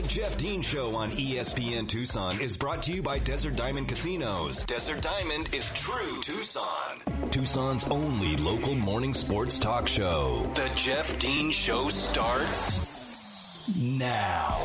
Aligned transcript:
The 0.00 0.06
Jeff 0.06 0.36
Dean 0.36 0.62
Show 0.62 0.94
on 0.94 1.10
ESPN 1.10 1.88
Tucson 1.88 2.40
is 2.40 2.56
brought 2.56 2.84
to 2.84 2.92
you 2.92 3.02
by 3.02 3.18
Desert 3.18 3.56
Diamond 3.56 3.88
Casinos. 3.88 4.64
Desert 4.64 5.02
Diamond 5.02 5.52
is 5.52 5.70
true 5.74 6.20
Tucson. 6.20 7.00
Tucson's 7.30 7.90
only 7.90 8.36
local 8.36 8.76
morning 8.76 9.12
sports 9.12 9.58
talk 9.58 9.88
show. 9.88 10.48
The 10.54 10.70
Jeff 10.76 11.18
Dean 11.18 11.50
Show 11.50 11.88
starts 11.88 13.66
now. 13.76 14.56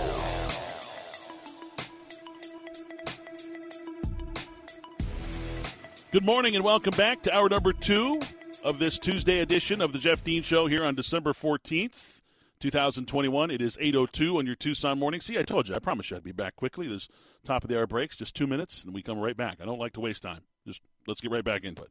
Good 6.12 6.24
morning 6.24 6.56
and 6.56 6.63
welcome 6.63 6.94
back 6.96 7.24
to 7.24 7.36
hour 7.36 7.50
number 7.50 7.74
two 7.74 8.22
of 8.63 8.78
this 8.78 9.00
Tuesday 9.00 9.40
edition 9.40 9.81
of 9.81 9.94
the 9.94 9.97
Jeff 9.97 10.24
Dean 10.24 10.44
Show 10.44 10.68
here 10.68 10.86
on 10.86 10.94
December 10.94 11.34
14th, 11.34 12.20
2021. 12.63 13.51
It 13.51 13.61
is 13.61 13.75
8.02 13.75 14.37
on 14.37 14.45
your 14.45 14.55
Tucson 14.55 14.97
morning. 14.97 15.19
See, 15.19 15.37
I 15.37 15.43
told 15.43 15.67
you. 15.67 15.75
I 15.75 15.79
promised 15.79 16.12
you 16.12 16.16
I'd 16.16 16.23
be 16.23 16.31
back 16.31 16.55
quickly. 16.55 16.88
There's 16.88 17.09
top 17.44 17.66
of 17.66 17.70
the 17.70 17.77
hour 17.77 17.85
breaks, 17.85 18.16
just 18.16 18.35
two 18.35 18.48
minutes, 18.48 18.85
and 18.85 18.94
we 18.94 19.02
come 19.02 19.20
right 19.20 19.35
back. 19.35 19.58
I 19.62 19.66
don't 19.66 19.80
like 19.80 19.91
to 19.94 19.99
waste 19.99 20.23
time. 20.23 20.44
Just 20.66 20.80
let's 21.05 21.20
get 21.20 21.30
right 21.30 21.44
back 21.44 21.66
into 21.66 21.81
it. 21.81 21.90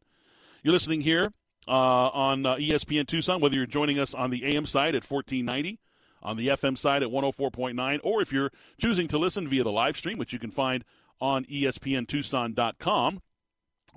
You're 0.62 0.72
listening 0.72 1.02
here 1.02 1.34
uh, 1.68 2.08
on 2.08 2.46
uh, 2.46 2.54
ESPN 2.54 3.06
Tucson, 3.06 3.42
whether 3.42 3.54
you're 3.54 3.66
joining 3.66 3.98
us 3.98 4.14
on 4.14 4.30
the 4.30 4.46
AM 4.46 4.64
side 4.64 4.94
at 4.94 5.04
1490, 5.04 5.78
on 6.22 6.38
the 6.38 6.48
FM 6.48 6.78
side 6.78 7.02
at 7.02 7.10
104.9, 7.10 8.00
or 8.02 8.22
if 8.22 8.32
you're 8.32 8.50
choosing 8.78 9.08
to 9.08 9.18
listen 9.18 9.46
via 9.46 9.64
the 9.64 9.70
live 9.70 9.98
stream, 9.98 10.16
which 10.16 10.32
you 10.32 10.38
can 10.38 10.50
find 10.50 10.86
on 11.20 11.44
ESPNTucson.com. 11.44 13.20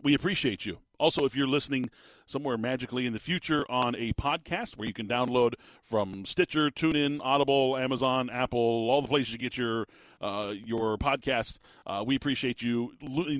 We 0.04 0.14
appreciate 0.14 0.66
you. 0.66 0.80
Also, 1.00 1.26
if 1.26 1.36
you're 1.36 1.48
listening 1.48 1.90
somewhere 2.26 2.58
magically 2.58 3.06
in 3.06 3.14
the 3.14 3.20
future 3.20 3.66
on 3.70 3.96
a 3.96 4.14
podcast 4.14 4.78
where 4.78 4.88
you 4.88 4.94
can 4.94 5.08
download 5.08 5.54
from 5.84 6.26
Stitcher, 6.26 6.70
TuneIn, 6.70 7.20
Audible, 7.24 7.78
Amazon, 7.78 8.30
Apple, 8.30 8.60
all 8.60 9.02
the 9.02 9.08
places 9.08 9.34
you 9.34 9.40
get 9.40 9.58
your 9.58 9.86
uh, 10.22 10.54
your 10.56 10.98
podcast, 10.98 11.60
uh, 11.86 12.04
we 12.06 12.16
appreciate 12.16 12.62
you 12.62 12.94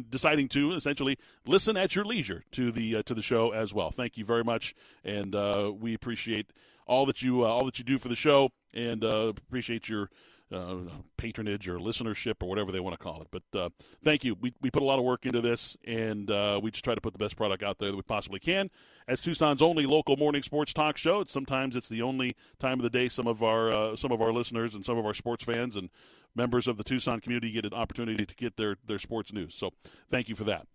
deciding 0.10 0.48
to 0.50 0.74
essentially 0.74 1.18
listen 1.48 1.78
at 1.78 1.96
your 1.96 2.06
leisure 2.06 2.44
to 2.52 2.72
the 2.72 2.98
uh, 2.98 3.04
to 3.04 3.14
the 3.14 3.22
show 3.22 3.52
as 3.52 3.74
well. 3.74 3.92
Thank 3.92 4.18
you 4.18 4.26
very 4.26 4.44
much, 4.44 4.76
and 5.04 5.34
uh, 5.34 5.72
we 5.78 5.94
appreciate 5.94 6.52
all 6.86 7.06
that 7.06 7.22
you 7.22 7.44
uh, 7.44 7.48
all 7.48 7.66
that 7.66 7.80
you 7.80 7.86
do 7.86 7.98
for 7.98 8.10
the 8.10 8.16
show, 8.16 8.50
and 8.74 9.04
uh, 9.04 9.34
appreciate 9.48 9.90
your 9.90 10.10
uh, 10.56 10.78
patronage 11.18 11.68
or 11.68 11.78
listenership 11.78 12.36
or 12.42 12.50
whatever 12.50 12.72
they 12.72 12.80
want 12.80 12.98
to 12.98 13.04
call 13.04 13.22
it. 13.22 13.28
But 13.32 13.60
uh, 13.60 13.70
thank 14.04 14.24
you. 14.24 14.36
We, 14.40 14.54
we 14.62 14.72
put 14.72 14.82
a 14.82 14.86
lot 14.86 15.00
of 15.00 15.06
work 15.06 15.26
into 15.26 15.42
this, 15.42 15.76
and 15.86 16.30
uh, 16.32 16.60
we 16.62 16.72
just 16.72 16.84
try 16.84 16.96
to 16.96 17.02
put 17.02 17.14
the 17.14 17.20
best 17.20 17.36
product 17.36 17.64
out 17.64 17.80
there 17.80 17.92
that 17.92 17.96
we 17.96 18.04
possibly 18.04 18.40
can. 18.40 18.70
As 19.08 19.22
Tucson's 19.22 19.62
only 19.62 19.86
local 19.86 20.18
morning 20.18 20.44
sports 20.44 20.74
talk 20.74 20.98
show, 20.98 21.24
sometimes 21.26 21.76
it's 21.76 21.90
the 21.90 22.02
only 22.02 22.36
time 22.60 22.80
of 22.80 22.84
the 22.84 22.90
day 22.90 23.08
some 23.08 23.28
of 23.28 23.44
our 23.44 23.70
uh, 23.70 23.96
some 23.96 24.12
of 24.12 24.22
our 24.22 24.32
listeners 24.32 24.74
and 24.74 24.86
some 24.86 24.98
of 24.98 25.06
our 25.06 25.14
sports 25.14 25.44
fans 25.44 25.76
and 25.76 25.90
members 26.36 26.68
of 26.68 26.78
the 26.78 26.84
Tucson 26.84 27.20
community 27.20 27.52
get 27.52 27.66
an 27.66 27.74
opportunity 27.74 28.26
to 28.26 28.36
get 28.36 28.58
their 28.58 28.78
their 28.86 29.00
sports 29.00 29.32
news. 29.32 29.56
So 29.56 29.72
thank 30.10 30.30
you 30.30 30.36
for 30.36 30.44
that. 30.46 30.68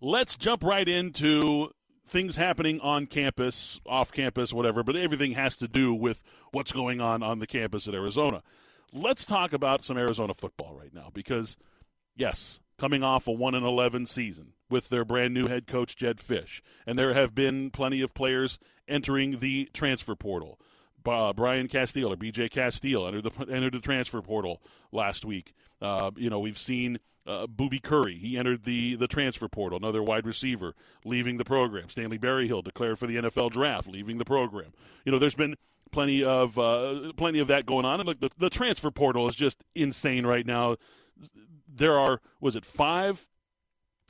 Let's 0.00 0.36
jump 0.36 0.62
right 0.62 0.86
into 0.86 1.70
things 2.06 2.36
happening 2.36 2.80
on 2.80 3.06
campus, 3.06 3.80
off 3.86 4.12
campus, 4.12 4.52
whatever, 4.52 4.82
but 4.82 4.96
everything 4.96 5.32
has 5.32 5.56
to 5.56 5.68
do 5.68 5.92
with 5.92 6.22
what's 6.52 6.72
going 6.72 7.00
on 7.00 7.22
on 7.22 7.40
the 7.40 7.46
campus 7.46 7.88
at 7.88 7.94
Arizona. 7.94 8.42
Let's 8.96 9.26
talk 9.26 9.52
about 9.52 9.84
some 9.84 9.98
Arizona 9.98 10.32
football 10.32 10.74
right 10.74 10.92
now 10.94 11.10
because, 11.12 11.58
yes, 12.16 12.60
coming 12.78 13.02
off 13.02 13.26
a 13.26 13.32
1 13.32 13.54
and 13.54 13.66
11 13.66 14.06
season 14.06 14.54
with 14.70 14.88
their 14.88 15.04
brand 15.04 15.34
new 15.34 15.46
head 15.48 15.66
coach, 15.66 15.96
Jedd 15.96 16.16
Fisch, 16.16 16.62
and 16.86 16.98
there 16.98 17.12
have 17.12 17.34
been 17.34 17.70
plenty 17.70 18.00
of 18.00 18.14
players 18.14 18.58
entering 18.88 19.40
the 19.40 19.68
transfer 19.74 20.14
portal. 20.14 20.58
Uh, 21.06 21.32
Brian 21.32 21.68
Casteel 21.68 22.12
or 22.12 22.16
BJ 22.16 22.50
Casteel 22.50 23.06
entered 23.06 23.24
the 23.24 23.46
entered 23.52 23.74
the 23.74 23.80
transfer 23.80 24.22
portal 24.22 24.62
last 24.92 25.24
week. 25.24 25.52
Uh, 25.80 26.10
you 26.16 26.30
know, 26.30 26.38
we've 26.38 26.58
seen 26.58 26.98
uh, 27.26 27.46
Boobie 27.46 27.82
Curry. 27.82 28.16
He 28.16 28.38
entered 28.38 28.64
the 28.64 28.96
the 28.96 29.08
transfer 29.08 29.48
portal. 29.48 29.78
Another 29.78 30.02
wide 30.02 30.26
receiver 30.26 30.74
leaving 31.04 31.36
the 31.36 31.44
program. 31.44 31.88
Stanley 31.88 32.18
Berryhill 32.18 32.62
declared 32.62 32.98
for 32.98 33.06
the 33.06 33.16
NFL 33.16 33.52
draft, 33.52 33.88
leaving 33.88 34.18
the 34.18 34.24
program. 34.24 34.72
You 35.04 35.12
know, 35.12 35.18
there's 35.18 35.34
been 35.34 35.56
plenty 35.90 36.24
of 36.24 36.58
uh, 36.58 37.12
plenty 37.16 37.38
of 37.38 37.48
that 37.48 37.66
going 37.66 37.84
on, 37.84 38.00
and 38.00 38.06
look, 38.06 38.20
the, 38.20 38.30
the 38.38 38.50
transfer 38.50 38.90
portal 38.90 39.28
is 39.28 39.36
just 39.36 39.64
insane 39.74 40.26
right 40.26 40.46
now. 40.46 40.76
There 41.68 41.98
are 41.98 42.20
was 42.40 42.56
it 42.56 42.64
five 42.64 43.26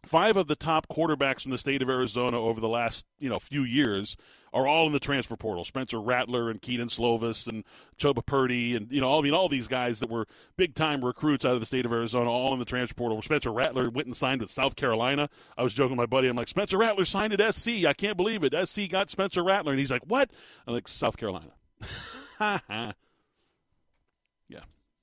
five 0.06 0.36
of 0.36 0.46
the 0.46 0.56
top 0.56 0.88
quarterbacks 0.88 1.44
in 1.44 1.50
the 1.50 1.58
state 1.58 1.82
of 1.82 1.88
Arizona 1.88 2.40
over 2.40 2.60
the 2.60 2.68
last 2.68 3.06
you 3.18 3.28
know 3.28 3.38
few 3.38 3.62
years 3.62 4.16
are 4.52 4.66
all 4.66 4.86
in 4.86 4.92
the 4.92 5.00
transfer 5.00 5.36
portal. 5.36 5.64
Spencer 5.64 6.00
Rattler 6.00 6.48
and 6.48 6.62
Kedon 6.62 6.88
Slovis 6.88 7.46
and 7.46 7.64
Chubba 7.98 8.24
Purdy 8.24 8.74
and 8.74 8.90
you 8.90 9.00
know 9.00 9.08
all 9.08 9.20
I 9.20 9.22
mean 9.22 9.34
all 9.34 9.48
these 9.48 9.68
guys 9.68 10.00
that 10.00 10.08
were 10.08 10.26
big 10.56 10.74
time 10.74 11.04
recruits 11.04 11.44
out 11.44 11.54
of 11.54 11.60
the 11.60 11.66
state 11.66 11.84
of 11.84 11.92
Arizona 11.92 12.30
all 12.30 12.52
in 12.52 12.58
the 12.58 12.64
transfer 12.64 12.94
portal. 12.94 13.20
Spencer 13.20 13.52
Rattler 13.52 13.90
went 13.90 14.06
and 14.06 14.16
signed 14.16 14.40
with 14.40 14.50
South 14.50 14.76
Carolina. 14.76 15.28
I 15.56 15.62
was 15.62 15.74
joking 15.74 15.96
with 15.96 15.98
my 15.98 16.06
buddy. 16.06 16.28
I'm 16.28 16.36
like 16.36 16.48
Spencer 16.48 16.78
Rattler 16.78 17.04
signed 17.04 17.38
at 17.38 17.54
SC. 17.54 17.84
I 17.84 17.92
can't 17.92 18.16
believe 18.16 18.44
it. 18.44 18.68
SC 18.68 18.88
got 18.88 19.10
Spencer 19.10 19.44
Rattler 19.44 19.72
and 19.72 19.80
he's 19.80 19.90
like 19.90 20.04
what? 20.06 20.30
I'm 20.66 20.74
like 20.74 20.88
South 20.88 21.16
Carolina. 21.16 21.52
yeah. 22.40 22.92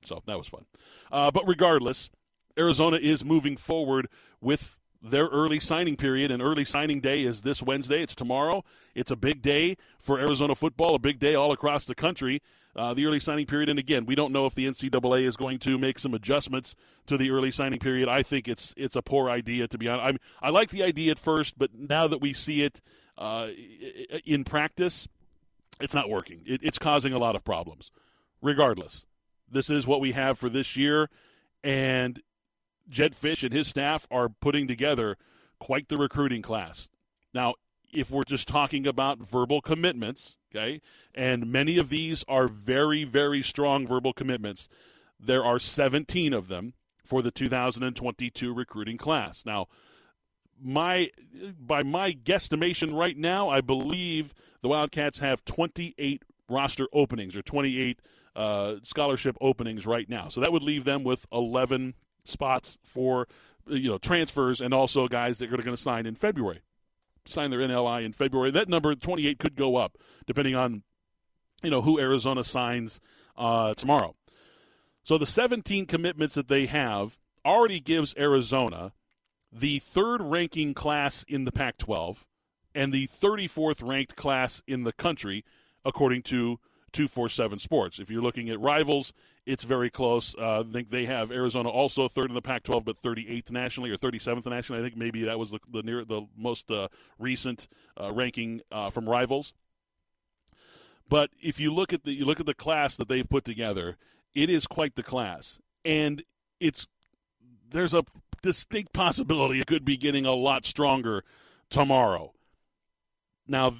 So 0.03 0.21
that 0.25 0.37
was 0.37 0.47
fun. 0.47 0.65
Uh, 1.11 1.31
but 1.31 1.47
regardless, 1.47 2.09
Arizona 2.57 2.97
is 2.97 3.23
moving 3.25 3.57
forward 3.57 4.07
with 4.41 4.77
their 5.03 5.27
early 5.27 5.59
signing 5.59 5.97
period 5.97 6.31
and 6.31 6.41
early 6.41 6.63
signing 6.63 7.01
day 7.01 7.23
is 7.23 7.41
this 7.41 7.61
Wednesday. 7.61 8.01
It's 8.01 8.15
tomorrow. 8.15 8.63
It's 8.95 9.11
a 9.11 9.17
big 9.17 9.41
day 9.41 9.75
for 9.99 10.17
Arizona 10.17 10.55
football, 10.55 10.95
a 10.95 10.99
big 10.99 11.19
day 11.19 11.35
all 11.35 11.51
across 11.51 11.85
the 11.85 11.95
country. 11.95 12.41
Uh, 12.75 12.93
the 12.93 13.05
early 13.05 13.19
signing 13.19 13.45
period, 13.45 13.69
and 13.69 13.77
again, 13.77 14.03
we 14.07 14.15
don't 14.15 14.31
know 14.31 14.47
if 14.47 14.55
the 14.55 14.65
NCAA 14.65 15.25
is 15.25 15.37
going 15.37 15.59
to 15.59 15.77
make 15.77 15.99
some 15.99 16.15
adjustments 16.15 16.73
to 17.05 17.17
the 17.17 17.29
early 17.29 17.51
signing 17.51 17.77
period. 17.77 18.09
I 18.09 18.23
think 18.23 18.47
it's 18.47 18.73
it's 18.75 18.95
a 18.95 19.01
poor 19.03 19.29
idea 19.29 19.67
to 19.67 19.77
be 19.77 19.87
honest. 19.87 20.05
I'm, 20.07 20.17
I 20.41 20.49
like 20.49 20.71
the 20.71 20.81
idea 20.81 21.11
at 21.11 21.19
first, 21.19 21.55
but 21.55 21.69
now 21.75 22.07
that 22.07 22.19
we 22.19 22.33
see 22.33 22.63
it 22.63 22.81
uh, 23.15 23.49
in 24.25 24.43
practice, 24.43 25.07
it's 25.79 25.93
not 25.93 26.09
working. 26.09 26.41
It, 26.47 26.61
it's 26.63 26.79
causing 26.79 27.13
a 27.13 27.19
lot 27.19 27.35
of 27.35 27.43
problems. 27.43 27.91
Regardless, 28.41 29.05
this 29.47 29.69
is 29.69 29.85
what 29.85 30.01
we 30.01 30.13
have 30.13 30.39
for 30.39 30.49
this 30.49 30.75
year, 30.75 31.11
and 31.63 32.23
Jedd 32.89 33.13
Fisch 33.13 33.43
and 33.43 33.53
his 33.53 33.67
staff 33.67 34.07
are 34.11 34.29
putting 34.29 34.67
together 34.67 35.17
quite 35.59 35.89
the 35.89 35.97
recruiting 35.97 36.41
class. 36.41 36.89
Now, 37.33 37.55
if 37.91 38.09
we're 38.09 38.23
just 38.23 38.47
talking 38.47 38.87
about 38.87 39.19
verbal 39.19 39.61
commitments, 39.61 40.37
okay, 40.53 40.81
and 41.13 41.51
many 41.51 41.77
of 41.77 41.89
these 41.89 42.23
are 42.27 42.47
very, 42.47 43.03
very 43.03 43.41
strong 43.41 43.87
verbal 43.87 44.13
commitments, 44.13 44.67
there 45.19 45.43
are 45.43 45.59
17 45.59 46.33
of 46.33 46.47
them 46.47 46.73
for 47.05 47.21
the 47.21 47.31
2022 47.31 48.53
recruiting 48.53 48.97
class. 48.97 49.45
Now, 49.45 49.67
my 50.61 51.09
by 51.59 51.83
my 51.83 52.13
guesstimation 52.13 52.93
right 52.93 53.17
now, 53.17 53.49
I 53.49 53.61
believe 53.61 54.33
the 54.61 54.69
Wildcats 54.69 55.19
have 55.19 55.43
28 55.45 56.23
roster 56.49 56.87
openings 56.93 57.35
or 57.35 57.41
28 57.41 57.99
uh, 58.35 58.75
scholarship 58.83 59.37
openings 59.41 59.85
right 59.85 60.09
now. 60.09 60.27
So 60.29 60.41
that 60.41 60.51
would 60.51 60.63
leave 60.63 60.83
them 60.83 61.03
with 61.03 61.25
11 61.31 61.93
spots 62.25 62.77
for 62.83 63.27
you 63.67 63.89
know 63.89 63.97
transfers 63.97 64.61
and 64.61 64.73
also 64.73 65.07
guys 65.07 65.37
that 65.37 65.53
are 65.53 65.57
going 65.57 65.75
to 65.75 65.77
sign 65.77 66.05
in 66.05 66.15
February, 66.15 66.61
sign 67.25 67.49
their 67.49 67.59
NLI 67.59 68.05
in 68.05 68.13
February. 68.13 68.51
That 68.51 68.69
number 68.69 68.93
28 68.95 69.39
could 69.39 69.55
go 69.55 69.75
up 69.75 69.97
depending 70.25 70.55
on 70.55 70.83
you 71.61 71.69
know 71.69 71.81
who 71.81 71.99
Arizona 71.99 72.43
signs 72.43 72.99
uh, 73.37 73.73
tomorrow. 73.73 74.15
So 75.03 75.17
the 75.17 75.25
17 75.25 75.85
commitments 75.85 76.35
that 76.35 76.47
they 76.47 76.65
have 76.65 77.19
already 77.45 77.79
gives 77.79 78.15
Arizona 78.17 78.93
the 79.51 79.79
third 79.79 80.21
ranking 80.21 80.73
class 80.73 81.25
in 81.27 81.43
the 81.45 81.51
Pac-12 81.51 82.19
and 82.73 82.91
the 82.91 83.07
34th 83.07 83.87
ranked 83.87 84.15
class 84.15 84.63
in 84.65 84.83
the 84.83 84.93
country, 84.93 85.45
according 85.85 86.23
to 86.23 86.59
247 86.93 87.59
Sports. 87.59 87.99
If 87.99 88.09
you're 88.09 88.21
looking 88.21 88.49
at 88.49 88.59
rivals, 88.59 89.13
it's 89.45 89.63
very 89.63 89.89
close. 89.89 90.35
Uh, 90.35 90.61
I 90.61 90.63
think 90.71 90.89
they 90.89 91.05
have 91.05 91.31
Arizona 91.31 91.69
also 91.69 92.07
third 92.07 92.27
in 92.27 92.33
the 92.33 92.41
Pac-12, 92.41 92.85
but 92.85 93.01
38th 93.01 93.51
nationally 93.51 93.91
or 93.91 93.97
37th 93.97 94.45
nationally. 94.45 94.81
I 94.81 94.83
think 94.83 94.97
maybe 94.97 95.23
that 95.23 95.37
was 95.37 95.51
the 95.51 95.59
the, 95.71 95.83
near, 95.83 96.05
the 96.05 96.27
most 96.37 96.71
uh, 96.71 96.87
recent 97.19 97.67
uh, 97.99 98.11
ranking 98.11 98.61
uh, 98.71 98.89
from 98.89 99.09
rivals. 99.09 99.53
But 101.09 101.31
if 101.41 101.59
you 101.59 101.73
look 101.73 101.91
at 101.91 102.03
the 102.03 102.13
you 102.13 102.25
look 102.25 102.39
at 102.39 102.45
the 102.45 102.53
class 102.53 102.95
that 102.97 103.07
they've 103.07 103.27
put 103.27 103.43
together, 103.43 103.97
it 104.33 104.49
is 104.49 104.65
quite 104.65 104.95
the 104.95 105.03
class, 105.03 105.59
and 105.83 106.23
it's 106.59 106.87
there's 107.69 107.93
a 107.93 108.03
distinct 108.41 108.93
possibility 108.93 109.59
it 109.59 109.67
could 109.67 109.85
be 109.85 109.97
getting 109.97 110.25
a 110.25 110.33
lot 110.33 110.65
stronger 110.65 111.23
tomorrow. 111.69 112.33
Now, 113.47 113.77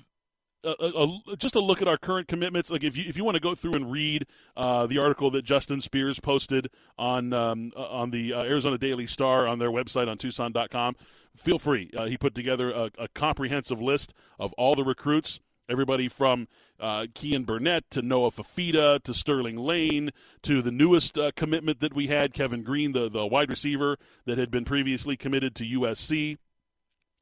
a, 0.63 1.19
a, 1.31 1.37
just 1.37 1.55
a 1.55 1.59
look 1.59 1.81
at 1.81 1.87
our 1.87 1.97
current 1.97 2.27
commitments. 2.27 2.69
Like 2.69 2.83
if 2.83 2.95
you 2.95 3.05
if 3.07 3.17
you 3.17 3.23
want 3.23 3.35
to 3.35 3.41
go 3.41 3.55
through 3.55 3.73
and 3.73 3.91
read 3.91 4.25
uh, 4.55 4.87
the 4.87 4.99
article 4.99 5.31
that 5.31 5.43
Justin 5.43 5.81
Spears 5.81 6.19
posted 6.19 6.69
on 6.97 7.33
um, 7.33 7.71
uh, 7.75 7.87
on 7.87 8.11
the 8.11 8.33
uh, 8.33 8.43
Arizona 8.43 8.77
Daily 8.77 9.07
Star 9.07 9.47
on 9.47 9.59
their 9.59 9.71
website 9.71 10.07
on 10.07 10.17
Tucson.com, 10.17 10.95
feel 11.35 11.59
free. 11.59 11.91
Uh, 11.97 12.05
he 12.05 12.17
put 12.17 12.35
together 12.35 12.71
a, 12.71 12.91
a, 12.97 13.07
comprehensive 13.09 13.81
list 13.81 14.13
of 14.39 14.53
all 14.53 14.75
the 14.75 14.83
recruits 14.83 15.39
Everybody 15.69 16.09
from 16.09 16.47
uh, 16.79 17.05
Keyan 17.13 17.45
Burnett 17.45 17.89
to 17.91 18.01
Noah 18.01 18.31
Fifita 18.31 19.01
to 19.03 19.13
Sterling 19.13 19.55
Lane 19.55 20.11
to 20.41 20.61
the 20.61 20.71
newest 20.71 21.17
uh, 21.17 21.31
commitment 21.35 21.79
that 21.79 21.93
we 21.93 22.07
had, 22.07 22.33
Kevin 22.33 22.63
Green, 22.63 22.91
the, 22.91 23.09
the 23.09 23.25
wide 23.25 23.49
receiver 23.49 23.97
that 24.25 24.37
had 24.37 24.51
been 24.51 24.65
previously 24.65 25.15
committed 25.15 25.55
to 25.55 25.63
USC 25.63 26.37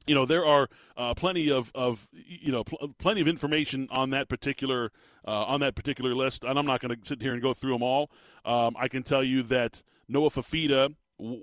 you 0.06 0.14
know 0.14 0.26
there 0.26 0.44
are 0.44 0.68
uh, 0.96 1.14
plenty 1.14 1.50
of, 1.50 1.70
of 1.74 2.08
you 2.12 2.52
know 2.52 2.64
pl- 2.64 2.94
plenty 2.98 3.20
of 3.20 3.28
information 3.28 3.88
on 3.90 4.10
that 4.10 4.28
particular 4.28 4.90
uh, 5.26 5.44
on 5.44 5.60
that 5.60 5.74
particular 5.74 6.14
list, 6.14 6.44
and 6.44 6.58
I'm 6.58 6.66
not 6.66 6.80
going 6.80 6.94
to 6.98 7.06
sit 7.06 7.22
here 7.22 7.32
and 7.32 7.42
go 7.42 7.54
through 7.54 7.72
them 7.72 7.82
all. 7.82 8.10
Um, 8.44 8.74
I 8.78 8.88
can 8.88 9.02
tell 9.02 9.22
you 9.22 9.42
that 9.44 9.82
Noah 10.08 10.30
Fifita 10.30 10.94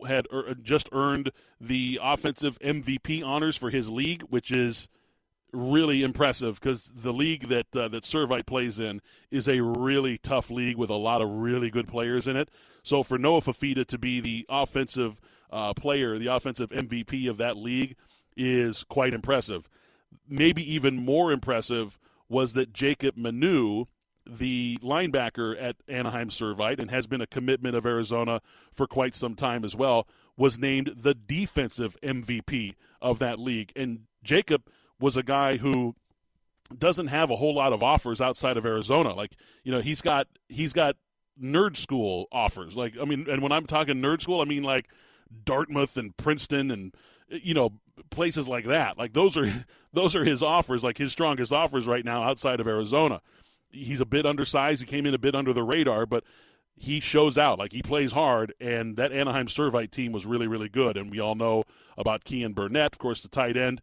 had 0.08 0.28
er- 0.34 0.56
just 0.62 0.90
earned 0.92 1.32
the 1.60 2.00
offensive 2.02 2.60
MVP 2.60 3.24
honors 3.24 3.56
for 3.56 3.70
his 3.70 3.90
league, 3.90 4.24
which 4.24 4.52
is 4.52 4.90
really 5.52 6.04
impressive 6.04 6.60
because 6.60 6.92
the 6.94 7.14
league 7.14 7.48
that 7.48 7.76
uh, 7.76 7.88
that 7.88 8.04
Servite 8.04 8.46
plays 8.46 8.80
in 8.80 9.02
is 9.32 9.48
a 9.48 9.62
really 9.62 10.18
tough 10.18 10.52
league 10.52 10.78
with 10.78 10.90
a 10.90 10.96
lot 10.96 11.22
of 11.22 11.30
really 11.30 11.70
good 11.70 11.88
players 11.88 12.28
in 12.28 12.36
it. 12.36 12.50
So 12.84 13.04
for 13.04 13.18
Noah 13.18 13.42
Fifita 13.42 13.86
to 13.88 13.98
be 13.98 14.20
the 14.20 14.46
offensive 14.50 15.20
uh, 15.52 15.74
player, 15.74 16.18
the 16.18 16.28
offensive 16.28 16.70
MVP 16.70 17.30
of 17.30 17.38
that 17.38 17.58
league 17.58 17.96
is 18.40 18.84
quite 18.86 19.14
impressive. 19.14 19.70
Maybe 20.28 20.64
even 20.74 20.96
more 20.96 21.32
impressive 21.32 22.00
was 22.30 22.54
that 22.54 22.72
Jacob 22.72 23.18
Manu, 23.18 23.86
the 24.26 24.78
linebacker 24.82 25.62
at 25.62 25.76
Anaheim 25.88 26.30
Servite 26.30 26.80
and 26.80 26.90
has 26.90 27.06
been 27.06 27.22
a 27.22 27.28
commitment 27.28 27.76
of 27.76 27.86
Arizona 27.86 28.42
for 28.72 28.88
quite 28.88 29.14
some 29.14 29.36
time 29.36 29.66
as 29.66 29.76
well, 29.76 30.08
was 30.38 30.58
named 30.58 30.94
the 30.96 31.14
defensive 31.14 31.98
MVP 32.02 32.76
of 33.02 33.20
that 33.20 33.40
league. 33.40 33.74
And 33.76 34.02
Jacob 34.24 34.64
was 35.00 35.18
a 35.18 35.24
guy 35.24 35.58
who 35.58 35.96
doesn't 36.78 37.08
have 37.08 37.30
a 37.30 37.36
whole 37.36 37.56
lot 37.56 37.74
of 37.74 37.84
offers 37.84 38.22
outside 38.22 38.56
of 38.56 38.66
Arizona. 38.66 39.14
Like, 39.14 39.36
you 39.64 39.72
know, 39.72 39.82
he's 39.82 40.02
got 40.02 40.28
he's 40.48 40.72
got 40.72 40.96
nerd 41.42 41.76
school 41.76 42.28
offers. 42.32 42.78
Like, 42.78 42.94
I 43.02 43.06
mean, 43.06 43.26
and 43.30 43.42
when 43.42 43.52
I'm 43.52 43.66
talking 43.66 43.98
nerd 43.98 44.22
school, 44.22 44.40
I 44.40 44.46
mean 44.46 44.64
like 44.64 44.88
Dartmouth 45.46 45.98
and 45.98 46.16
Princeton 46.16 46.72
and 46.72 46.94
you 47.30 47.54
know 47.54 47.74
places 48.10 48.48
like 48.48 48.66
that. 48.66 48.98
Like 48.98 49.14
those 49.14 49.38
are 49.38 49.48
those 49.94 50.16
are 50.16 50.26
his 50.26 50.44
offers, 50.44 50.84
like 50.84 50.98
his 50.98 51.12
strongest 51.12 51.52
offers 51.52 51.88
right 51.88 52.06
now 52.06 52.24
outside 52.24 52.60
of 52.60 52.68
Arizona. 52.68 53.22
He's 53.72 54.02
a 54.02 54.06
bit 54.06 54.26
undersized. 54.26 54.82
He 54.82 54.88
came 54.88 55.06
in 55.06 55.14
a 55.14 55.20
bit 55.20 55.36
under 55.36 55.54
the 55.54 55.64
radar, 55.64 56.06
but 56.06 56.24
he 56.76 57.00
shows 57.00 57.38
out. 57.38 57.60
Like 57.60 57.72
he 57.72 57.82
plays 57.82 58.14
hard, 58.14 58.54
and 58.60 58.98
that 58.98 59.12
Anaheim 59.12 59.48
Servite 59.48 59.92
team 59.92 60.12
was 60.12 60.26
really, 60.26 60.48
really 60.48 60.70
good. 60.70 60.98
And 60.98 61.12
we 61.12 61.20
all 61.20 61.36
know 61.36 61.66
about 61.98 62.24
Keyan 62.24 62.56
Burnett, 62.56 62.94
of 62.94 63.00
course, 63.00 63.22
the 63.22 63.28
tight 63.28 63.58
end. 63.58 63.82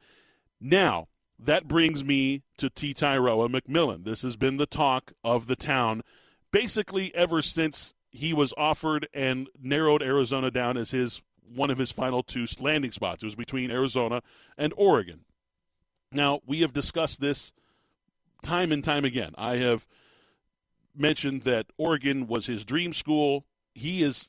Now 0.60 1.08
that 1.38 1.68
brings 1.68 2.04
me 2.04 2.42
to 2.58 2.70
Tetairoa 2.70 3.48
McMillan. 3.48 4.04
This 4.04 4.22
has 4.22 4.36
been 4.36 4.56
the 4.56 4.66
talk 4.66 5.12
of 5.22 5.46
the 5.46 5.56
town, 5.56 6.02
basically 6.50 7.14
ever 7.14 7.42
since 7.42 7.94
he 8.10 8.32
was 8.32 8.54
offered 8.56 9.08
and 9.12 9.48
narrowed 9.60 10.02
Arizona 10.02 10.50
down 10.50 10.76
as 10.76 10.90
his 10.90 11.20
one 11.54 11.70
of 11.70 11.78
his 11.78 11.92
final 11.92 12.22
two 12.22 12.46
landing 12.60 12.92
spots. 12.92 13.22
It 13.22 13.26
was 13.26 13.34
between 13.34 13.70
Arizona 13.70 14.22
and 14.56 14.72
Oregon. 14.76 15.20
Now, 16.12 16.40
we 16.46 16.60
have 16.60 16.72
discussed 16.72 17.20
this 17.20 17.52
time 18.42 18.72
and 18.72 18.82
time 18.82 19.04
again. 19.04 19.32
I 19.36 19.56
have 19.56 19.86
mentioned 20.94 21.42
that 21.42 21.66
Oregon 21.76 22.26
was 22.26 22.46
his 22.46 22.64
dream 22.64 22.92
school. 22.92 23.44
He 23.74 24.02
has 24.02 24.28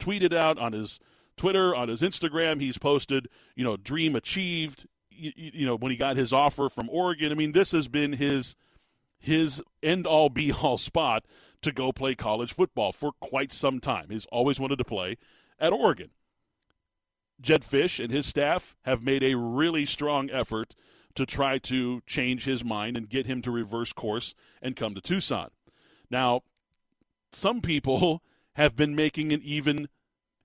tweeted 0.00 0.34
out 0.34 0.58
on 0.58 0.72
his 0.72 0.98
Twitter, 1.36 1.74
on 1.74 1.88
his 1.88 2.02
Instagram, 2.02 2.60
he's 2.60 2.78
posted, 2.78 3.28
you 3.54 3.64
know, 3.64 3.76
dream 3.76 4.16
achieved, 4.16 4.86
you, 5.10 5.32
you 5.36 5.66
know, 5.66 5.76
when 5.76 5.90
he 5.90 5.96
got 5.96 6.16
his 6.16 6.32
offer 6.32 6.68
from 6.68 6.88
Oregon. 6.90 7.30
I 7.32 7.34
mean, 7.34 7.52
this 7.52 7.72
has 7.72 7.88
been 7.88 8.14
his 8.14 8.56
his 9.18 9.62
end 9.82 10.06
all 10.06 10.28
be 10.30 10.52
all 10.52 10.78
spot 10.78 11.24
to 11.62 11.72
go 11.72 11.92
play 11.92 12.14
college 12.14 12.52
football 12.52 12.92
for 12.92 13.12
quite 13.20 13.52
some 13.52 13.80
time. 13.80 14.06
He's 14.10 14.26
always 14.26 14.60
wanted 14.60 14.78
to 14.78 14.84
play 14.84 15.16
at 15.58 15.72
Oregon. 15.72 16.10
Jedd 17.40 17.62
Fisch 17.62 18.02
and 18.02 18.12
his 18.12 18.26
staff 18.26 18.74
have 18.82 19.04
made 19.04 19.22
a 19.22 19.36
really 19.36 19.86
strong 19.86 20.30
effort 20.30 20.74
to 21.14 21.26
try 21.26 21.58
to 21.58 22.00
change 22.06 22.44
his 22.44 22.64
mind 22.64 22.96
and 22.96 23.08
get 23.08 23.26
him 23.26 23.42
to 23.42 23.50
reverse 23.50 23.92
course 23.92 24.34
and 24.62 24.76
come 24.76 24.94
to 24.94 25.00
Tucson. 25.00 25.50
Now, 26.10 26.42
some 27.32 27.60
people 27.60 28.22
have 28.54 28.76
been 28.76 28.94
making 28.94 29.32
an 29.32 29.40
even 29.44 29.88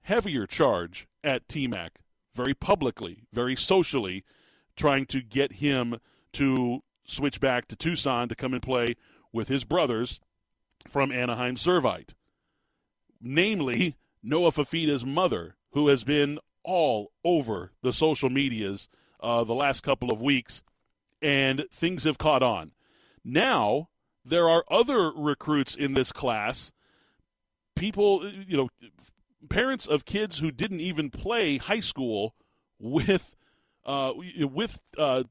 heavier 0.04 0.46
charge 0.46 1.08
at 1.24 1.48
TMAC, 1.48 1.90
very 2.34 2.54
publicly, 2.54 3.24
very 3.32 3.56
socially, 3.56 4.24
trying 4.76 5.06
to 5.08 5.22
get 5.22 5.54
him 5.54 6.00
to 6.34 6.82
switch 7.06 7.40
back 7.40 7.68
to 7.68 7.76
Tucson 7.76 8.28
to 8.30 8.36
come 8.36 8.54
and 8.54 8.62
play 8.62 8.96
with 9.32 9.48
his 9.48 9.64
brothers 9.64 10.20
from 10.88 11.12
Anaheim 11.12 11.56
Servite. 11.56 12.14
Namely, 13.22 13.96
Noah 14.22 14.52
Fifita's 14.52 15.06
mother, 15.06 15.56
who 15.72 15.88
has 15.88 16.04
been 16.04 16.40
all 16.64 17.12
over 17.24 17.72
the 17.82 17.94
social 17.94 18.30
medias 18.30 18.90
uh, 19.20 19.44
the 19.44 19.56
last 19.56 19.82
couple 19.82 20.12
of 20.12 20.22
weeks, 20.22 20.64
and 21.22 21.66
things 21.72 22.04
have 22.04 22.18
caught 22.18 22.44
on. 22.44 22.72
Now, 23.24 23.90
there 24.26 24.50
are 24.50 24.66
other 24.70 25.12
recruits 25.12 25.76
in 25.76 25.94
this 25.94 26.12
class, 26.12 26.72
people, 27.76 28.30
you 28.30 28.58
know, 28.58 28.70
parents 29.50 29.88
of 29.88 30.06
kids 30.06 30.40
who 30.40 30.52
didn't 30.52 30.82
even 30.82 31.10
play 31.10 31.58
high 31.58 31.80
school 31.80 32.36
with 32.80 33.36
uh, 33.86 34.14
with 34.40 34.80
uh, 34.98 35.24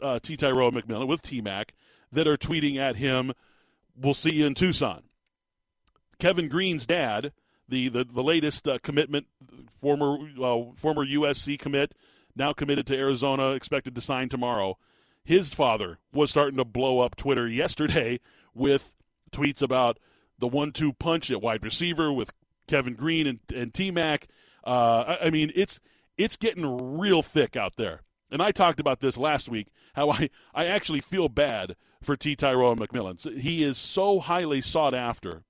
uh, 0.00 0.18
Tetairoa 0.18 0.72
McMillan, 0.72 1.06
with 1.06 1.22
T 1.22 1.40
Mac, 1.40 1.74
that 2.12 2.26
are 2.26 2.36
tweeting 2.36 2.76
at 2.76 2.96
him, 2.96 3.32
We'll 4.00 4.14
see 4.14 4.32
you 4.32 4.46
in 4.46 4.54
Tucson. 4.54 5.02
Kevin 6.18 6.48
Green's 6.48 6.86
dad 6.86 7.32
the 7.68 7.88
the, 7.88 8.04
the 8.04 8.22
latest 8.22 8.66
uh, 8.66 8.78
commitment, 8.82 9.26
former 9.72 10.18
uh, 10.42 10.72
former 10.76 11.06
USC 11.06 11.58
commit, 11.58 11.94
now 12.34 12.52
committed 12.52 12.86
to 12.86 12.96
Arizona, 12.96 13.50
expected 13.52 13.94
to 13.94 14.00
sign 14.00 14.28
tomorrow. 14.28 14.78
His 15.24 15.52
father 15.52 15.98
was 16.12 16.30
starting 16.30 16.56
to 16.56 16.64
blow 16.64 17.00
up 17.00 17.16
Twitter 17.16 17.46
yesterday 17.46 18.20
with 18.54 18.94
tweets 19.30 19.60
about 19.60 19.98
the 20.38 20.48
one-two 20.48 20.94
punch 20.94 21.30
at 21.30 21.42
wide 21.42 21.62
receiver 21.62 22.12
with 22.12 22.32
Kevin 22.66 22.94
Green 22.94 23.26
and, 23.26 23.40
and 23.54 23.74
T 23.74 23.90
Mac. 23.90 24.28
Uh, 24.66 25.16
I, 25.20 25.26
I 25.26 25.30
mean, 25.30 25.52
it's 25.54 25.80
it's 26.16 26.36
getting 26.36 26.98
real 26.98 27.22
thick 27.22 27.56
out 27.56 27.76
there. 27.76 28.02
And 28.30 28.42
I 28.42 28.50
talked 28.50 28.78
about 28.78 29.00
this 29.00 29.16
last 29.16 29.48
week, 29.48 29.68
how 29.94 30.10
I, 30.10 30.28
I 30.54 30.66
actually 30.66 31.00
feel 31.00 31.30
bad 31.30 31.76
for 32.02 32.14
Tetairoa 32.14 32.76
McMillan. 32.76 33.38
He 33.38 33.64
is 33.64 33.78
so 33.78 34.20
highly 34.20 34.60
sought 34.60 34.92
after 34.92 35.44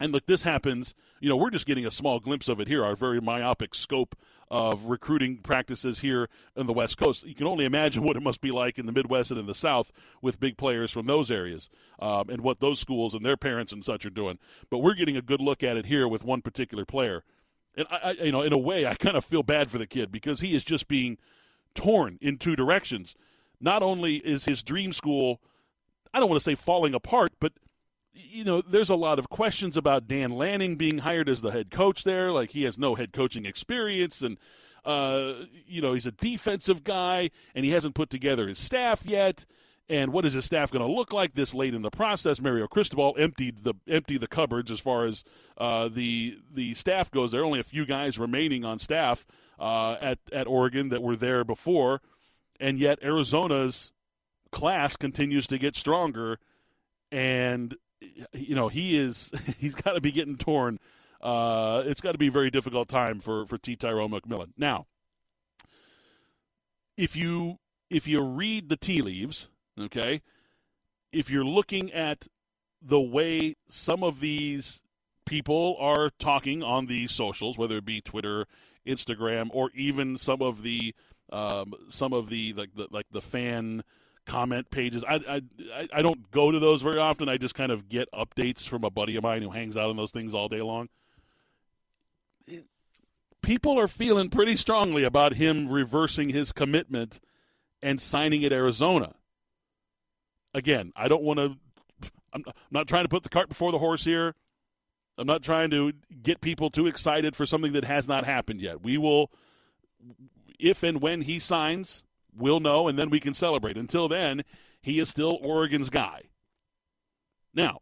and 0.00 0.12
look, 0.12 0.26
this 0.26 0.42
happens, 0.42 0.94
you 1.20 1.28
know, 1.28 1.36
we're 1.36 1.50
just 1.50 1.66
getting 1.66 1.86
a 1.86 1.90
small 1.90 2.20
glimpse 2.20 2.48
of 2.48 2.60
it 2.60 2.68
here, 2.68 2.84
our 2.84 2.94
very 2.94 3.20
myopic 3.20 3.74
scope 3.74 4.16
of 4.50 4.86
recruiting 4.86 5.38
practices 5.38 6.00
here 6.00 6.28
in 6.56 6.66
the 6.66 6.72
West 6.72 6.96
Coast. 6.96 7.26
You 7.26 7.34
can 7.34 7.46
only 7.46 7.64
imagine 7.64 8.02
what 8.04 8.16
it 8.16 8.22
must 8.22 8.40
be 8.40 8.50
like 8.50 8.78
in 8.78 8.86
the 8.86 8.92
Midwest 8.92 9.30
and 9.30 9.38
in 9.38 9.46
the 9.46 9.54
South 9.54 9.92
with 10.22 10.40
big 10.40 10.56
players 10.56 10.90
from 10.90 11.06
those 11.06 11.30
areas 11.30 11.68
um, 11.98 12.28
and 12.30 12.40
what 12.40 12.60
those 12.60 12.78
schools 12.78 13.14
and 13.14 13.24
their 13.24 13.36
parents 13.36 13.72
and 13.72 13.84
such 13.84 14.06
are 14.06 14.10
doing. 14.10 14.38
But 14.70 14.78
we're 14.78 14.94
getting 14.94 15.16
a 15.16 15.22
good 15.22 15.40
look 15.40 15.62
at 15.62 15.76
it 15.76 15.86
here 15.86 16.08
with 16.08 16.24
one 16.24 16.42
particular 16.42 16.84
player. 16.84 17.24
And, 17.76 17.86
I, 17.90 17.96
I 18.02 18.10
you 18.24 18.32
know, 18.32 18.42
in 18.42 18.52
a 18.52 18.58
way, 18.58 18.86
I 18.86 18.94
kind 18.94 19.16
of 19.16 19.24
feel 19.24 19.42
bad 19.42 19.70
for 19.70 19.78
the 19.78 19.86
kid 19.86 20.10
because 20.10 20.40
he 20.40 20.54
is 20.54 20.64
just 20.64 20.88
being 20.88 21.18
torn 21.74 22.18
in 22.20 22.38
two 22.38 22.56
directions. 22.56 23.14
Not 23.60 23.82
only 23.82 24.16
is 24.16 24.44
his 24.44 24.62
dream 24.62 24.92
school, 24.92 25.40
I 26.14 26.20
don't 26.20 26.28
want 26.28 26.40
to 26.40 26.44
say 26.44 26.54
falling 26.54 26.94
apart, 26.94 27.32
but– 27.40 27.52
you 28.18 28.44
know, 28.44 28.62
there's 28.62 28.90
a 28.90 28.96
lot 28.96 29.18
of 29.18 29.28
questions 29.28 29.76
about 29.76 30.08
Dan 30.08 30.30
Lanning 30.30 30.76
being 30.76 30.98
hired 30.98 31.28
as 31.28 31.40
the 31.40 31.50
head 31.50 31.70
coach 31.70 32.04
there. 32.04 32.32
Like 32.32 32.50
he 32.50 32.64
has 32.64 32.78
no 32.78 32.94
head 32.94 33.12
coaching 33.12 33.46
experience, 33.46 34.22
and 34.22 34.38
uh, 34.84 35.34
you 35.66 35.80
know 35.80 35.92
he's 35.92 36.06
a 36.06 36.12
defensive 36.12 36.84
guy, 36.84 37.30
and 37.54 37.64
he 37.64 37.70
hasn't 37.72 37.94
put 37.94 38.10
together 38.10 38.48
his 38.48 38.58
staff 38.58 39.04
yet. 39.04 39.44
And 39.90 40.12
what 40.12 40.26
is 40.26 40.34
his 40.34 40.44
staff 40.44 40.70
going 40.70 40.86
to 40.86 40.92
look 40.92 41.14
like 41.14 41.32
this 41.32 41.54
late 41.54 41.72
in 41.72 41.80
the 41.80 41.90
process? 41.90 42.42
Mario 42.42 42.66
Cristobal 42.66 43.14
emptied 43.18 43.64
the 43.64 43.74
emptied 43.86 44.20
the 44.20 44.26
cupboards 44.26 44.70
as 44.70 44.80
far 44.80 45.06
as 45.06 45.24
uh, 45.56 45.88
the 45.88 46.38
the 46.52 46.74
staff 46.74 47.10
goes. 47.10 47.32
There 47.32 47.40
are 47.40 47.44
only 47.44 47.60
a 47.60 47.64
few 47.64 47.86
guys 47.86 48.18
remaining 48.18 48.64
on 48.64 48.78
staff 48.78 49.24
uh, 49.58 49.96
at 50.00 50.18
at 50.32 50.46
Oregon 50.46 50.90
that 50.90 51.02
were 51.02 51.16
there 51.16 51.42
before, 51.42 52.02
and 52.60 52.78
yet 52.78 52.98
Arizona's 53.02 53.92
class 54.52 54.96
continues 54.96 55.46
to 55.46 55.58
get 55.58 55.74
stronger. 55.74 56.38
And 57.10 57.74
you 58.32 58.54
know, 58.54 58.68
he 58.68 58.96
is 58.96 59.30
he's 59.58 59.74
got 59.74 59.92
to 59.92 60.00
be 60.00 60.12
getting 60.12 60.36
torn. 60.36 60.78
Uh, 61.20 61.82
it's 61.84 62.00
got 62.00 62.12
to 62.12 62.18
be 62.18 62.28
a 62.28 62.32
very 62.32 62.50
difficult 62.50 62.88
time 62.88 63.20
for 63.20 63.46
for 63.46 63.58
Tetairoa 63.58 64.08
McMillan. 64.08 64.52
Now, 64.56 64.86
if 66.96 67.16
you 67.16 67.58
if 67.90 68.06
you 68.06 68.22
read 68.22 68.68
the 68.68 68.76
tea 68.76 69.02
leaves, 69.02 69.48
okay, 69.78 70.22
if 71.12 71.30
you're 71.30 71.44
looking 71.44 71.92
at 71.92 72.28
the 72.80 73.00
way 73.00 73.56
some 73.68 74.04
of 74.04 74.20
these 74.20 74.82
people 75.24 75.76
are 75.78 76.10
talking 76.18 76.62
on 76.62 76.86
the 76.86 77.06
socials, 77.06 77.58
whether 77.58 77.78
it 77.78 77.84
be 77.84 78.00
Twitter, 78.00 78.46
Instagram, 78.86 79.48
or 79.52 79.70
even 79.74 80.16
some 80.16 80.40
of 80.40 80.62
the 80.62 80.94
um, 81.30 81.74
some 81.88 82.12
of 82.12 82.28
the 82.28 82.52
like 82.54 82.74
the 82.74 82.88
like 82.90 83.06
the 83.10 83.20
fan 83.20 83.82
comment 84.28 84.70
pages. 84.70 85.02
I, 85.08 85.16
I 85.28 85.88
I 85.92 86.02
don't 86.02 86.30
go 86.30 86.52
to 86.52 86.60
those 86.60 86.82
very 86.82 86.98
often. 86.98 87.28
I 87.28 87.38
just 87.38 87.54
kind 87.54 87.72
of 87.72 87.88
get 87.88 88.08
updates 88.12 88.68
from 88.68 88.84
a 88.84 88.90
buddy 88.90 89.16
of 89.16 89.24
mine 89.24 89.42
who 89.42 89.50
hangs 89.50 89.76
out 89.76 89.90
on 89.90 89.96
those 89.96 90.12
things 90.12 90.34
all 90.34 90.48
day 90.48 90.62
long. 90.62 90.88
People 93.42 93.78
are 93.78 93.88
feeling 93.88 94.28
pretty 94.28 94.56
strongly 94.56 95.04
about 95.04 95.34
him 95.34 95.68
reversing 95.68 96.28
his 96.28 96.52
commitment 96.52 97.18
and 97.82 98.00
signing 98.00 98.44
at 98.44 98.52
Arizona. 98.52 99.14
Again, 100.54 100.92
I 100.94 101.08
don't 101.08 101.22
want 101.22 101.38
to. 101.38 101.56
I'm 102.32 102.44
not 102.70 102.86
trying 102.86 103.04
to 103.04 103.08
put 103.08 103.22
the 103.22 103.28
cart 103.30 103.48
before 103.48 103.72
the 103.72 103.78
horse 103.78 104.04
here. 104.04 104.34
I'm 105.16 105.26
not 105.26 105.42
trying 105.42 105.70
to 105.70 105.92
get 106.22 106.40
people 106.40 106.70
too 106.70 106.86
excited 106.86 107.34
for 107.34 107.46
something 107.46 107.72
that 107.72 107.84
has 107.84 108.06
not 108.06 108.24
happened 108.24 108.60
yet. 108.60 108.82
We 108.82 108.98
will, 108.98 109.32
if 110.58 110.82
and 110.82 111.00
when 111.00 111.22
he 111.22 111.38
signs, 111.38 112.04
we'll 112.38 112.60
know, 112.60 112.88
and 112.88 112.98
then 112.98 113.10
we 113.10 113.20
can 113.20 113.34
celebrate. 113.34 113.76
Until 113.76 114.08
then, 114.08 114.42
he 114.80 114.98
is 114.98 115.08
still 115.08 115.38
Oregon's 115.42 115.90
guy. 115.90 116.22
Now, 117.54 117.80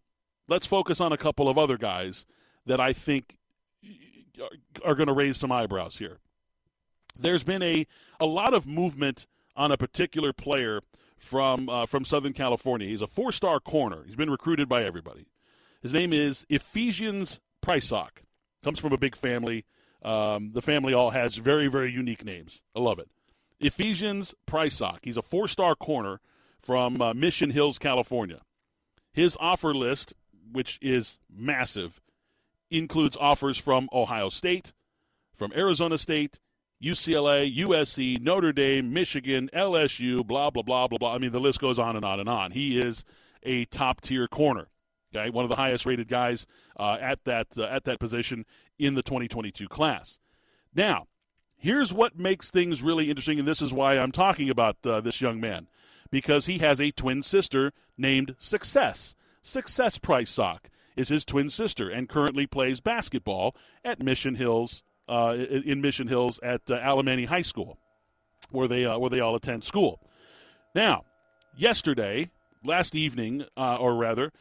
let's 0.48 0.66
focus 0.66 1.00
on 1.00 1.12
a 1.12 1.16
couple 1.16 1.48
of 1.48 1.58
other 1.58 1.76
guys 1.76 2.26
that 2.64 2.80
I 2.80 2.92
think 2.92 3.36
are 4.84 4.94
going 4.94 5.06
to 5.06 5.12
raise 5.12 5.36
some 5.36 5.52
eyebrows 5.52 5.98
here. 5.98 6.18
There's 7.18 7.44
been 7.44 7.62
a, 7.62 7.86
a 8.20 8.26
lot 8.26 8.54
of 8.54 8.66
movement 8.66 9.26
on 9.56 9.72
a 9.72 9.76
particular 9.76 10.32
player 10.32 10.82
from 11.18 11.68
uh, 11.68 11.86
from 11.86 12.04
Southern 12.04 12.34
California. 12.34 12.86
He's 12.88 13.02
a 13.02 13.06
four 13.06 13.32
star 13.32 13.58
corner. 13.58 14.04
He's 14.04 14.16
been 14.16 14.30
recruited 14.30 14.68
by 14.68 14.84
everybody. 14.84 15.26
His 15.82 15.92
name 15.92 16.12
is 16.12 16.44
Ephesians 16.48 17.40
Prysock. 17.64 18.22
Comes 18.62 18.78
from 18.78 18.92
a 18.92 18.98
big 18.98 19.16
family. 19.16 19.64
Um, 20.02 20.52
the 20.52 20.62
family 20.62 20.92
all 20.92 21.10
has 21.10 21.36
very 21.36 21.68
very 21.68 21.90
unique 21.90 22.24
names. 22.24 22.62
I 22.74 22.80
love 22.80 22.98
it. 22.98 23.08
Ephesians 23.60 24.34
Prysock. 24.46 24.98
He's 25.02 25.16
a 25.16 25.22
four 25.22 25.48
star 25.48 25.74
corner 25.74 26.20
from 26.58 27.00
uh, 27.00 27.14
Mission 27.14 27.50
Hills, 27.50 27.78
California. 27.78 28.42
His 29.12 29.36
offer 29.40 29.74
list, 29.74 30.14
which 30.52 30.78
is 30.82 31.18
massive, 31.30 32.00
includes 32.70 33.16
offers 33.18 33.58
from 33.58 33.88
Ohio 33.92 34.28
State, 34.28 34.72
from 35.34 35.52
Arizona 35.54 35.96
State, 35.96 36.38
UCLA, 36.82 37.54
USC, 37.56 38.20
Notre 38.20 38.52
Dame, 38.52 38.92
Michigan, 38.92 39.48
LSU, 39.54 40.26
blah, 40.26 40.50
blah, 40.50 40.62
blah, 40.62 40.86
blah, 40.86 40.98
blah. 40.98 41.14
I 41.14 41.18
mean, 41.18 41.32
the 41.32 41.40
list 41.40 41.60
goes 41.60 41.78
on 41.78 41.96
and 41.96 42.04
on 42.04 42.20
and 42.20 42.28
on. 42.28 42.50
He 42.50 42.78
is 42.78 43.04
a 43.42 43.64
top 43.66 44.00
tier 44.00 44.26
corner. 44.28 44.68
Okay, 45.14 45.30
one 45.30 45.44
of 45.44 45.50
the 45.50 45.56
highest 45.56 45.86
rated 45.86 46.08
guys 46.08 46.46
uh, 46.78 46.98
at 47.00 47.24
that 47.24 47.46
uh, 47.56 47.62
at 47.62 47.84
that 47.84 48.00
position 48.00 48.44
in 48.78 48.94
the 48.94 49.02
2022 49.02 49.68
class. 49.68 50.18
Now, 50.74 51.06
here's 51.66 51.92
what 51.92 52.16
makes 52.16 52.52
things 52.52 52.80
really 52.80 53.10
interesting, 53.10 53.40
and 53.40 53.48
this 53.48 53.60
is 53.60 53.72
why 53.72 53.98
I'm 53.98 54.12
talking 54.12 54.48
about 54.48 54.76
uh, 54.86 55.00
this 55.00 55.20
young 55.20 55.40
man, 55.40 55.66
because 56.12 56.46
he 56.46 56.58
has 56.58 56.80
a 56.80 56.92
twin 56.92 57.24
sister 57.24 57.72
named 57.98 58.36
Success. 58.38 59.16
Success 59.42 59.98
Prysock 59.98 60.66
is 60.94 61.08
his 61.08 61.24
twin 61.24 61.50
sister 61.50 61.90
and 61.90 62.08
currently 62.08 62.46
plays 62.46 62.80
basketball 62.80 63.56
at 63.84 64.00
Mission 64.00 64.36
Hills 64.36 64.84
uh, 65.08 65.34
in 65.36 65.80
Mission 65.80 66.06
Hills 66.06 66.38
at 66.40 66.70
uh, 66.70 66.78
Alemany 66.78 67.26
High 67.26 67.42
School, 67.42 67.78
where 68.52 68.68
they 68.68 68.84
uh, 68.84 68.98
where 68.98 69.10
they 69.10 69.20
all 69.20 69.34
attend 69.34 69.64
school. 69.64 70.00
Now, 70.72 71.04
yesterday, 71.56 72.30
last 72.64 72.94
evening, 72.94 73.44
uh, 73.56 73.76
or 73.76 73.96
rather, 73.96 74.32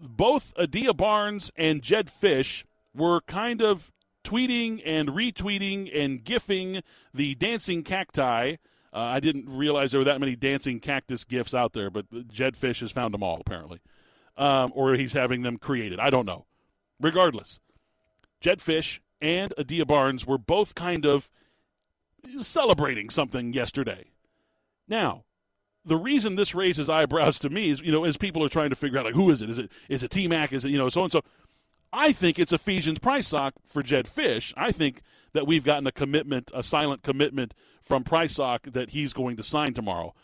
both 0.00 0.52
Adia 0.56 0.94
Barnes 0.94 1.50
and 1.56 1.82
Jedd 1.82 2.08
Fisch 2.08 2.62
were 2.94 3.22
kind 3.22 3.60
of 3.60 3.90
tweeting 4.28 4.82
and 4.84 5.08
retweeting 5.08 5.90
and 5.94 6.22
gifting 6.22 6.82
the 7.14 7.34
dancing 7.36 7.82
cacti. 7.82 8.56
Uh, 8.92 8.98
I 8.98 9.20
didn't 9.20 9.48
realize 9.48 9.92
there 9.92 10.00
were 10.00 10.04
that 10.04 10.20
many 10.20 10.36
dancing 10.36 10.80
cactus 10.80 11.24
gifs 11.24 11.54
out 11.54 11.72
there, 11.72 11.90
but 11.90 12.28
Jedd 12.28 12.54
Fisch 12.54 12.80
has 12.80 12.90
found 12.90 13.14
them 13.14 13.22
all 13.22 13.40
apparently, 13.40 13.80
um, 14.36 14.72
or 14.74 14.94
he's 14.94 15.12
having 15.12 15.42
them 15.42 15.56
created. 15.56 16.00
I 16.00 16.10
don't 16.10 16.26
know. 16.26 16.46
Regardless, 17.00 17.60
Jedd 18.40 18.58
Fisch 18.58 19.00
and 19.20 19.54
Adia 19.58 19.86
Barnes 19.86 20.26
were 20.26 20.38
both 20.38 20.74
kind 20.74 21.06
of 21.06 21.30
celebrating 22.40 23.10
something 23.10 23.52
yesterday. 23.52 24.10
Now, 24.88 25.24
the 25.84 25.96
reason 25.96 26.34
this 26.34 26.54
raises 26.54 26.90
eyebrows 26.90 27.38
to 27.40 27.50
me 27.50 27.70
is, 27.70 27.80
you 27.80 27.92
know, 27.92 28.04
as 28.04 28.16
people 28.16 28.42
are 28.44 28.48
trying 28.48 28.70
to 28.70 28.76
figure 28.76 28.98
out, 28.98 29.04
like, 29.04 29.14
who 29.14 29.30
is 29.30 29.42
it? 29.42 29.50
Is 29.50 29.58
it 29.58 29.70
is 29.88 30.02
it 30.02 30.10
T 30.10 30.28
Mac? 30.28 30.52
Is 30.52 30.64
it 30.64 30.70
you 30.70 30.78
know 30.78 30.88
so 30.88 31.02
and 31.02 31.12
so? 31.12 31.22
I 31.92 32.12
think 32.12 32.38
it's 32.38 32.52
Ephesians 32.52 32.98
Prysock 32.98 33.52
for 33.66 33.82
Jedd 33.82 34.06
Fisch. 34.06 34.52
I 34.56 34.72
think 34.72 35.00
that 35.32 35.46
we've 35.46 35.64
gotten 35.64 35.86
a 35.86 35.92
commitment, 35.92 36.50
a 36.54 36.62
silent 36.62 37.02
commitment 37.02 37.54
from 37.80 38.04
Prysock 38.04 38.72
that 38.72 38.90
he's 38.90 39.12
going 39.12 39.36
to 39.36 39.42
sign 39.42 39.74
tomorrow. 39.74 40.14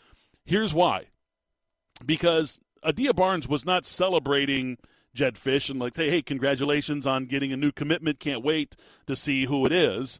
Here's 0.45 0.73
why: 0.73 1.07
because 2.05 2.59
Adia 2.83 3.13
Barnes 3.13 3.47
was 3.47 3.65
not 3.65 3.85
celebrating 3.85 4.77
Jedd 5.13 5.35
Fisch 5.35 5.69
and 5.69 5.79
like 5.79 5.95
say, 5.95 6.09
hey, 6.09 6.21
congratulations 6.21 7.07
on 7.07 7.25
getting 7.25 7.51
a 7.51 7.57
new 7.57 7.71
commitment. 7.71 8.19
Can't 8.19 8.43
wait 8.43 8.75
to 9.07 9.15
see 9.15 9.45
who 9.45 9.65
it 9.65 9.71
is. 9.71 10.19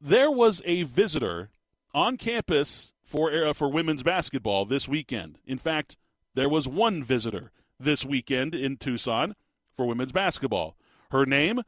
There 0.00 0.30
was 0.30 0.62
a 0.64 0.82
visitor 0.82 1.50
on 1.94 2.16
campus 2.16 2.92
for 3.04 3.32
uh, 3.32 3.52
for 3.52 3.68
women's 3.68 4.02
basketball 4.02 4.64
this 4.64 4.88
weekend. 4.88 5.38
In 5.46 5.58
fact, 5.58 5.96
there 6.34 6.48
was 6.48 6.66
one 6.66 7.04
visitor 7.04 7.52
this 7.78 8.04
weekend 8.04 8.54
in 8.54 8.76
Tucson 8.76 9.36
for 9.76 9.86
women's 9.86 10.12
basketball. 10.12 10.76
Her 11.10 11.26
name 11.26 11.62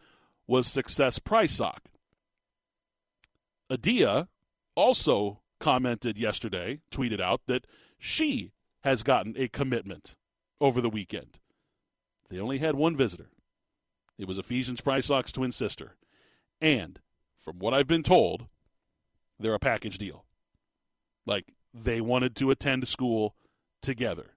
was 0.47 0.67
Success 0.67 1.19
Prysock. 1.19 1.81
Adia 3.71 4.29
also 4.75 5.41
commented 5.61 6.17
yesterday, 6.17 6.81
tweeted 6.91 7.21
out 7.21 7.43
that 7.47 7.67
she 7.99 8.53
has 8.83 9.03
gotten 9.03 9.35
a 9.37 9.49
commitment 9.49 10.17
over 10.61 10.81
the 10.81 10.89
weekend. 10.89 11.39
They 12.31 12.39
only 12.39 12.59
had 12.59 12.75
one 12.75 12.97
visitor. 12.97 13.31
It 14.19 14.27
was 14.27 14.39
Ephesians 14.39 14.81
Prysock's 14.81 15.33
twin 15.33 15.53
sister. 15.53 15.97
And 16.61 17.01
from 17.39 17.59
what 17.59 17.75
I've 17.75 17.87
been 17.87 18.03
told, 18.03 18.47
they're 19.39 19.55
a 19.55 19.61
package 19.61 19.99
deal. 19.99 20.25
Like 21.27 21.53
they 21.75 22.01
wanted 22.01 22.35
to 22.37 22.51
attend 22.51 22.89
school 22.89 23.35
together, 23.83 24.33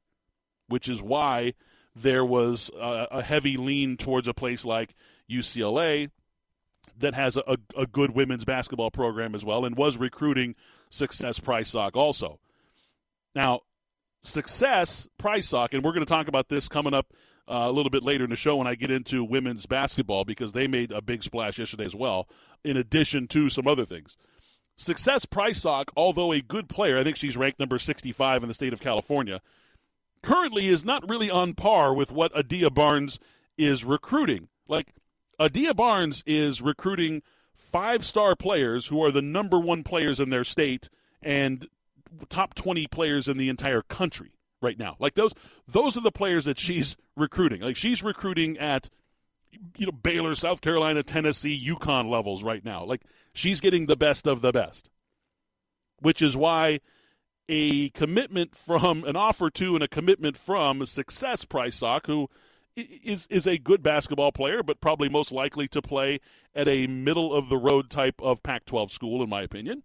which 0.68 0.88
is 0.88 1.02
why 1.02 1.54
there 1.96 2.24
was 2.26 2.72
a, 2.80 3.08
a 3.12 3.22
heavy 3.22 3.58
lean 3.58 3.98
towards 3.98 4.28
a 4.28 4.34
place 4.34 4.66
like 4.66 4.94
UCLA 5.30 6.10
that 6.98 7.14
has 7.14 7.38
a, 7.38 7.58
a, 7.78 7.86
good 7.86 8.12
women's 8.12 8.46
basketball 8.46 8.90
program 8.90 9.36
as 9.36 9.46
well 9.46 9.66
and 9.66 9.76
was 9.76 9.98
recruiting 9.98 10.56
Success 10.90 11.40
Prysock 11.40 11.96
also. 11.96 12.40
Now, 13.36 13.62
Success 14.24 15.08
Prysock, 15.20 15.74
and 15.74 15.84
we're 15.84 15.94
going 15.94 16.06
to 16.06 16.12
talk 16.12 16.28
about 16.28 16.50
this 16.50 16.68
coming 16.68 16.94
up 16.94 17.14
uh, 17.48 17.66
a 17.68 17.72
little 17.72 17.90
bit 17.90 18.04
later 18.04 18.24
in 18.24 18.30
the 18.30 18.36
show 18.36 18.56
when 18.56 18.68
I 18.68 18.76
get 18.76 18.92
into 18.92 19.24
women's 19.24 19.66
basketball 19.66 20.26
because 20.26 20.54
they 20.54 20.68
made 20.68 20.92
a 20.92 21.02
big 21.02 21.24
splash 21.24 21.60
yesterday 21.60 21.86
as 21.86 21.96
well, 21.96 22.28
in 22.64 22.78
addition 22.78 23.28
to 23.30 23.50
some 23.50 23.68
other 23.68 23.86
things. 23.86 24.18
Success 24.76 25.26
Prysock, 25.26 25.90
although 25.96 26.32
a 26.32 26.42
good 26.42 26.70
player, 26.70 26.98
I 26.98 27.04
think 27.04 27.18
she's 27.18 27.38
ranked 27.38 27.60
number 27.60 27.78
65 27.78 28.44
in 28.44 28.48
the 28.48 28.54
state 28.54 28.74
of 28.74 28.82
California, 28.82 29.42
currently 30.22 30.68
is 30.68 30.86
not 30.86 31.08
really 31.10 31.30
on 31.30 31.54
par 31.54 31.94
with 31.94 32.12
what 32.12 32.36
Adia 32.36 32.70
Barnes 32.70 33.20
is 33.58 33.86
recruiting. 33.86 34.50
Like, 34.68 34.94
Adia 35.40 35.74
Barnes 35.74 36.24
is 36.26 36.62
recruiting 36.62 37.22
five 37.56 38.06
star 38.06 38.36
players 38.36 38.88
who 38.88 39.04
are 39.04 39.12
the 39.12 39.22
number 39.22 39.60
one 39.60 39.84
players 39.84 40.20
in 40.20 40.30
their 40.30 40.44
state 40.44 40.90
and 41.22 41.68
top 42.30 42.54
20 42.54 42.88
players 42.88 43.28
in 43.28 43.38
the 43.38 43.50
entire 43.50 43.82
country 43.82 44.34
right 44.62 44.78
now. 44.78 44.96
Like 45.00 45.16
those 45.16 45.34
those 45.68 45.98
are 45.98 46.02
the 46.02 46.12
players 46.12 46.46
that 46.46 46.60
she's 46.60 46.96
recruiting. 47.16 47.62
Like 47.62 47.78
she's 47.78 48.04
recruiting 48.04 48.58
at 48.58 48.90
you 49.78 49.86
know 49.86 49.92
Baylor, 49.92 50.36
South 50.36 50.62
Carolina, 50.62 51.04
Tennessee, 51.04 51.60
UConn 51.68 52.10
levels 52.10 52.44
right 52.44 52.64
now. 52.64 52.84
Like 52.84 53.02
she's 53.34 53.62
getting 53.62 53.86
the 53.86 53.96
best 53.96 54.28
of 54.28 54.42
the 54.42 54.52
best. 54.52 54.90
Which 56.00 56.22
is 56.22 56.36
why 56.36 56.80
a 57.50 57.90
commitment 57.90 58.56
from 58.56 59.04
an 59.04 59.16
offer 59.16 59.50
to 59.52 59.76
and 59.76 59.84
a 59.84 59.88
commitment 59.88 60.38
from 60.38 60.82
a 60.82 60.86
Success 60.86 61.46
Prysock, 61.46 62.08
who 62.08 62.30
is 62.76 63.28
is 63.30 63.48
a 63.48 63.58
good 63.58 63.84
basketball 63.84 64.32
player, 64.32 64.64
but 64.64 64.82
probably 64.82 65.10
most 65.10 65.32
likely 65.32 65.68
to 65.68 65.82
play 65.82 66.20
at 66.56 66.68
a 66.68 66.88
middle 66.88 67.34
of 67.34 67.50
the 67.50 67.58
road 67.58 67.90
type 67.90 68.16
of 68.22 68.44
Pac-12 68.44 68.92
school, 68.92 69.24
in 69.24 69.30
my 69.30 69.42
opinion. 69.42 69.84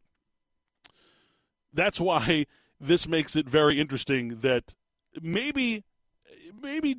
That's 1.73 2.01
why 2.01 2.47
this 2.81 3.09
makes 3.09 3.37
it 3.37 3.49
very 3.49 3.81
interesting 3.81 4.41
that 4.41 4.75
maybe 5.21 5.85
maybe 6.61 6.99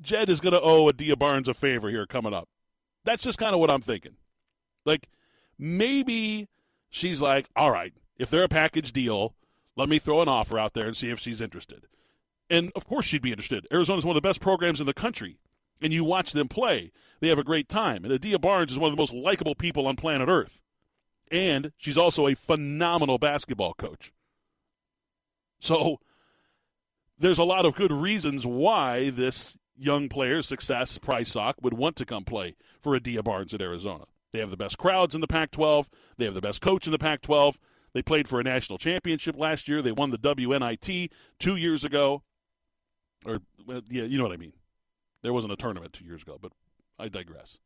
Jed 0.00 0.28
is 0.28 0.40
going 0.40 0.52
to 0.52 0.60
owe 0.60 0.88
Adia 0.88 1.16
Barnes 1.16 1.48
a 1.48 1.54
favor 1.54 1.88
here 1.90 2.06
coming 2.06 2.34
up. 2.34 2.48
That's 3.04 3.22
just 3.22 3.38
kind 3.38 3.54
of 3.54 3.60
what 3.60 3.70
I'm 3.70 3.82
thinking. 3.82 4.16
Like 4.84 5.08
maybe 5.58 6.48
she's 6.90 7.20
like, 7.20 7.48
all 7.56 7.70
right, 7.70 7.92
if 8.18 8.30
they're 8.30 8.44
a 8.44 8.48
package 8.48 8.92
deal, 8.92 9.34
let 9.76 9.88
me 9.88 9.98
throw 9.98 10.22
an 10.22 10.28
offer 10.28 10.58
out 10.58 10.72
there 10.72 10.86
and 10.86 10.96
see 10.96 11.10
if 11.10 11.20
she's 11.20 11.40
interested. 11.40 11.86
And 12.48 12.72
of 12.74 12.86
course 12.86 13.04
she'd 13.04 13.22
be 13.22 13.30
interested. 13.30 13.66
Arizona's 13.72 14.04
one 14.04 14.16
of 14.16 14.22
the 14.22 14.26
best 14.26 14.40
programs 14.40 14.80
in 14.80 14.86
the 14.86 14.94
country. 14.94 15.38
And 15.80 15.92
you 15.92 16.04
watch 16.04 16.32
them 16.32 16.48
play, 16.48 16.90
they 17.20 17.28
have 17.28 17.38
a 17.38 17.44
great 17.44 17.68
time. 17.68 18.04
And 18.04 18.12
Adia 18.12 18.38
Barnes 18.38 18.72
is 18.72 18.78
one 18.78 18.90
of 18.90 18.96
the 18.96 19.00
most 19.00 19.12
likable 19.12 19.54
people 19.54 19.86
on 19.86 19.96
planet 19.96 20.28
Earth. 20.28 20.62
And 21.30 21.72
she's 21.76 21.98
also 21.98 22.26
a 22.26 22.34
phenomenal 22.34 23.18
basketball 23.18 23.74
coach. 23.74 24.12
So 25.60 26.00
there's 27.18 27.38
a 27.38 27.44
lot 27.44 27.66
of 27.66 27.74
good 27.74 27.92
reasons 27.92 28.46
why 28.46 29.10
this 29.10 29.58
young 29.76 30.08
player, 30.08 30.40
success, 30.40 30.98
Prysock, 30.98 31.54
would 31.60 31.74
want 31.74 31.96
to 31.96 32.06
come 32.06 32.24
play 32.24 32.56
for 32.80 32.96
Adia 32.96 33.22
Barnes 33.22 33.52
at 33.52 33.60
Arizona. 33.60 34.04
They 34.32 34.38
have 34.38 34.50
the 34.50 34.56
best 34.56 34.78
crowds 34.78 35.14
in 35.14 35.20
the 35.20 35.26
Pac 35.26 35.50
12, 35.50 35.88
they 36.16 36.24
have 36.24 36.34
the 36.34 36.40
best 36.40 36.60
coach 36.60 36.86
in 36.86 36.92
the 36.92 36.98
Pac 36.98 37.22
12. 37.22 37.58
They 37.96 38.02
played 38.02 38.28
for 38.28 38.38
a 38.38 38.42
national 38.42 38.76
championship 38.76 39.38
last 39.38 39.68
year. 39.68 39.80
They 39.80 39.90
won 39.90 40.10
the 40.10 40.18
WNIT 40.18 41.08
two 41.38 41.56
years 41.56 41.82
ago. 41.82 42.24
Or, 43.24 43.38
yeah, 43.66 44.02
you 44.02 44.18
know 44.18 44.24
what 44.24 44.34
I 44.34 44.36
mean. 44.36 44.52
There 45.22 45.32
wasn't 45.32 45.54
a 45.54 45.56
tournament 45.56 45.94
two 45.94 46.04
years 46.04 46.20
ago, 46.20 46.36
but 46.38 46.52
I 46.98 47.08
digress. 47.08 47.56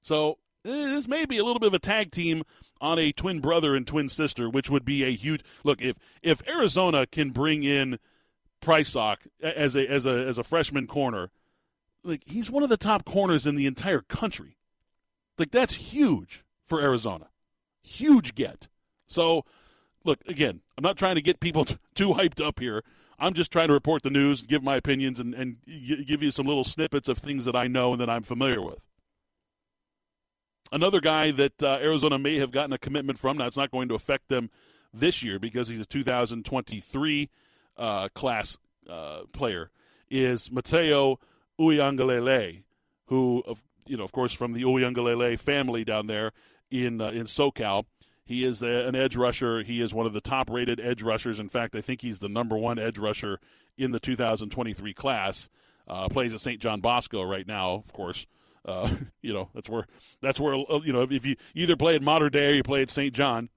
So 0.00 0.38
eh, 0.64 0.88
this 0.88 1.06
may 1.06 1.26
be 1.26 1.36
a 1.36 1.44
little 1.44 1.60
bit 1.60 1.66
of 1.66 1.74
a 1.74 1.78
tag 1.78 2.12
team 2.12 2.44
on 2.80 2.98
a 2.98 3.12
twin 3.12 3.40
brother 3.40 3.74
and 3.74 3.86
twin 3.86 4.08
sister, 4.08 4.48
which 4.48 4.70
would 4.70 4.86
be 4.86 5.04
a 5.04 5.12
huge 5.12 5.42
look. 5.64 5.82
If 5.82 5.98
if 6.22 6.40
Arizona 6.48 7.06
can 7.06 7.28
bring 7.28 7.62
in 7.62 7.98
Prysock 8.62 9.18
as 9.42 9.76
a 9.76 9.86
as 9.86 10.06
a 10.06 10.12
as 10.12 10.38
a 10.38 10.44
freshman 10.44 10.86
corner, 10.86 11.30
like 12.02 12.22
he's 12.24 12.50
one 12.50 12.62
of 12.62 12.70
the 12.70 12.78
top 12.78 13.04
corners 13.04 13.46
in 13.46 13.56
the 13.56 13.66
entire 13.66 14.00
country. 14.00 14.56
Like 15.36 15.50
that's 15.50 15.74
huge 15.74 16.42
for 16.66 16.80
Arizona, 16.80 17.28
huge 17.82 18.34
get. 18.34 18.68
So, 19.12 19.44
look 20.04 20.18
again. 20.26 20.60
I'm 20.76 20.82
not 20.82 20.96
trying 20.96 21.16
to 21.16 21.22
get 21.22 21.40
people 21.40 21.64
t- 21.66 21.76
too 21.94 22.10
hyped 22.10 22.44
up 22.44 22.60
here. 22.60 22.82
I'm 23.18 23.34
just 23.34 23.52
trying 23.52 23.68
to 23.68 23.74
report 23.74 24.02
the 24.02 24.10
news, 24.10 24.42
give 24.42 24.62
my 24.62 24.76
opinions, 24.76 25.20
and, 25.20 25.32
and 25.34 25.58
give 25.64 26.22
you 26.22 26.32
some 26.32 26.46
little 26.46 26.64
snippets 26.64 27.08
of 27.08 27.18
things 27.18 27.44
that 27.44 27.54
I 27.54 27.68
know 27.68 27.92
and 27.92 28.00
that 28.00 28.10
I'm 28.10 28.24
familiar 28.24 28.60
with. 28.60 28.80
Another 30.72 31.00
guy 31.00 31.30
that 31.30 31.62
uh, 31.62 31.78
Arizona 31.80 32.18
may 32.18 32.38
have 32.38 32.50
gotten 32.50 32.72
a 32.72 32.78
commitment 32.78 33.18
from. 33.18 33.36
Now, 33.36 33.46
it's 33.46 33.56
not 33.56 33.70
going 33.70 33.88
to 33.88 33.94
affect 33.94 34.28
them 34.28 34.50
this 34.92 35.22
year 35.22 35.38
because 35.38 35.68
he's 35.68 35.80
a 35.80 35.84
2023 35.84 37.30
uh, 37.76 38.08
class 38.14 38.56
uh, 38.88 39.20
player. 39.32 39.70
Is 40.10 40.48
Matayo 40.48 41.18
Uiagalelei, 41.60 42.62
who, 43.06 43.44
you 43.86 43.96
know, 43.96 44.04
of 44.04 44.12
course, 44.12 44.32
from 44.32 44.52
the 44.52 44.62
Uiagalelei 44.62 45.38
family 45.38 45.84
down 45.84 46.06
there 46.06 46.32
in 46.70 47.00
uh, 47.00 47.10
in 47.10 47.26
SoCal. 47.26 47.84
He 48.24 48.44
is 48.44 48.62
a, 48.62 48.86
an 48.86 48.94
edge 48.94 49.16
rusher. 49.16 49.62
He 49.62 49.80
is 49.80 49.92
one 49.92 50.06
of 50.06 50.12
the 50.12 50.20
top-rated 50.20 50.80
edge 50.80 51.02
rushers. 51.02 51.40
In 51.40 51.48
fact, 51.48 51.74
I 51.74 51.80
think 51.80 52.02
he's 52.02 52.20
the 52.20 52.28
number 52.28 52.56
one 52.56 52.78
edge 52.78 52.98
rusher 52.98 53.40
in 53.76 53.90
the 53.90 54.00
2023 54.00 54.94
class. 54.94 55.48
Uh, 55.88 56.08
plays 56.08 56.32
at 56.32 56.40
St. 56.40 56.60
John 56.60 56.80
Bosco 56.80 57.22
right 57.22 57.46
now, 57.46 57.72
of 57.74 57.92
course. 57.92 58.26
Uh, 58.64 58.88
you 59.22 59.32
know, 59.32 59.48
that's 59.54 59.68
where 59.68 59.86
that's 60.20 60.40
where 60.40 60.54
uh, 60.54 60.80
you 60.84 60.92
know 60.92 61.02
if 61.02 61.26
you 61.26 61.36
either 61.54 61.76
play 61.76 61.94
at 61.96 62.02
Mater 62.02 62.30
Dei 62.30 62.46
or 62.46 62.52
you 62.52 62.62
play 62.62 62.82
at 62.82 62.90
St. 62.90 63.14
John. 63.14 63.48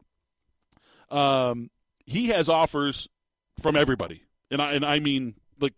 Um, 1.12 1.70
he 2.06 2.28
has 2.28 2.50
offers 2.50 3.08
from 3.60 3.76
everybody, 3.76 4.24
and 4.50 4.62
I 4.62 4.74
and 4.74 4.86
I 4.86 5.00
mean 5.00 5.36
like 5.60 5.74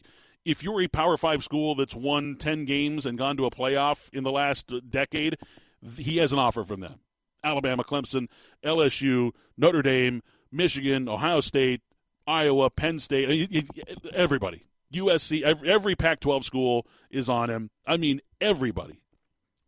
if 0.46 0.64
you're 0.64 0.82
a 0.82 0.88
Power 0.88 1.18
Five 1.18 1.44
school 1.44 1.76
that's 1.76 1.96
won 1.96 2.38
ten 2.38 2.66
games 2.66 3.06
and 3.06 3.18
gone 3.18 3.36
to 3.38 3.46
a 3.46 3.52
playoff 3.52 4.10
in 4.14 4.24
the 4.24 4.32
last 4.32 4.72
decade, 4.90 5.38
he 5.98 6.18
has 6.18 6.32
an 6.32 6.40
offer 6.40 6.64
from 6.64 6.80
them. 6.80 7.00
Alabama, 7.44 7.84
Clemson, 7.84 8.28
LSU, 8.64 9.32
Notre 9.58 9.82
Dame, 9.82 10.22
Michigan, 10.52 11.08
Ohio 11.08 11.40
State, 11.40 11.82
Iowa, 12.26 12.70
Penn 12.70 13.00
State, 13.00 13.68
everybody. 14.14 14.64
USC, 14.94 15.44
every 15.44 15.96
Pac-12 15.96 16.44
school 16.44 16.88
is 17.10 17.30
on 17.30 17.50
him. 17.50 17.70
I 17.86 17.98
mean, 17.98 18.22
everybody. 18.40 19.02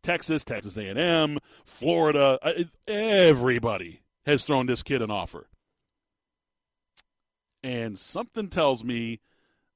Texas, 0.01 0.45
Texas 0.45 0.77
A&M, 0.77 1.39
Florida, 1.65 2.39
everybody 2.87 4.01
has 4.25 4.45
thrown 4.45 4.65
this 4.65 4.83
kid 4.83 5.01
an 5.01 5.11
offer. 5.11 5.49
And 7.61 7.99
something 7.99 8.47
tells 8.47 8.83
me 8.83 9.19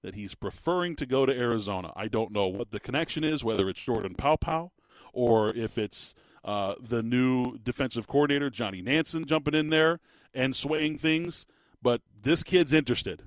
that 0.01 0.15
he's 0.15 0.35
preferring 0.35 0.95
to 0.95 1.05
go 1.05 1.25
to 1.25 1.37
Arizona. 1.37 1.91
I 1.95 2.07
don't 2.07 2.31
know 2.31 2.47
what 2.47 2.71
the 2.71 2.79
connection 2.79 3.25
is, 3.25 3.43
whether 3.43 3.67
it's 3.67 3.81
Jordan 3.81 4.15
Paopao 4.15 4.71
or 5.11 5.53
if 5.53 5.77
it's 5.77 6.15
uh, 6.43 6.75
the 6.79 7.01
new 7.01 7.57
defensive 7.57 8.07
coordinator, 8.07 8.49
Johnny 8.49 8.81
Nansen, 8.81 9.25
jumping 9.25 9.53
in 9.53 9.69
there 9.69 9.99
and 10.33 10.55
swaying 10.55 10.97
things. 10.97 11.45
But 11.81 12.01
this 12.21 12.43
kid's 12.43 12.73
interested. 12.73 13.23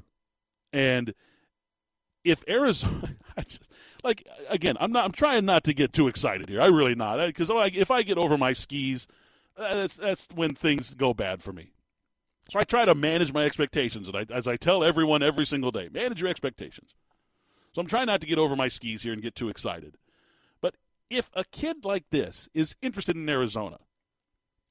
And 0.73 1.15
if 2.25 2.43
Arizona, 2.49 3.17
just, 3.47 3.69
like 4.03 4.27
again, 4.49 4.77
I'm 4.81 4.93
not. 4.93 5.05
I'm 5.05 5.13
trying 5.13 5.45
not 5.45 5.65
to 5.65 5.75
get 5.75 5.93
too 5.93 6.09
excited 6.09 6.49
here. 6.49 6.61
I 6.61 6.67
really 6.67 6.95
not 6.95 7.25
because 7.27 7.51
if 7.53 7.91
I 7.91 8.03
get 8.03 8.19
over 8.19 8.37
my 8.37 8.53
skis, 8.53 9.07
uh, 9.57 9.75
that's 9.75 9.97
that's 9.97 10.29
when 10.35 10.55
things 10.55 10.95
go 10.95 11.15
bad 11.15 11.43
for 11.43 11.53
me. 11.53 11.71
So 12.51 12.61
I 12.61 12.63
try 12.63 12.85
to 12.85 12.95
manage 12.95 13.33
my 13.33 13.45
expectations, 13.45 14.09
and 14.09 14.17
I, 14.17 14.27
as 14.33 14.47
I 14.47 14.57
tell 14.57 14.85
everyone 14.85 15.23
every 15.23 15.45
single 15.47 15.73
day, 15.73 15.89
manage 15.93 16.21
your 16.21 16.31
expectations. 16.31 16.95
So 17.73 17.81
I'm 17.81 17.89
trying 17.89 18.07
not 18.07 18.21
to 18.21 18.27
get 18.27 18.39
over 18.39 18.55
my 18.55 18.69
skis 18.69 19.03
here 19.03 19.13
and 19.13 19.21
get 19.21 19.35
too 19.35 19.49
excited. 19.49 19.97
If 21.09 21.31
a 21.35 21.45
kid 21.45 21.85
like 21.85 22.05
this 22.11 22.49
is 22.55 22.77
interested 22.83 23.17
in 23.17 23.29
Arizona, 23.29 23.79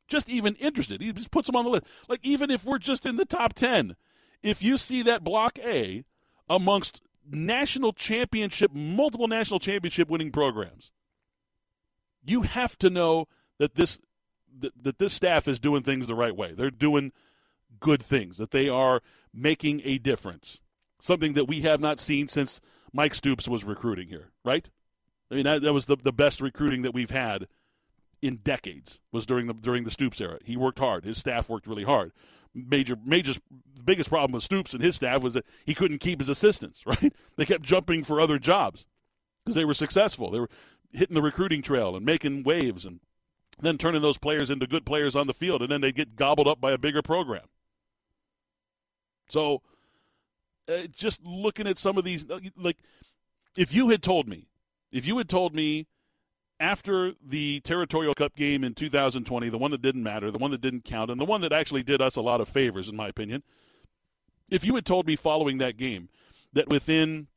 just 0.07 0.29
even 0.29 0.55
interested, 0.55 1.01
he 1.01 1.11
just 1.11 1.31
puts 1.31 1.47
them 1.47 1.55
on 1.55 1.65
the 1.65 1.71
list. 1.71 1.85
Like 2.07 2.19
even 2.23 2.51
if 2.51 2.63
we're 2.63 2.77
just 2.77 3.05
in 3.05 3.15
the 3.15 3.25
top 3.25 3.53
ten, 3.53 3.95
if 4.43 4.61
you 4.61 4.77
see 4.77 5.01
that 5.03 5.23
block 5.23 5.57
A 5.59 6.03
amongst 6.49 7.01
national 7.29 7.93
championship, 7.93 8.71
multiple 8.73 9.27
national 9.27 9.59
championship 9.59 10.09
winning 10.09 10.31
programs. 10.31 10.91
You 12.23 12.43
have 12.43 12.77
to 12.79 12.89
know 12.89 13.27
that 13.57 13.75
this 13.75 13.99
that, 14.59 14.71
that 14.83 14.99
this 14.99 15.13
staff 15.13 15.47
is 15.47 15.59
doing 15.59 15.83
things 15.83 16.07
the 16.07 16.15
right 16.15 16.35
way. 16.35 16.53
They're 16.53 16.71
doing 16.71 17.11
good 17.79 18.01
things. 18.01 18.37
That 18.37 18.51
they 18.51 18.69
are 18.69 19.01
making 19.33 19.81
a 19.83 19.97
difference. 19.97 20.61
Something 20.99 21.33
that 21.33 21.45
we 21.47 21.61
have 21.61 21.79
not 21.79 21.99
seen 21.99 22.27
since 22.27 22.61
Mike 22.93 23.13
Stoops 23.13 23.47
was 23.47 23.63
recruiting 23.63 24.07
here, 24.07 24.31
right? 24.43 24.69
I 25.31 25.35
mean 25.35 25.45
that, 25.45 25.61
that 25.61 25.73
was 25.73 25.85
the, 25.88 25.97
the 25.97 26.13
best 26.13 26.41
recruiting 26.41 26.81
that 26.83 26.93
we've 26.93 27.11
had 27.11 27.47
in 28.21 28.38
decades 28.38 28.99
was 29.11 29.25
during 29.25 29.47
the 29.47 29.53
during 29.53 29.83
the 29.83 29.91
Stoops 29.91 30.21
era. 30.21 30.39
He 30.43 30.57
worked 30.57 30.79
hard. 30.79 31.05
His 31.05 31.17
staff 31.17 31.49
worked 31.49 31.67
really 31.67 31.83
hard 31.83 32.11
major 32.55 32.97
major 33.05 33.33
the 33.33 33.83
biggest 33.83 34.09
problem 34.09 34.31
with 34.31 34.43
Stoops 34.43 34.73
and 34.73 34.81
his 34.81 34.95
staff 34.95 35.21
was 35.21 35.33
that 35.33 35.45
he 35.65 35.75
couldn't 35.75 35.99
keep 35.99 36.19
his 36.19 36.29
assistants, 36.29 36.83
right? 36.85 37.13
They 37.35 37.45
kept 37.45 37.63
jumping 37.63 38.03
for 38.03 38.21
other 38.21 38.39
jobs 38.39 38.85
because 39.43 39.55
they 39.55 39.65
were 39.65 39.73
successful. 39.73 40.31
They 40.31 40.39
were 40.39 40.49
hitting 40.91 41.15
the 41.15 41.21
recruiting 41.21 41.61
trail 41.61 41.95
and 41.95 42.05
making 42.05 42.43
waves 42.43 42.85
and 42.85 43.01
then 43.59 43.77
turning 43.77 44.01
those 44.01 44.17
players 44.17 44.49
into 44.49 44.67
good 44.67 44.85
players 44.85 45.15
on 45.15 45.27
the 45.27 45.33
field 45.33 45.61
and 45.61 45.71
then 45.71 45.81
they 45.81 45.91
get 45.91 46.15
gobbled 46.15 46.47
up 46.47 46.61
by 46.61 46.71
a 46.71 46.77
bigger 46.77 47.01
program. 47.01 47.45
So 49.27 49.61
uh, 50.69 50.88
just 50.91 51.23
looking 51.23 51.67
at 51.67 51.77
some 51.77 51.97
of 51.97 52.05
these 52.05 52.25
like 52.55 52.77
if 53.57 53.73
you 53.73 53.89
had 53.89 54.01
told 54.01 54.27
me 54.27 54.47
if 54.95 55.05
you 55.05 55.17
had 55.17 55.27
told 55.27 55.53
me 55.53 55.88
after 56.58 57.12
the 57.21 57.60
Territorial 57.60 58.13
Cup 58.13 58.34
game 58.38 58.63
in 58.63 58.73
2020, 58.73 59.49
the 59.49 59.58
one 59.58 59.71
that 59.71 59.81
didn't 59.81 60.03
matter, 60.03 60.31
the 60.31 60.38
one 60.38 60.51
that 60.51 60.62
didn't 60.62 60.86
count, 60.86 61.12
and 61.12 61.19
the 61.19 61.25
one 61.25 61.41
that 61.41 61.51
actually 61.51 61.84
did 61.84 62.01
us 62.01 62.15
a 62.15 62.21
lot 62.21 62.39
of 62.39 62.47
favors, 62.47 62.88
in 62.88 62.95
my 62.95 63.10
opinion, 63.10 63.43
if 64.49 64.63
you 64.63 64.73
had 64.73 64.86
told 64.86 65.05
me 65.05 65.17
following 65.17 65.58
that 65.58 65.75
game 65.75 66.08
that 66.53 66.69
within 66.69 67.27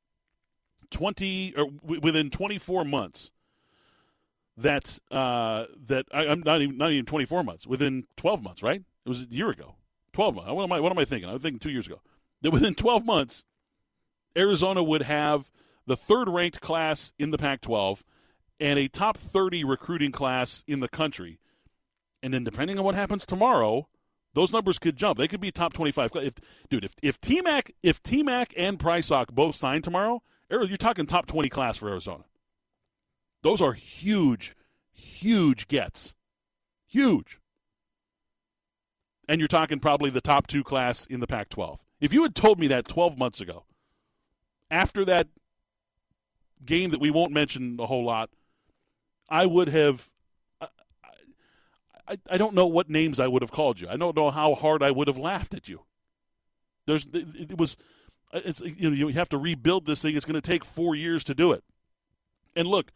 20 0.92 1.54
or 1.56 1.66
within 1.82 2.30
24 2.30 2.84
months 2.84 3.32
that 4.56 5.00
uh, 5.10 5.64
that 5.86 6.06
I, 6.12 6.26
am 6.26 6.40
not 6.46 6.62
even 6.62 6.78
not 6.78 6.92
even 6.92 7.06
24 7.06 7.42
months 7.42 7.66
within 7.66 8.04
12 8.16 8.40
months, 8.40 8.62
right? 8.62 8.82
It 9.04 9.08
was 9.08 9.22
a 9.22 9.26
year 9.30 9.50
ago, 9.50 9.74
12 10.12 10.36
months. 10.36 10.50
What 10.52 10.62
am 10.62 10.72
I? 10.72 10.78
What 10.78 10.92
am 10.92 10.98
I 10.98 11.04
thinking? 11.04 11.28
I'm 11.28 11.40
thinking 11.40 11.58
two 11.58 11.70
years 11.70 11.88
ago. 11.88 12.00
That 12.42 12.52
within 12.52 12.76
12 12.76 13.04
months, 13.04 13.44
Arizona 14.36 14.80
would 14.80 15.02
have 15.02 15.50
the 15.88 15.96
third 15.96 16.28
ranked 16.28 16.60
class 16.60 17.12
in 17.18 17.30
the 17.30 17.38
Pac-12 17.38 18.02
and 18.60 18.78
a 18.78 18.88
top 18.88 19.16
30 19.16 19.64
recruiting 19.64 20.12
class 20.12 20.62
in 20.66 20.80
the 20.80 20.88
country. 20.88 21.40
And 22.22 22.34
then 22.34 22.44
depending 22.44 22.78
on 22.78 22.84
what 22.84 22.94
happens 22.94 23.24
tomorrow, 23.24 23.88
those 24.34 24.52
numbers 24.52 24.78
could 24.78 24.96
jump. 24.96 25.18
They 25.18 25.28
could 25.28 25.40
be 25.40 25.50
top 25.50 25.72
25. 25.72 26.10
If, 26.16 26.34
dude, 26.68 26.84
if 26.84 26.92
if 27.02 27.20
T-Mac, 27.20 27.72
if 27.82 28.02
T-Mac 28.02 28.52
and 28.56 28.78
Prysock 28.78 29.28
both 29.28 29.56
sign 29.56 29.82
tomorrow, 29.82 30.22
you're 30.50 30.76
talking 30.76 31.06
top 31.06 31.26
20 31.26 31.48
class 31.48 31.78
for 31.78 31.88
Arizona. 31.88 32.24
Those 33.42 33.62
are 33.62 33.72
huge, 33.72 34.54
huge 34.92 35.68
gets. 35.68 36.14
Huge. 36.86 37.38
And 39.28 39.40
you're 39.40 39.48
talking 39.48 39.78
probably 39.78 40.10
the 40.10 40.20
top 40.20 40.46
two 40.46 40.64
class 40.64 41.06
in 41.06 41.20
the 41.20 41.26
Pac 41.26 41.48
12. 41.48 41.80
If 42.00 42.12
you 42.12 42.22
had 42.22 42.34
told 42.34 42.58
me 42.58 42.66
that 42.68 42.88
12 42.88 43.16
months 43.16 43.40
ago, 43.40 43.64
after 44.70 45.04
that 45.04 45.28
game 46.64 46.90
that 46.90 47.00
we 47.00 47.10
won't 47.10 47.32
mention 47.32 47.78
a 47.80 47.86
whole 47.86 48.04
lot 48.04 48.30
I 49.28 49.46
would 49.46 49.68
have. 49.68 50.10
I, 52.06 52.16
I 52.30 52.38
don't 52.38 52.54
know 52.54 52.66
what 52.66 52.88
names 52.88 53.20
I 53.20 53.26
would 53.26 53.42
have 53.42 53.50
called 53.50 53.80
you. 53.80 53.88
I 53.88 53.96
don't 53.96 54.16
know 54.16 54.30
how 54.30 54.54
hard 54.54 54.82
I 54.82 54.90
would 54.90 55.08
have 55.08 55.18
laughed 55.18 55.52
at 55.52 55.68
you. 55.68 55.82
There's 56.86 57.04
it, 57.12 57.50
it 57.50 57.58
was 57.58 57.76
it's 58.32 58.60
you 58.60 58.88
know 58.88 58.96
you 58.96 59.08
have 59.08 59.28
to 59.30 59.38
rebuild 59.38 59.84
this 59.84 60.00
thing. 60.00 60.16
It's 60.16 60.24
going 60.24 60.40
to 60.40 60.50
take 60.50 60.64
four 60.64 60.94
years 60.94 61.22
to 61.24 61.34
do 61.34 61.52
it. 61.52 61.62
And 62.56 62.66
look, 62.66 62.92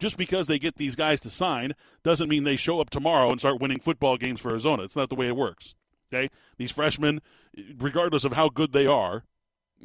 just 0.00 0.16
because 0.16 0.48
they 0.48 0.58
get 0.58 0.76
these 0.76 0.96
guys 0.96 1.20
to 1.20 1.30
sign 1.30 1.74
doesn't 2.02 2.28
mean 2.28 2.42
they 2.42 2.56
show 2.56 2.80
up 2.80 2.90
tomorrow 2.90 3.30
and 3.30 3.38
start 3.38 3.60
winning 3.60 3.78
football 3.78 4.16
games 4.16 4.40
for 4.40 4.50
Arizona. 4.50 4.82
It's 4.82 4.96
not 4.96 5.08
the 5.08 5.14
way 5.14 5.28
it 5.28 5.36
works. 5.36 5.76
Okay, 6.12 6.28
these 6.56 6.72
freshmen, 6.72 7.20
regardless 7.78 8.24
of 8.24 8.32
how 8.32 8.48
good 8.48 8.72
they 8.72 8.86
are, 8.86 9.24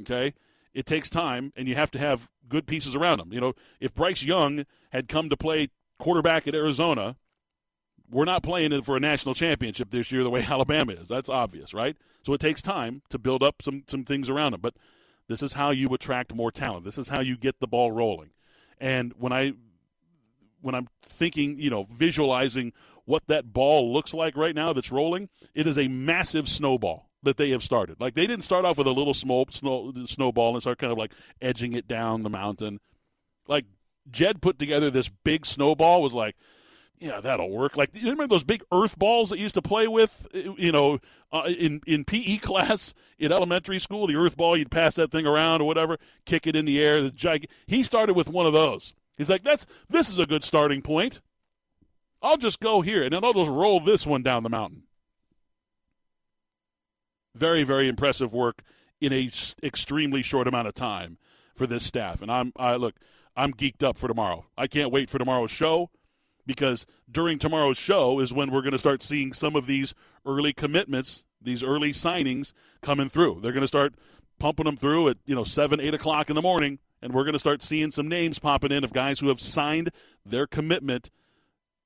okay, 0.01 0.33
it 0.73 0.85
takes 0.85 1.09
time, 1.09 1.51
and 1.55 1.67
you 1.67 1.75
have 1.75 1.91
to 1.91 1.99
have 1.99 2.29
good 2.47 2.67
pieces 2.67 2.95
around 2.95 3.19
him. 3.19 3.33
You 3.33 3.41
know, 3.41 3.53
if 3.79 3.93
Bryce 3.93 4.23
Young 4.23 4.65
had 4.91 5.07
come 5.07 5.29
to 5.29 5.37
play 5.37 5.69
quarterback 5.99 6.47
at 6.47 6.55
Arizona, 6.55 7.17
we're 8.09 8.25
not 8.25 8.43
playing 8.43 8.81
for 8.81 8.97
a 8.97 8.99
national 8.99 9.33
championship 9.33 9.89
this 9.89 10.11
year 10.11 10.23
the 10.23 10.29
way 10.29 10.41
Alabama 10.49 10.93
is. 10.93 11.07
That's 11.07 11.29
obvious, 11.29 11.73
right? 11.73 11.95
So 12.23 12.33
it 12.33 12.41
takes 12.41 12.61
time 12.61 13.01
to 13.09 13.17
build 13.17 13.43
up 13.43 13.61
some 13.61 13.83
some 13.87 14.03
things 14.03 14.29
around 14.29 14.53
him. 14.53 14.61
But 14.61 14.75
this 15.27 15.41
is 15.41 15.53
how 15.53 15.71
you 15.71 15.87
attract 15.93 16.35
more 16.35 16.51
talent. 16.51 16.85
This 16.85 16.97
is 16.97 17.09
how 17.09 17.21
you 17.21 17.37
get 17.37 17.59
the 17.59 17.67
ball 17.67 17.91
rolling. 17.91 18.31
And 18.79 19.13
when 19.17 19.31
I 19.31 19.53
when 20.61 20.75
I'm 20.75 20.87
thinking, 21.01 21.59
you 21.59 21.69
know, 21.69 21.83
visualizing 21.83 22.73
what 23.05 23.27
that 23.27 23.51
ball 23.51 23.91
looks 23.91 24.13
like 24.13 24.37
right 24.37 24.53
now 24.53 24.73
that's 24.73 24.91
rolling, 24.91 25.29
it 25.55 25.67
is 25.67 25.77
a 25.77 25.87
massive 25.87 26.47
snowball 26.47 27.10
that 27.23 27.37
they 27.37 27.51
have 27.51 27.63
started. 27.63 27.99
Like 27.99 28.13
they 28.13 28.27
didn't 28.27 28.43
start 28.43 28.65
off 28.65 28.77
with 28.77 28.87
a 28.87 28.91
little 28.91 29.13
small 29.13 29.47
snow, 29.51 29.93
snowball 30.05 30.53
and 30.53 30.61
start 30.61 30.79
kind 30.79 30.91
of 30.91 30.97
like 30.97 31.11
edging 31.41 31.73
it 31.73 31.87
down 31.87 32.23
the 32.23 32.29
mountain. 32.29 32.79
Like 33.47 33.65
Jed 34.09 34.41
put 34.41 34.57
together 34.59 34.89
this 34.89 35.09
big 35.23 35.45
snowball 35.45 36.01
was 36.01 36.13
like, 36.13 36.35
yeah, 36.99 37.19
that'll 37.19 37.49
work. 37.49 37.77
Like 37.77 37.89
you 37.95 38.11
remember 38.11 38.27
those 38.27 38.43
big 38.43 38.63
earth 38.71 38.97
balls 38.97 39.29
that 39.29 39.37
you 39.37 39.43
used 39.43 39.55
to 39.55 39.61
play 39.61 39.87
with, 39.87 40.27
you 40.33 40.71
know, 40.71 40.99
uh, 41.31 41.43
in 41.47 41.81
in 41.87 42.05
PE 42.05 42.37
class 42.41 42.93
in 43.17 43.31
elementary 43.31 43.79
school. 43.79 44.07
The 44.07 44.15
earth 44.15 44.37
ball, 44.37 44.55
you'd 44.55 44.71
pass 44.71 44.95
that 44.95 45.11
thing 45.11 45.25
around 45.25 45.61
or 45.61 45.65
whatever, 45.65 45.97
kick 46.25 46.45
it 46.45 46.55
in 46.55 46.65
the 46.65 46.79
air. 46.79 47.01
The 47.01 47.11
gig- 47.11 47.49
he 47.65 47.81
started 47.81 48.13
with 48.15 48.29
one 48.29 48.45
of 48.45 48.53
those. 48.53 48.93
He's 49.17 49.29
like, 49.29 49.43
that's 49.43 49.65
this 49.89 50.09
is 50.09 50.19
a 50.19 50.25
good 50.25 50.43
starting 50.43 50.81
point. 50.81 51.21
I'll 52.21 52.37
just 52.37 52.59
go 52.59 52.81
here 52.81 53.01
and 53.01 53.13
then 53.13 53.23
I'll 53.23 53.33
just 53.33 53.49
roll 53.49 53.79
this 53.79 54.05
one 54.05 54.21
down 54.21 54.43
the 54.43 54.49
mountain. 54.49 54.83
Very, 57.35 57.63
very 57.63 57.87
impressive 57.87 58.33
work 58.33 58.61
in 58.99 59.13
a 59.13 59.27
s- 59.27 59.55
extremely 59.63 60.21
short 60.21 60.47
amount 60.47 60.67
of 60.67 60.73
time 60.73 61.17
for 61.55 61.65
this 61.65 61.83
staff. 61.83 62.21
And 62.21 62.31
I'm, 62.31 62.51
I 62.55 62.75
look, 62.75 62.95
I'm 63.35 63.53
geeked 63.53 63.83
up 63.83 63.97
for 63.97 64.07
tomorrow. 64.07 64.45
I 64.57 64.67
can't 64.67 64.91
wait 64.91 65.09
for 65.09 65.17
tomorrow's 65.17 65.51
show 65.51 65.89
because 66.45 66.85
during 67.09 67.39
tomorrow's 67.39 67.77
show 67.77 68.19
is 68.19 68.33
when 68.33 68.51
we're 68.51 68.61
going 68.61 68.71
to 68.73 68.77
start 68.77 69.03
seeing 69.03 69.33
some 69.33 69.55
of 69.55 69.67
these 69.67 69.93
early 70.25 70.53
commitments, 70.53 71.23
these 71.41 71.63
early 71.63 71.91
signings 71.91 72.53
coming 72.81 73.09
through. 73.09 73.39
They're 73.41 73.51
going 73.53 73.61
to 73.61 73.67
start 73.67 73.95
pumping 74.39 74.65
them 74.65 74.77
through 74.77 75.09
at 75.09 75.17
you 75.25 75.35
know 75.35 75.43
seven, 75.43 75.79
eight 75.79 75.93
o'clock 75.93 76.29
in 76.29 76.35
the 76.35 76.41
morning, 76.41 76.79
and 77.01 77.13
we're 77.13 77.23
going 77.23 77.33
to 77.33 77.39
start 77.39 77.63
seeing 77.63 77.91
some 77.91 78.07
names 78.07 78.39
popping 78.39 78.71
in 78.71 78.83
of 78.83 78.91
guys 78.91 79.19
who 79.19 79.27
have 79.29 79.39
signed 79.39 79.91
their 80.25 80.47
commitment 80.47 81.09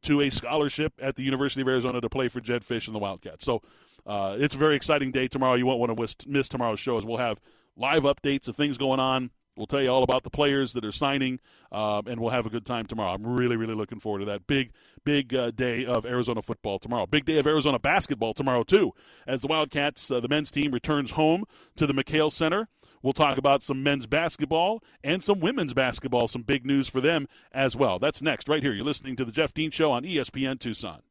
to 0.03 0.21
a 0.21 0.29
scholarship 0.29 0.93
at 1.01 1.15
the 1.15 1.23
University 1.23 1.62
of 1.62 1.67
Arizona 1.67 1.99
to 1.99 2.10
play 2.10 2.27
for 2.27 2.39
Jedd 2.39 2.63
Fisch 2.63 2.88
and 2.88 2.95
the 2.95 2.99
Wildcats. 2.99 3.43
So 3.43 3.62
uh, 4.05 4.35
it's 4.39 4.55
a 4.55 4.57
very 4.57 4.75
exciting 4.75 5.11
day 5.11 5.27
tomorrow. 5.27 5.55
You 5.55 5.65
won't 5.65 5.79
want 5.79 5.97
to 5.97 6.29
miss 6.29 6.49
tomorrow's 6.49 6.79
show 6.79 6.97
as 6.97 7.05
we'll 7.05 7.17
have 7.17 7.39
live 7.75 8.03
updates 8.03 8.47
of 8.47 8.55
things 8.55 8.77
going 8.77 8.99
on. 8.99 9.31
We'll 9.57 9.67
tell 9.67 9.81
you 9.81 9.89
all 9.89 10.03
about 10.03 10.23
the 10.23 10.29
players 10.29 10.73
that 10.73 10.83
are 10.83 10.91
signing, 10.91 11.39
um, 11.71 12.07
and 12.07 12.19
we'll 12.19 12.31
have 12.31 12.45
a 12.45 12.49
good 12.49 12.65
time 12.65 12.87
tomorrow. 12.87 13.13
I'm 13.13 13.25
really, 13.25 13.55
really 13.55 13.73
looking 13.73 14.01
forward 14.01 14.19
to 14.19 14.25
that 14.25 14.47
big, 14.47 14.73
big 15.05 15.33
uh, 15.33 15.51
day 15.51 15.85
of 15.85 16.05
Arizona 16.05 16.41
football 16.41 16.77
tomorrow. 16.77 17.05
Big 17.05 17.23
day 17.23 17.37
of 17.37 17.47
Arizona 17.47 17.79
basketball 17.79 18.33
tomorrow 18.33 18.63
too, 18.63 18.91
as 19.25 19.41
the 19.41 19.47
Wildcats, 19.47 20.11
uh, 20.11 20.19
the 20.19 20.27
men's 20.27 20.51
team, 20.51 20.73
returns 20.73 21.11
home 21.11 21.45
to 21.77 21.87
the 21.87 21.93
McKale 21.93 22.31
Center. 22.31 22.67
We'll 23.01 23.13
talk 23.13 23.37
about 23.37 23.63
some 23.63 23.81
men's 23.81 24.07
basketball 24.07 24.83
and 25.03 25.23
some 25.23 25.39
women's 25.39 25.73
basketball. 25.73 26.27
Some 26.27 26.41
big 26.41 26.65
news 26.65 26.89
for 26.89 26.99
them 26.99 27.27
as 27.51 27.75
well. 27.75 27.97
That's 27.97 28.21
next, 28.21 28.49
right 28.49 28.63
here. 28.63 28.73
You're 28.73 28.83
listening 28.83 29.15
to 29.17 29.23
the 29.25 29.31
Jeff 29.31 29.53
Dean 29.53 29.71
Show 29.71 29.91
on 29.91 30.03
ESPN 30.03 30.59
Tucson. 30.59 31.01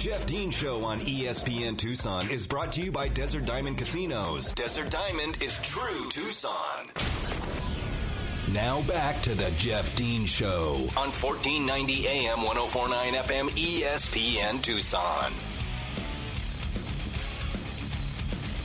Jeff 0.00 0.24
Dean 0.24 0.50
Show 0.50 0.82
on 0.82 0.98
ESPN 1.00 1.76
Tucson 1.76 2.30
is 2.30 2.46
brought 2.46 2.72
to 2.72 2.80
you 2.80 2.90
by 2.90 3.06
Desert 3.08 3.44
Diamond 3.44 3.76
Casinos. 3.76 4.50
Desert 4.54 4.88
Diamond 4.88 5.42
is 5.42 5.60
true 5.60 6.08
Tucson. 6.08 6.86
Now 8.50 8.80
back 8.84 9.20
to 9.20 9.34
the 9.34 9.50
Jeff 9.58 9.94
Dean 9.96 10.24
Show 10.24 10.88
on 10.96 11.10
1490 11.12 12.08
AM 12.08 12.38
1049 12.38 13.12
FM 13.12 13.50
ESPN 13.50 14.62
Tucson. 14.62 15.34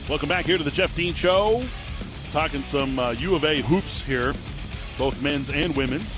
Welcome 0.08 0.30
back 0.30 0.46
here 0.46 0.56
to 0.56 0.64
the 0.64 0.70
Jeff 0.70 0.96
Dean 0.96 1.12
Show. 1.12 1.62
Talking 2.32 2.62
some 2.62 2.98
uh, 2.98 3.10
U 3.10 3.34
of 3.34 3.44
A 3.44 3.60
hoops 3.60 4.00
here, 4.00 4.32
both 4.96 5.20
men's 5.22 5.50
and 5.50 5.76
women's. 5.76 6.16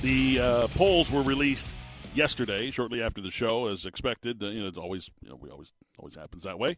The 0.00 0.40
uh, 0.40 0.68
polls 0.68 1.10
were 1.10 1.20
released 1.20 1.74
yesterday, 2.14 2.70
shortly 2.70 3.02
after 3.02 3.20
the 3.20 3.30
show, 3.30 3.66
as 3.66 3.86
expected. 3.86 4.42
Uh, 4.42 4.48
you 4.48 4.62
know, 4.62 4.68
it's 4.68 4.78
always, 4.78 5.10
you 5.22 5.30
know, 5.30 5.36
we 5.36 5.50
always 5.50 5.72
always 5.98 6.16
happens 6.16 6.44
that 6.44 6.58
way. 6.58 6.76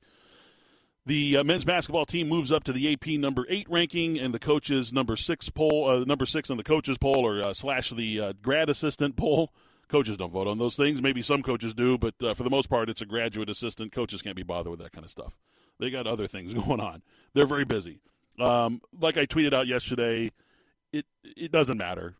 The 1.04 1.38
uh, 1.38 1.44
men's 1.44 1.64
basketball 1.64 2.06
team 2.06 2.28
moves 2.28 2.52
up 2.52 2.62
to 2.64 2.72
the 2.72 2.92
AP 2.92 3.08
number 3.18 3.44
eight 3.48 3.66
ranking, 3.68 4.18
and 4.18 4.32
the 4.32 4.38
coaches 4.38 4.92
number 4.92 5.16
six 5.16 5.48
poll, 5.48 5.88
uh, 5.88 6.04
number 6.04 6.26
six 6.26 6.48
on 6.50 6.56
the 6.56 6.62
coaches 6.62 6.96
poll, 6.96 7.26
or 7.26 7.42
uh, 7.42 7.52
slash 7.52 7.90
the 7.90 8.20
uh, 8.20 8.32
grad 8.40 8.68
assistant 8.68 9.16
poll. 9.16 9.52
Coaches 9.88 10.16
don't 10.16 10.32
vote 10.32 10.46
on 10.46 10.58
those 10.58 10.76
things. 10.76 11.02
Maybe 11.02 11.20
some 11.20 11.42
coaches 11.42 11.74
do, 11.74 11.98
but 11.98 12.14
uh, 12.22 12.34
for 12.34 12.44
the 12.44 12.50
most 12.50 12.70
part, 12.70 12.88
it's 12.88 13.02
a 13.02 13.06
graduate 13.06 13.50
assistant. 13.50 13.92
Coaches 13.92 14.22
can't 14.22 14.36
be 14.36 14.42
bothered 14.42 14.70
with 14.70 14.80
that 14.80 14.92
kind 14.92 15.04
of 15.04 15.10
stuff. 15.10 15.36
They 15.78 15.90
got 15.90 16.06
other 16.06 16.26
things 16.26 16.54
going 16.66 16.80
on. 16.80 17.02
They're 17.34 17.46
very 17.46 17.64
busy. 17.64 18.00
Um, 18.38 18.80
like 18.98 19.16
I 19.16 19.26
tweeted 19.26 19.52
out 19.52 19.66
yesterday, 19.66 20.30
it 20.92 21.06
it 21.24 21.50
doesn't 21.50 21.78
matter 21.78 22.14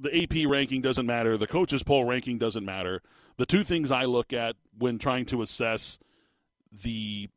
the 0.00 0.22
AP 0.22 0.48
ranking 0.48 0.80
doesn't 0.80 1.06
matter. 1.06 1.36
The 1.36 1.46
coaches 1.46 1.82
poll 1.82 2.04
ranking 2.04 2.38
doesn't 2.38 2.64
matter. 2.64 3.02
The 3.36 3.46
two 3.46 3.64
things 3.64 3.90
I 3.90 4.04
look 4.04 4.32
at 4.32 4.56
when 4.76 4.98
trying 4.98 5.26
to 5.26 5.42
assess 5.42 5.98
the 6.70 7.28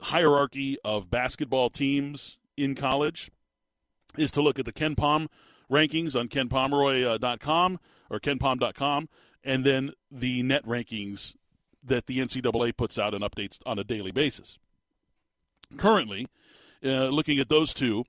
hierarchy 0.00 0.78
of 0.84 1.10
basketball 1.10 1.70
teams 1.70 2.38
in 2.56 2.74
college 2.74 3.30
is 4.16 4.30
to 4.32 4.42
look 4.42 4.58
at 4.58 4.64
the 4.64 4.72
KenPom 4.72 5.28
rankings 5.70 6.18
on 6.18 6.28
kenpomeroy.com 6.28 7.78
or 8.10 8.20
kenpom.com 8.20 9.08
and 9.44 9.64
then 9.64 9.92
the 10.10 10.42
net 10.42 10.64
rankings 10.66 11.34
that 11.82 12.06
the 12.06 12.18
NCAA 12.18 12.76
puts 12.76 12.98
out 12.98 13.14
and 13.14 13.24
updates 13.24 13.58
on 13.66 13.78
a 13.78 13.84
daily 13.84 14.12
basis. 14.12 14.58
Currently, 15.76 16.26
uh, 16.84 17.08
looking 17.08 17.38
at 17.38 17.48
those 17.48 17.74
two, 17.74 18.04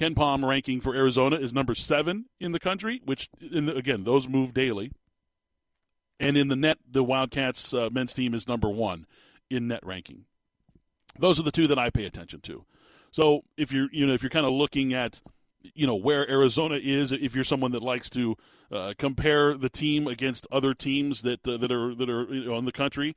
KenPom 0.00 0.48
ranking 0.48 0.80
for 0.80 0.94
Arizona 0.94 1.36
is 1.36 1.52
number 1.52 1.74
seven 1.74 2.24
in 2.40 2.52
the 2.52 2.58
country, 2.58 3.02
which, 3.04 3.28
the, 3.38 3.76
again, 3.76 4.04
those 4.04 4.26
move 4.26 4.54
daily. 4.54 4.92
And 6.18 6.38
in 6.38 6.48
the 6.48 6.56
net, 6.56 6.78
the 6.90 7.04
Wildcats 7.04 7.74
uh, 7.74 7.90
men's 7.92 8.14
team 8.14 8.32
is 8.32 8.48
number 8.48 8.70
one 8.70 9.06
in 9.50 9.68
net 9.68 9.84
ranking. 9.84 10.24
Those 11.18 11.38
are 11.38 11.42
the 11.42 11.50
two 11.50 11.66
that 11.66 11.78
I 11.78 11.90
pay 11.90 12.06
attention 12.06 12.40
to. 12.42 12.64
So 13.10 13.42
if 13.58 13.72
you're, 13.72 13.88
you 13.92 14.06
know, 14.06 14.14
if 14.14 14.22
you're 14.22 14.30
kind 14.30 14.46
of 14.46 14.52
looking 14.52 14.94
at, 14.94 15.20
you 15.74 15.86
know, 15.86 15.96
where 15.96 16.28
Arizona 16.30 16.78
is, 16.82 17.12
if 17.12 17.34
you're 17.34 17.44
someone 17.44 17.72
that 17.72 17.82
likes 17.82 18.08
to 18.10 18.36
uh, 18.72 18.94
compare 18.96 19.54
the 19.56 19.68
team 19.68 20.06
against 20.06 20.46
other 20.50 20.72
teams 20.72 21.22
that 21.22 21.46
uh, 21.46 21.58
that 21.58 21.70
are 21.70 21.94
that 21.94 22.08
are 22.08 22.32
you 22.32 22.46
know, 22.46 22.56
in 22.56 22.64
the 22.64 22.72
country, 22.72 23.16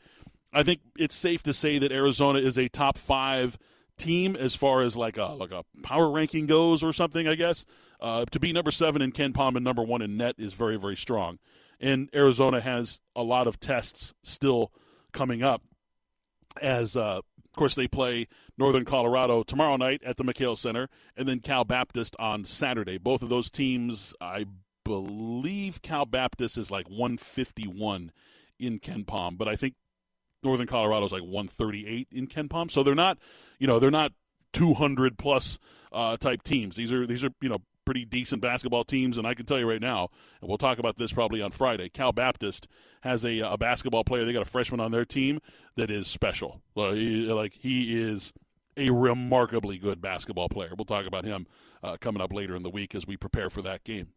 I 0.51 0.63
think 0.63 0.81
it's 0.97 1.15
safe 1.15 1.43
to 1.43 1.53
say 1.53 1.79
that 1.79 1.93
Arizona 1.93 2.39
is 2.39 2.57
a 2.57 2.67
top 2.67 2.97
five 2.97 3.57
team 3.97 4.35
as 4.35 4.55
far 4.55 4.81
as 4.81 4.97
like 4.97 5.17
a 5.17 5.25
like 5.25 5.51
a 5.51 5.63
power 5.81 6.09
ranking 6.09 6.45
goes 6.45 6.83
or 6.83 6.93
something. 6.93 7.27
I 7.27 7.35
guess 7.35 7.65
uh, 8.01 8.25
to 8.31 8.39
be 8.39 8.51
number 8.51 8.71
seven 8.71 9.01
in 9.01 9.11
KenPom 9.11 9.55
and 9.55 9.63
number 9.63 9.83
one 9.83 10.01
in 10.01 10.17
net 10.17 10.35
is 10.37 10.53
very 10.53 10.77
very 10.77 10.95
strong. 10.95 11.39
And 11.79 12.09
Arizona 12.13 12.61
has 12.61 12.99
a 13.15 13.23
lot 13.23 13.47
of 13.47 13.59
tests 13.59 14.13
still 14.23 14.71
coming 15.11 15.43
up. 15.43 15.61
As 16.61 16.95
uh, 16.95 17.19
of 17.19 17.57
course 17.57 17.75
they 17.75 17.87
play 17.87 18.27
Northern 18.57 18.85
Colorado 18.85 19.43
tomorrow 19.43 19.77
night 19.77 20.01
at 20.05 20.17
the 20.17 20.23
McKale 20.23 20.57
Center, 20.57 20.89
and 21.15 21.27
then 21.27 21.39
Cal 21.39 21.63
Baptist 21.63 22.15
on 22.19 22.45
Saturday. 22.45 22.97
Both 22.97 23.21
of 23.21 23.29
those 23.29 23.49
teams, 23.49 24.13
I 24.21 24.45
believe, 24.83 25.81
Cal 25.81 26.05
Baptist 26.05 26.57
is 26.57 26.71
like 26.71 26.89
151 26.89 28.11
in 28.59 28.79
KenPom, 28.79 29.37
but 29.37 29.47
I 29.47 29.55
think 29.55 29.75
Northern 30.43 30.67
Colorado 30.67 31.05
is 31.05 31.11
like 31.11 31.23
138 31.23 32.07
in 32.11 32.27
KenPom. 32.27 32.71
So 32.71 32.83
they're 32.83 32.95
not, 32.95 33.17
you 33.59 33.67
know, 33.67 33.79
they're 33.79 33.91
not 33.91 34.11
200 34.53 35.17
plus 35.17 35.59
uh, 35.91 36.17
type 36.17 36.43
teams. 36.43 36.75
These 36.75 36.91
are 36.91 37.05
these 37.05 37.23
are 37.23 37.29
you 37.41 37.49
know 37.49 37.57
pretty 37.85 38.05
decent 38.05 38.41
basketball 38.41 38.83
teams, 38.83 39.17
and 39.17 39.27
I 39.27 39.33
can 39.33 39.45
tell 39.45 39.59
you 39.59 39.69
right 39.69 39.81
now, 39.81 40.09
and 40.41 40.47
we'll 40.47 40.57
talk 40.57 40.79
about 40.79 40.97
this 40.97 41.11
probably 41.11 41.41
on 41.41 41.51
Friday. 41.51 41.89
Cal 41.89 42.11
Baptist 42.11 42.67
has 43.01 43.25
a, 43.25 43.39
a 43.39 43.57
basketball 43.57 44.03
player. 44.03 44.25
They 44.25 44.33
got 44.33 44.41
a 44.41 44.45
freshman 44.45 44.79
on 44.79 44.91
their 44.91 45.05
team 45.05 45.39
that 45.75 45.91
is 45.91 46.07
special. 46.07 46.61
Like 46.75 46.95
he, 46.95 47.25
like 47.27 47.53
he 47.53 48.01
is 48.01 48.33
a 48.77 48.89
remarkably 48.89 49.77
good 49.77 50.01
basketball 50.01 50.49
player. 50.49 50.71
We'll 50.77 50.85
talk 50.85 51.05
about 51.05 51.25
him 51.25 51.45
uh, 51.83 51.97
coming 51.97 52.21
up 52.21 52.33
later 52.33 52.55
in 52.55 52.63
the 52.63 52.69
week 52.69 52.95
as 52.95 53.05
we 53.05 53.17
prepare 53.17 53.49
for 53.49 53.61
that 53.61 53.83
game. 53.83 54.07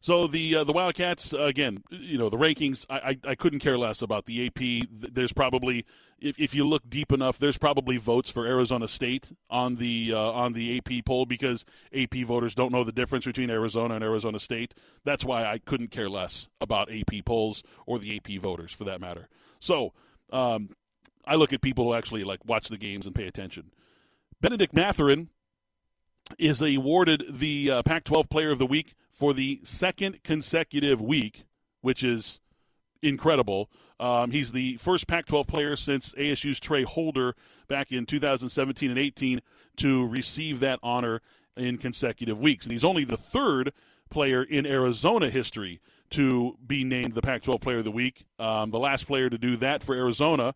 So 0.00 0.26
the 0.26 0.56
uh, 0.56 0.64
the 0.64 0.72
Wildcats 0.72 1.32
again, 1.32 1.82
you 1.90 2.18
know 2.18 2.28
the 2.28 2.36
rankings. 2.36 2.86
I, 2.88 2.98
I, 3.24 3.30
I 3.30 3.34
couldn't 3.34 3.60
care 3.60 3.76
less 3.76 4.02
about 4.02 4.26
the 4.26 4.46
AP. 4.46 4.88
There's 4.90 5.32
probably 5.32 5.84
if, 6.20 6.38
if 6.38 6.54
you 6.54 6.66
look 6.66 6.88
deep 6.88 7.12
enough, 7.12 7.38
there's 7.38 7.58
probably 7.58 7.96
votes 7.96 8.30
for 8.30 8.46
Arizona 8.46 8.88
State 8.88 9.32
on 9.50 9.76
the 9.76 10.12
uh, 10.14 10.18
on 10.18 10.52
the 10.52 10.78
AP 10.78 11.04
poll 11.04 11.26
because 11.26 11.64
AP 11.94 12.14
voters 12.26 12.54
don't 12.54 12.72
know 12.72 12.84
the 12.84 12.92
difference 12.92 13.24
between 13.24 13.50
Arizona 13.50 13.94
and 13.94 14.04
Arizona 14.04 14.38
State. 14.38 14.74
That's 15.04 15.24
why 15.24 15.44
I 15.44 15.58
couldn't 15.58 15.90
care 15.90 16.08
less 16.08 16.48
about 16.60 16.90
AP 16.92 17.24
polls 17.24 17.62
or 17.86 17.98
the 17.98 18.16
AP 18.16 18.40
voters 18.40 18.72
for 18.72 18.84
that 18.84 19.00
matter. 19.00 19.28
So 19.58 19.92
um, 20.32 20.70
I 21.24 21.34
look 21.34 21.52
at 21.52 21.60
people 21.60 21.84
who 21.84 21.94
actually 21.94 22.24
like 22.24 22.44
watch 22.44 22.68
the 22.68 22.78
games 22.78 23.06
and 23.06 23.14
pay 23.14 23.26
attention. 23.26 23.72
Benedict 24.40 24.72
Mathurin 24.72 25.30
is 26.38 26.62
awarded 26.62 27.24
the 27.28 27.70
uh, 27.70 27.82
Pac 27.82 28.04
12 28.04 28.28
Player 28.28 28.50
of 28.50 28.58
the 28.58 28.66
Week 28.66 28.94
for 29.18 29.34
the 29.34 29.60
second 29.64 30.22
consecutive 30.22 31.00
week, 31.00 31.44
which 31.80 32.04
is 32.04 32.40
incredible. 33.02 33.68
Um, 33.98 34.30
he's 34.30 34.52
the 34.52 34.76
first 34.76 35.08
Pac 35.08 35.26
12 35.26 35.46
player 35.46 35.76
since 35.76 36.14
ASU's 36.14 36.60
Tra 36.60 36.84
Holder 36.84 37.34
back 37.68 37.90
in 37.90 38.06
2017 38.06 38.90
and 38.90 38.98
18 38.98 39.40
to 39.78 40.06
receive 40.06 40.60
that 40.60 40.78
honor 40.82 41.20
in 41.56 41.78
consecutive 41.78 42.40
weeks. 42.40 42.64
And 42.64 42.72
he's 42.72 42.84
only 42.84 43.04
the 43.04 43.16
third 43.16 43.72
player 44.08 44.42
in 44.42 44.64
Arizona 44.64 45.30
history 45.30 45.80
to 46.10 46.56
be 46.64 46.84
named 46.84 47.14
the 47.14 47.20
Pac 47.20 47.42
12 47.42 47.60
Player 47.60 47.78
of 47.78 47.84
the 47.84 47.90
Week. 47.90 48.24
Um, 48.38 48.70
the 48.70 48.78
last 48.78 49.06
player 49.06 49.28
to 49.28 49.36
do 49.36 49.56
that 49.56 49.82
for 49.82 49.94
Arizona 49.94 50.54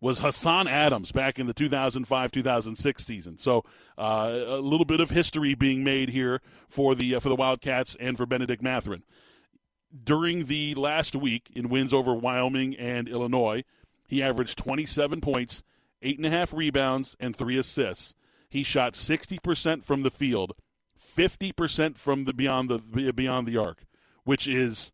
was 0.00 0.20
Hassan 0.20 0.68
Adams 0.68 1.12
back 1.12 1.38
in 1.38 1.46
the 1.46 1.52
2005 1.52 2.30
2006 2.30 3.04
season. 3.04 3.36
So 3.36 3.64
uh, 3.96 4.42
a 4.46 4.60
little 4.60 4.84
bit 4.84 5.00
of 5.00 5.10
history 5.10 5.54
being 5.54 5.82
made 5.82 6.10
here 6.10 6.40
for 6.68 6.94
the 6.94 7.16
uh, 7.16 7.20
for 7.20 7.28
the 7.28 7.36
Wildcats 7.36 7.96
and 7.98 8.16
for 8.16 8.26
Benedict 8.26 8.62
Mathurin. 8.62 9.02
During 10.04 10.44
the 10.44 10.74
last 10.74 11.16
week 11.16 11.50
in 11.54 11.68
wins 11.68 11.92
over 11.92 12.14
Wyoming 12.14 12.76
and 12.76 13.08
Illinois, 13.08 13.64
he 14.06 14.22
averaged 14.22 14.58
27 14.58 15.20
points, 15.20 15.62
eight 16.02 16.18
and 16.18 16.26
a 16.26 16.30
half 16.30 16.52
rebounds, 16.52 17.16
and 17.18 17.34
three 17.34 17.58
assists. 17.58 18.14
He 18.50 18.62
shot 18.62 18.94
60% 18.94 19.84
from 19.84 20.02
the 20.02 20.10
field, 20.10 20.54
50% 20.98 21.96
from 21.96 22.24
the 22.24 22.32
beyond 22.32 22.70
the 22.70 23.12
beyond 23.12 23.46
the 23.46 23.56
arc, 23.56 23.84
which 24.24 24.46
is 24.46 24.92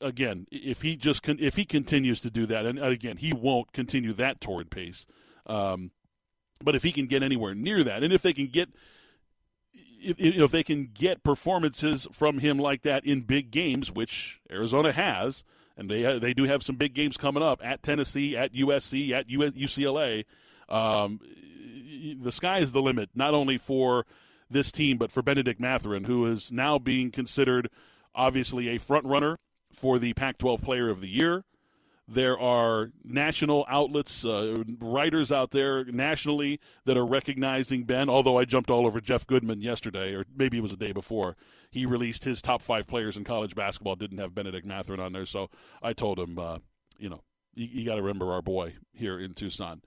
again, 0.00 0.46
if 0.50 0.82
he 0.82 0.96
just 0.96 1.22
con- 1.22 1.38
if 1.40 1.56
he 1.56 1.64
continues 1.64 2.20
to 2.20 2.30
do 2.30 2.46
that, 2.46 2.66
and 2.66 2.78
again, 2.78 3.16
he 3.16 3.32
won't 3.32 3.72
continue 3.72 4.12
that 4.14 4.40
torrid 4.40 4.70
pace. 4.70 5.06
Um, 5.46 5.90
but 6.62 6.74
if 6.74 6.82
he 6.82 6.92
can 6.92 7.06
get 7.06 7.22
anywhere 7.22 7.54
near 7.54 7.84
that, 7.84 8.02
and 8.02 8.12
if 8.12 8.22
they 8.22 8.32
can 8.32 8.48
get 8.48 8.68
if, 10.00 10.16
if 10.18 10.50
they 10.50 10.62
can 10.62 10.90
get 10.92 11.22
performances 11.22 12.06
from 12.12 12.38
him 12.38 12.58
like 12.58 12.82
that 12.82 13.04
in 13.04 13.22
big 13.22 13.50
games, 13.50 13.92
which 13.92 14.40
Arizona 14.50 14.92
has, 14.92 15.44
and 15.76 15.90
they 15.90 16.18
they 16.18 16.34
do 16.34 16.44
have 16.44 16.62
some 16.62 16.76
big 16.76 16.94
games 16.94 17.16
coming 17.16 17.42
up 17.42 17.60
at 17.64 17.82
Tennessee, 17.82 18.36
at 18.36 18.52
USC, 18.54 19.12
at 19.12 19.28
UCLA. 19.28 20.24
Um, 20.68 21.20
the 22.20 22.32
sky 22.32 22.58
is 22.58 22.72
the 22.72 22.82
limit, 22.82 23.10
not 23.14 23.34
only 23.34 23.58
for 23.58 24.06
this 24.50 24.72
team, 24.72 24.98
but 24.98 25.10
for 25.10 25.22
Benedict 25.22 25.60
Mathurin, 25.60 26.04
who 26.04 26.26
is 26.26 26.50
now 26.50 26.78
being 26.78 27.10
considered 27.10 27.68
obviously 28.14 28.68
a 28.68 28.78
front 28.78 29.04
runner 29.04 29.38
for 29.72 29.98
the 29.98 30.12
Pac 30.14 30.38
12 30.38 30.62
Player 30.62 30.88
of 30.88 31.00
the 31.00 31.08
Year. 31.08 31.44
There 32.10 32.38
are 32.38 32.90
national 33.04 33.66
outlets, 33.68 34.24
uh, 34.24 34.64
writers 34.80 35.30
out 35.30 35.50
there 35.50 35.84
nationally 35.84 36.58
that 36.86 36.96
are 36.96 37.04
recognizing 37.04 37.84
Ben. 37.84 38.08
Although 38.08 38.38
I 38.38 38.46
jumped 38.46 38.70
all 38.70 38.86
over 38.86 38.98
Jeff 38.98 39.26
Goodman 39.26 39.60
yesterday, 39.60 40.14
or 40.14 40.24
maybe 40.34 40.56
it 40.56 40.62
was 40.62 40.70
the 40.70 40.78
day 40.78 40.92
before, 40.92 41.36
he 41.70 41.84
released 41.84 42.24
his 42.24 42.40
top 42.40 42.62
five 42.62 42.86
players 42.86 43.18
in 43.18 43.24
college 43.24 43.54
basketball. 43.54 43.94
Didn't 43.94 44.18
have 44.18 44.34
Benedict 44.34 44.66
Mathurin 44.66 45.00
on 45.00 45.12
there, 45.12 45.26
so 45.26 45.50
I 45.82 45.92
told 45.92 46.18
him, 46.18 46.38
uh, 46.38 46.58
you 46.98 47.10
know, 47.10 47.20
you, 47.54 47.68
you 47.70 47.84
got 47.84 47.96
to 47.96 48.02
remember 48.02 48.32
our 48.32 48.42
boy 48.42 48.76
here 48.94 49.20
in 49.20 49.34
Tucson. 49.34 49.82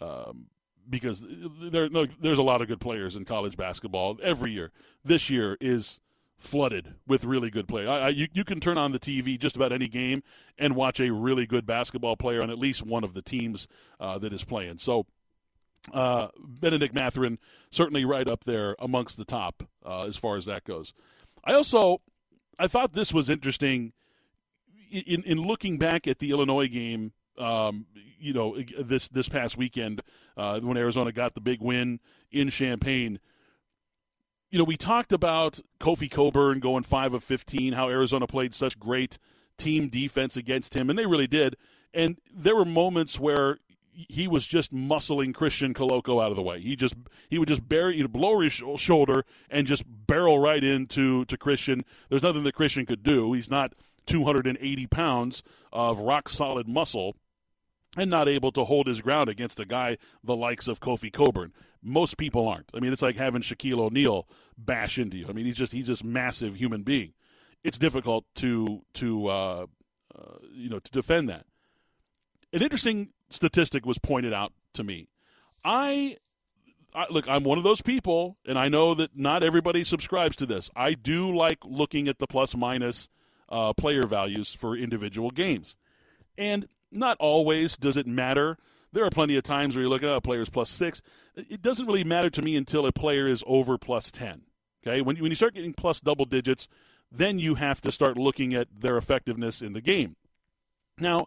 Um, 0.00 0.46
because 0.88 1.24
there, 1.60 1.88
there's 1.88 2.38
a 2.38 2.42
lot 2.42 2.62
of 2.62 2.68
good 2.68 2.80
players 2.80 3.16
in 3.16 3.24
college 3.24 3.56
basketball 3.56 4.18
every 4.22 4.52
year. 4.52 4.72
This 5.04 5.28
year 5.28 5.56
is 5.60 6.00
flooded 6.38 6.94
with 7.06 7.24
really 7.24 7.50
good 7.50 7.66
play. 7.66 7.86
I, 7.86 8.06
I, 8.06 8.08
you, 8.10 8.28
you 8.32 8.44
can 8.44 8.60
turn 8.60 8.78
on 8.78 8.92
the 8.92 8.98
TV 8.98 9.38
just 9.38 9.56
about 9.56 9.72
any 9.72 9.88
game 9.88 10.22
and 10.58 10.76
watch 10.76 11.00
a 11.00 11.12
really 11.12 11.46
good 11.46 11.66
basketball 11.66 12.16
player 12.16 12.42
on 12.42 12.50
at 12.50 12.58
least 12.58 12.82
one 12.82 13.04
of 13.04 13.14
the 13.14 13.22
teams 13.22 13.66
uh, 13.98 14.18
that 14.18 14.32
is 14.32 14.44
playing. 14.44 14.78
So, 14.78 15.06
uh, 15.92 16.28
Benedict 16.38 16.94
Mathurin 16.94 17.38
certainly 17.70 18.04
right 18.04 18.28
up 18.28 18.44
there 18.44 18.74
amongst 18.78 19.16
the 19.16 19.24
top 19.24 19.62
uh, 19.84 20.04
as 20.04 20.16
far 20.16 20.36
as 20.36 20.46
that 20.46 20.64
goes. 20.64 20.92
I 21.44 21.54
also 21.54 22.00
I 22.58 22.66
thought 22.66 22.92
this 22.92 23.14
was 23.14 23.30
interesting 23.30 23.92
in 24.90 25.22
in 25.22 25.38
looking 25.38 25.78
back 25.78 26.06
at 26.06 26.18
the 26.18 26.30
Illinois 26.30 26.68
game. 26.68 27.12
Um, 27.38 27.86
you 28.18 28.32
know, 28.32 28.56
this 28.80 29.08
this 29.08 29.28
past 29.28 29.56
weekend 29.56 30.02
uh, 30.36 30.58
when 30.60 30.76
Arizona 30.76 31.12
got 31.12 31.34
the 31.34 31.40
big 31.40 31.60
win 31.60 32.00
in 32.32 32.50
Champaign 32.50 33.20
you 34.50 34.58
know, 34.58 34.64
we 34.64 34.76
talked 34.76 35.12
about 35.12 35.60
Kofi 35.80 36.10
Cockburn 36.10 36.60
going 36.60 36.82
5 36.82 37.14
of 37.14 37.24
15, 37.24 37.72
how 37.72 37.88
Arizona 37.88 38.26
played 38.26 38.54
such 38.54 38.78
great 38.78 39.18
team 39.58 39.88
defense 39.88 40.36
against 40.36 40.74
him, 40.74 40.90
and 40.90 40.98
they 40.98 41.06
really 41.06 41.26
did. 41.26 41.56
And 41.92 42.18
there 42.34 42.54
were 42.54 42.64
moments 42.64 43.18
where 43.18 43.58
he 44.08 44.28
was 44.28 44.46
just 44.46 44.74
muscling 44.74 45.34
Christian 45.34 45.72
Koloko 45.72 46.22
out 46.22 46.30
of 46.30 46.36
the 46.36 46.42
way. 46.42 46.60
He 46.60 46.76
just 46.76 46.94
he 47.30 47.38
would 47.38 47.48
just 47.48 47.66
bury, 47.66 47.96
he'd 47.96 48.12
blow 48.12 48.40
his 48.40 48.52
shoulder 48.76 49.24
and 49.48 49.66
just 49.66 49.84
barrel 49.86 50.38
right 50.38 50.62
into 50.62 51.24
to 51.24 51.38
Christian. 51.38 51.82
There's 52.10 52.22
nothing 52.22 52.44
that 52.44 52.54
Christian 52.54 52.84
could 52.84 53.02
do. 53.02 53.32
He's 53.32 53.50
not 53.50 53.72
280 54.06 54.86
pounds 54.88 55.42
of 55.72 56.00
rock 56.00 56.28
solid 56.28 56.68
muscle 56.68 57.16
and 57.96 58.10
not 58.10 58.28
able 58.28 58.52
to 58.52 58.64
hold 58.64 58.86
his 58.86 59.00
ground 59.00 59.30
against 59.30 59.58
a 59.58 59.64
guy 59.64 59.96
the 60.22 60.36
likes 60.36 60.68
of 60.68 60.80
Kofi 60.80 61.10
Cockburn. 61.10 61.52
Most 61.86 62.16
people 62.16 62.48
aren't. 62.48 62.70
I 62.74 62.80
mean, 62.80 62.92
it's 62.92 63.02
like 63.02 63.16
having 63.16 63.42
Shaquille 63.42 63.78
O'Neal 63.78 64.28
bash 64.58 64.98
into 64.98 65.16
you. 65.16 65.26
I 65.28 65.32
mean, 65.32 65.46
he's 65.46 65.56
just 65.56 65.72
he's 65.72 65.86
just 65.86 66.02
massive 66.02 66.56
human 66.56 66.82
being. 66.82 67.12
It's 67.62 67.78
difficult 67.78 68.24
to 68.36 68.82
to 68.94 69.28
uh, 69.28 69.66
uh, 70.14 70.38
you 70.52 70.68
know 70.68 70.80
to 70.80 70.90
defend 70.90 71.28
that. 71.28 71.46
An 72.52 72.62
interesting 72.62 73.10
statistic 73.30 73.86
was 73.86 73.98
pointed 73.98 74.32
out 74.32 74.52
to 74.74 74.84
me. 74.84 75.08
I, 75.64 76.16
I 76.94 77.06
look, 77.10 77.28
I'm 77.28 77.44
one 77.44 77.58
of 77.58 77.64
those 77.64 77.82
people, 77.82 78.36
and 78.46 78.58
I 78.58 78.68
know 78.68 78.94
that 78.94 79.16
not 79.16 79.42
everybody 79.42 79.84
subscribes 79.84 80.36
to 80.36 80.46
this. 80.46 80.70
I 80.74 80.94
do 80.94 81.34
like 81.34 81.58
looking 81.64 82.08
at 82.08 82.18
the 82.18 82.26
plus 82.26 82.56
minus 82.56 83.08
uh, 83.48 83.72
player 83.74 84.06
values 84.06 84.54
for 84.54 84.76
individual 84.76 85.30
games, 85.30 85.76
and 86.36 86.66
not 86.90 87.16
always 87.20 87.76
does 87.76 87.96
it 87.96 88.06
matter. 88.06 88.58
There 88.96 89.04
are 89.04 89.10
plenty 89.10 89.36
of 89.36 89.42
times 89.42 89.76
where 89.76 89.82
you 89.82 89.90
look 89.90 90.02
at 90.02 90.08
oh, 90.08 90.16
a 90.16 90.20
player's 90.22 90.48
plus 90.48 90.70
six. 90.70 91.02
It 91.36 91.60
doesn't 91.60 91.84
really 91.84 92.02
matter 92.02 92.30
to 92.30 92.40
me 92.40 92.56
until 92.56 92.86
a 92.86 92.92
player 92.92 93.28
is 93.28 93.44
over 93.46 93.76
plus 93.76 94.10
10. 94.10 94.40
Okay, 94.82 95.02
when, 95.02 95.18
when 95.18 95.30
you 95.30 95.34
start 95.34 95.52
getting 95.52 95.74
plus 95.74 96.00
double 96.00 96.24
digits, 96.24 96.66
then 97.12 97.38
you 97.38 97.56
have 97.56 97.82
to 97.82 97.92
start 97.92 98.16
looking 98.16 98.54
at 98.54 98.68
their 98.80 98.96
effectiveness 98.96 99.60
in 99.60 99.74
the 99.74 99.82
game. 99.82 100.16
Now, 100.98 101.26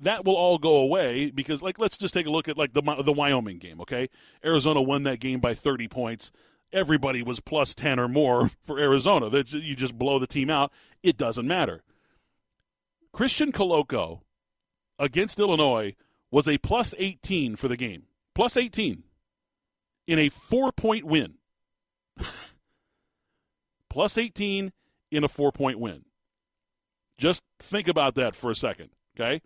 that 0.00 0.24
will 0.24 0.36
all 0.36 0.56
go 0.56 0.76
away 0.76 1.30
because, 1.30 1.60
like, 1.60 1.78
let's 1.78 1.98
just 1.98 2.14
take 2.14 2.24
a 2.24 2.30
look 2.30 2.48
at 2.48 2.56
like 2.56 2.72
the 2.72 2.80
the 3.04 3.12
Wyoming 3.12 3.58
game. 3.58 3.82
Okay, 3.82 4.08
Arizona 4.42 4.80
won 4.80 5.02
that 5.02 5.20
game 5.20 5.38
by 5.38 5.52
30 5.52 5.88
points. 5.88 6.32
Everybody 6.72 7.22
was 7.22 7.40
plus 7.40 7.74
10 7.74 8.00
or 8.00 8.08
more 8.08 8.50
for 8.64 8.78
Arizona. 8.78 9.28
That 9.28 9.52
you 9.52 9.76
just 9.76 9.98
blow 9.98 10.18
the 10.18 10.26
team 10.26 10.48
out. 10.48 10.72
It 11.02 11.18
doesn't 11.18 11.46
matter. 11.46 11.82
Christian 13.12 13.52
Koloko 13.52 14.20
against 14.98 15.38
Illinois 15.38 15.94
was 16.32 16.48
a 16.48 16.58
plus 16.58 16.94
18 16.98 17.54
for 17.54 17.68
the 17.68 17.76
game. 17.76 18.04
Plus 18.34 18.56
18 18.56 19.04
in 20.08 20.18
a 20.18 20.30
four 20.30 20.72
point 20.72 21.04
win. 21.04 21.34
plus 23.90 24.18
18 24.18 24.72
in 25.12 25.22
a 25.22 25.28
four 25.28 25.52
point 25.52 25.78
win. 25.78 26.04
Just 27.18 27.42
think 27.60 27.86
about 27.86 28.16
that 28.16 28.34
for 28.34 28.50
a 28.50 28.54
second, 28.56 28.88
okay? 29.14 29.42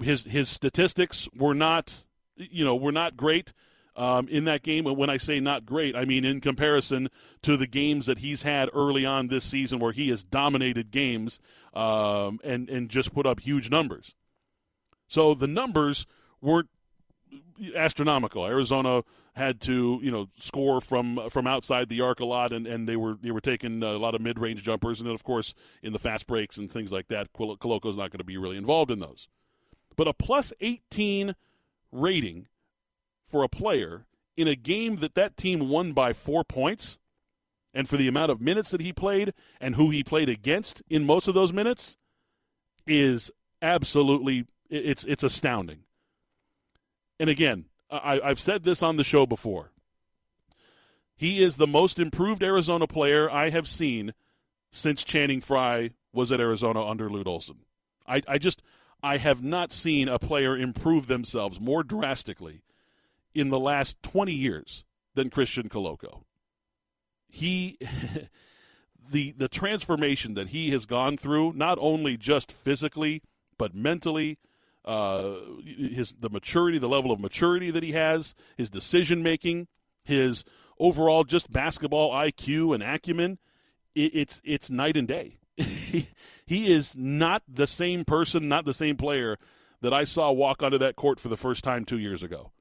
His 0.00 0.24
his 0.24 0.48
statistics 0.48 1.28
were 1.34 1.54
not, 1.54 2.04
you 2.36 2.64
know, 2.64 2.76
were 2.76 2.92
not 2.92 3.16
great 3.16 3.52
um, 3.96 4.28
in 4.28 4.44
that 4.44 4.62
game. 4.62 4.86
And 4.86 4.96
when 4.96 5.10
I 5.10 5.16
say 5.16 5.40
not 5.40 5.66
great, 5.66 5.96
I 5.96 6.04
mean 6.04 6.24
in 6.24 6.40
comparison 6.40 7.08
to 7.42 7.56
the 7.56 7.66
games 7.66 8.06
that 8.06 8.18
he's 8.18 8.42
had 8.42 8.68
early 8.74 9.04
on 9.04 9.28
this 9.28 9.44
season, 9.44 9.80
where 9.80 9.92
he 9.92 10.10
has 10.10 10.22
dominated 10.22 10.90
games 10.90 11.40
um, 11.74 12.38
and 12.44 12.68
and 12.68 12.88
just 12.90 13.14
put 13.14 13.26
up 13.26 13.40
huge 13.40 13.70
numbers. 13.70 14.14
So 15.12 15.34
the 15.34 15.46
numbers 15.46 16.06
weren't 16.40 16.70
astronomical. 17.76 18.46
Arizona 18.46 19.02
had 19.34 19.60
to, 19.60 20.00
you 20.02 20.10
know, 20.10 20.28
score 20.38 20.80
from 20.80 21.28
from 21.28 21.46
outside 21.46 21.90
the 21.90 22.00
arc 22.00 22.20
a 22.20 22.24
lot, 22.24 22.50
and, 22.50 22.66
and 22.66 22.88
they 22.88 22.96
were 22.96 23.18
they 23.20 23.30
were 23.30 23.42
taking 23.42 23.82
a 23.82 23.98
lot 23.98 24.14
of 24.14 24.22
mid 24.22 24.38
range 24.38 24.62
jumpers, 24.62 25.00
and 25.00 25.06
then 25.06 25.14
of 25.14 25.22
course 25.22 25.52
in 25.82 25.92
the 25.92 25.98
fast 25.98 26.26
breaks 26.26 26.56
and 26.56 26.72
things 26.72 26.92
like 26.92 27.08
that, 27.08 27.30
Koloko's 27.34 27.98
not 27.98 28.10
going 28.10 28.20
to 28.20 28.24
be 28.24 28.38
really 28.38 28.56
involved 28.56 28.90
in 28.90 29.00
those. 29.00 29.28
But 29.96 30.08
a 30.08 30.14
plus 30.14 30.54
18 30.62 31.34
rating 31.90 32.48
for 33.28 33.42
a 33.42 33.50
player 33.50 34.06
in 34.34 34.48
a 34.48 34.56
game 34.56 34.96
that 34.96 35.14
that 35.14 35.36
team 35.36 35.68
won 35.68 35.92
by 35.92 36.14
four 36.14 36.42
points, 36.42 36.96
and 37.74 37.86
for 37.86 37.98
the 37.98 38.08
amount 38.08 38.30
of 38.30 38.40
minutes 38.40 38.70
that 38.70 38.80
he 38.80 38.94
played 38.94 39.34
and 39.60 39.74
who 39.74 39.90
he 39.90 40.02
played 40.02 40.30
against 40.30 40.82
in 40.88 41.04
most 41.04 41.28
of 41.28 41.34
those 41.34 41.52
minutes, 41.52 41.98
is 42.86 43.30
absolutely 43.60 44.46
it's 44.72 45.04
it's 45.04 45.22
astounding. 45.22 45.80
And 47.20 47.28
again, 47.30 47.66
I, 47.90 48.20
I've 48.22 48.40
said 48.40 48.64
this 48.64 48.82
on 48.82 48.96
the 48.96 49.04
show 49.04 49.26
before. 49.26 49.70
He 51.14 51.42
is 51.42 51.56
the 51.56 51.66
most 51.66 51.98
improved 51.98 52.42
Arizona 52.42 52.86
player 52.86 53.30
I 53.30 53.50
have 53.50 53.68
seen 53.68 54.14
since 54.72 55.04
Channing 55.04 55.40
Frye 55.40 55.90
was 56.12 56.32
at 56.32 56.40
Arizona 56.40 56.84
under 56.84 57.08
Lute 57.08 57.26
Olson. 57.26 57.58
I, 58.06 58.22
I 58.26 58.38
just 58.38 58.62
I 59.02 59.18
have 59.18 59.42
not 59.42 59.72
seen 59.72 60.08
a 60.08 60.18
player 60.18 60.56
improve 60.56 61.06
themselves 61.06 61.60
more 61.60 61.82
drastically 61.82 62.62
in 63.34 63.50
the 63.50 63.60
last 63.60 64.02
20 64.02 64.32
years 64.32 64.84
than 65.14 65.30
Christian 65.30 65.68
Koloko. 65.68 66.24
He 67.28 67.78
the 69.10 69.32
the 69.32 69.48
transformation 69.48 70.34
that 70.34 70.48
he 70.48 70.70
has 70.70 70.86
gone 70.86 71.16
through, 71.16 71.52
not 71.52 71.78
only 71.80 72.16
just 72.16 72.50
physically 72.50 73.22
but 73.58 73.74
mentally, 73.74 74.38
uh, 74.84 75.34
his 75.64 76.14
the 76.18 76.30
maturity, 76.30 76.78
the 76.78 76.88
level 76.88 77.12
of 77.12 77.20
maturity 77.20 77.70
that 77.70 77.82
he 77.82 77.92
has, 77.92 78.34
his 78.56 78.70
decision 78.70 79.22
making, 79.22 79.68
his 80.04 80.44
overall 80.78 81.24
just 81.24 81.52
basketball 81.52 82.12
IQ 82.12 82.74
and 82.74 82.82
acumen, 82.82 83.38
it, 83.94 84.14
it's 84.14 84.40
it's 84.44 84.70
night 84.70 84.96
and 84.96 85.08
day. 85.08 85.38
he, 85.56 86.08
he 86.46 86.72
is 86.72 86.96
not 86.96 87.42
the 87.48 87.66
same 87.66 88.04
person, 88.04 88.48
not 88.48 88.64
the 88.64 88.74
same 88.74 88.96
player 88.96 89.38
that 89.80 89.92
I 89.92 90.04
saw 90.04 90.32
walk 90.32 90.62
onto 90.62 90.78
that 90.78 90.96
court 90.96 91.20
for 91.20 91.28
the 91.28 91.36
first 91.36 91.62
time 91.62 91.84
two 91.84 91.98
years 91.98 92.22
ago. 92.22 92.52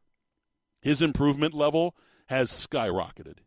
His 0.81 1.01
improvement 1.01 1.53
level 1.53 1.95
has 2.27 2.49
skyrocketed 2.49 3.37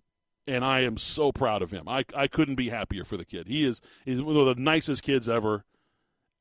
and 0.47 0.65
I 0.65 0.81
am 0.81 0.97
so 0.97 1.33
proud 1.33 1.63
of 1.63 1.71
him. 1.71 1.89
I, 1.89 2.05
I 2.15 2.27
couldn't 2.27 2.57
be 2.57 2.69
happier 2.69 3.05
for 3.05 3.17
the 3.17 3.25
kid. 3.25 3.47
He 3.47 3.65
is 3.65 3.81
he's 4.05 4.23
one 4.23 4.37
of 4.37 4.47
the 4.47 4.61
nicest 4.61 5.03
kids 5.03 5.29
ever, 5.29 5.65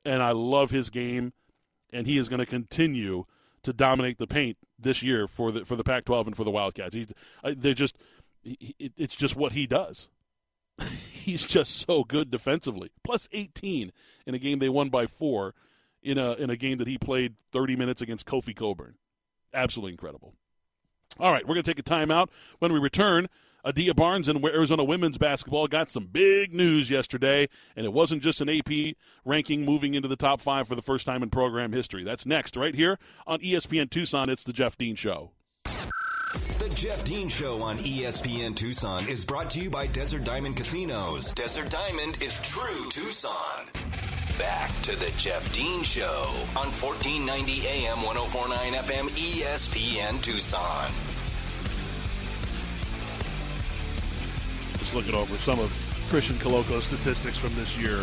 and 0.04 0.22
I 0.22 0.32
love 0.32 0.72
his 0.72 0.90
game, 0.90 1.34
and 1.94 2.08
he 2.08 2.18
is 2.18 2.28
going 2.28 2.40
to 2.40 2.46
continue 2.46 3.26
to 3.64 3.72
dominate 3.72 4.18
the 4.18 4.28
paint 4.28 4.58
this 4.78 5.02
year 5.02 5.28
for 5.28 5.52
the 5.52 5.66
for 5.66 5.76
the 5.76 5.84
Pac-12 5.84 6.28
and 6.28 6.36
for 6.36 6.44
the 6.44 6.52
Wildcats. 6.52 6.98
They're 7.44 7.74
just 7.74 7.98
it's 8.44 9.16
just 9.16 9.36
what 9.36 9.54
he 9.54 9.66
does. 9.66 10.10
He's 11.12 11.46
just 11.46 11.78
so 11.88 12.04
good 12.04 12.30
defensively. 12.30 12.92
Plus 13.04 13.30
18 13.32 13.92
in 14.26 14.36
a 14.36 14.40
game 14.40 14.60
they 14.60 14.70
won 14.70 14.90
by 14.90 15.08
four, 15.08 15.54
in 16.02 16.18
a 16.18 16.34
in 16.34 16.50
a 16.50 16.58
game 16.58 16.78
that 16.80 16.88
he 16.88 16.98
played 16.98 17.36
30 17.52 17.76
minutes 17.76 18.02
against 18.02 18.26
Kofi 18.26 18.56
Cockburn. 18.56 18.96
Absolutely 19.54 19.94
incredible. 19.94 20.34
All 21.20 21.32
right, 21.32 21.48
we're 21.48 21.54
going 21.54 21.64
to 21.64 21.74
take 21.74 21.80
a 21.80 21.84
timeout. 21.84 22.30
When 22.60 22.74
we 22.74 22.80
return, 22.80 23.28
Adia 23.66 23.94
Barnes 23.94 24.28
and 24.28 24.44
Arizona 24.44 24.84
women's 24.84 25.18
basketball 25.18 25.68
got 25.68 25.90
some 25.90 26.08
big 26.08 26.54
news 26.54 26.90
yesterday, 26.90 27.48
and 27.76 27.86
it 27.86 27.94
wasn't 27.94 28.22
just 28.22 28.42
an 28.42 28.50
AP 28.50 28.96
ranking 29.24 29.64
moving 29.64 29.94
into 29.94 30.10
the 30.10 30.18
top 30.18 30.42
five 30.42 30.68
for 30.68 30.76
the 30.76 30.82
first 30.82 31.06
time 31.06 31.24
in 31.24 31.30
program 31.30 31.72
history. 31.72 32.04
That's 32.04 32.26
next, 32.26 32.58
right 32.58 32.76
here 32.76 33.00
on 33.26 33.40
ESPN 33.40 33.90
Tucson. 33.90 34.30
It's 34.30 34.44
the 34.44 34.54
Jeff 34.54 34.78
Dean 34.78 34.96
Show. 34.96 35.32
The 35.64 36.72
Jeff 36.76 37.04
Dean 37.06 37.30
Show 37.30 37.62
on 37.62 37.78
ESPN 37.78 38.56
Tucson 38.56 39.08
is 39.08 39.24
brought 39.24 39.50
to 39.52 39.62
you 39.62 39.70
by 39.70 39.88
Desert 39.88 40.26
Diamond 40.26 40.58
Casinos. 40.58 41.32
Desert 41.34 41.70
Diamond 41.70 42.22
is 42.22 42.42
true 42.42 42.90
Tucson. 42.90 43.68
Back 44.38 44.72
to 44.82 45.00
the 45.00 45.14
Jeff 45.18 45.54
Dean 45.54 45.84
Show 45.84 46.26
on 46.58 46.68
1490 46.72 47.68
AM 47.68 48.02
1049 48.02 48.74
FM 48.74 49.08
ESPN 49.10 50.22
Tucson. 50.22 51.13
Looking 54.94 55.16
over 55.16 55.36
some 55.38 55.60
of 55.60 55.72
Christian 56.10 56.36
Koloko's 56.38 56.84
statistics 56.84 57.38
from 57.38 57.54
this 57.56 57.78
year 57.78 57.98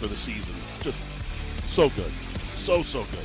for 0.00 0.06
the 0.06 0.16
season. 0.16 0.54
Just 0.80 1.00
so 1.68 1.88
good, 1.90 2.10
so 2.56 2.82
so 2.82 3.04
good. 3.04 3.24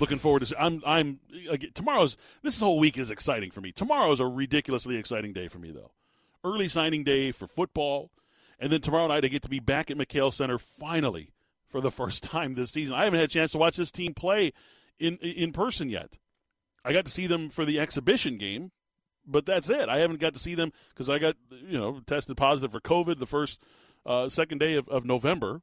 Looking 0.00 0.18
forward 0.18 0.40
to. 0.40 0.46
See, 0.46 0.56
I'm 0.58 0.82
I'm 0.84 1.20
again, 1.48 1.70
tomorrow's. 1.74 2.16
This 2.42 2.60
whole 2.60 2.78
week 2.78 2.98
is 2.98 3.10
exciting 3.10 3.50
for 3.50 3.60
me. 3.60 3.72
Tomorrow 3.72 4.10
is 4.12 4.20
a 4.20 4.26
ridiculously 4.26 4.96
exciting 4.96 5.32
day 5.32 5.48
for 5.48 5.58
me 5.58 5.70
though. 5.70 5.92
Early 6.42 6.68
signing 6.68 7.04
day 7.04 7.30
for 7.30 7.46
football, 7.46 8.10
and 8.58 8.72
then 8.72 8.80
tomorrow 8.80 9.06
night 9.06 9.24
I 9.24 9.28
get 9.28 9.42
to 9.44 9.48
be 9.48 9.60
back 9.60 9.90
at 9.90 9.96
McKale 9.96 10.32
Center 10.32 10.58
finally 10.58 11.30
for 11.68 11.80
the 11.80 11.90
first 11.92 12.22
time 12.22 12.54
this 12.54 12.72
season. 12.72 12.96
I 12.96 13.04
haven't 13.04 13.20
had 13.20 13.30
a 13.30 13.32
chance 13.32 13.52
to 13.52 13.58
watch 13.58 13.76
this 13.76 13.92
team 13.92 14.14
play 14.14 14.52
in 14.98 15.18
in 15.18 15.52
person 15.52 15.88
yet. 15.88 16.18
I 16.84 16.92
got 16.92 17.06
to 17.06 17.10
see 17.10 17.26
them 17.26 17.48
for 17.48 17.64
the 17.64 17.78
exhibition 17.78 18.36
game 18.36 18.72
but 19.26 19.46
that's 19.46 19.70
it. 19.70 19.88
I 19.88 19.98
haven't 19.98 20.20
got 20.20 20.34
to 20.34 20.40
see 20.40 20.54
them 20.54 20.72
because 20.90 21.08
I 21.10 21.18
got 21.18 21.36
you 21.50 21.78
know 21.78 22.00
tested 22.06 22.36
positive 22.36 22.72
for 22.72 22.80
COVID 22.80 23.18
the 23.18 23.26
first 23.26 23.58
uh, 24.06 24.28
second 24.28 24.58
day 24.58 24.74
of, 24.74 24.88
of 24.88 25.04
November, 25.04 25.60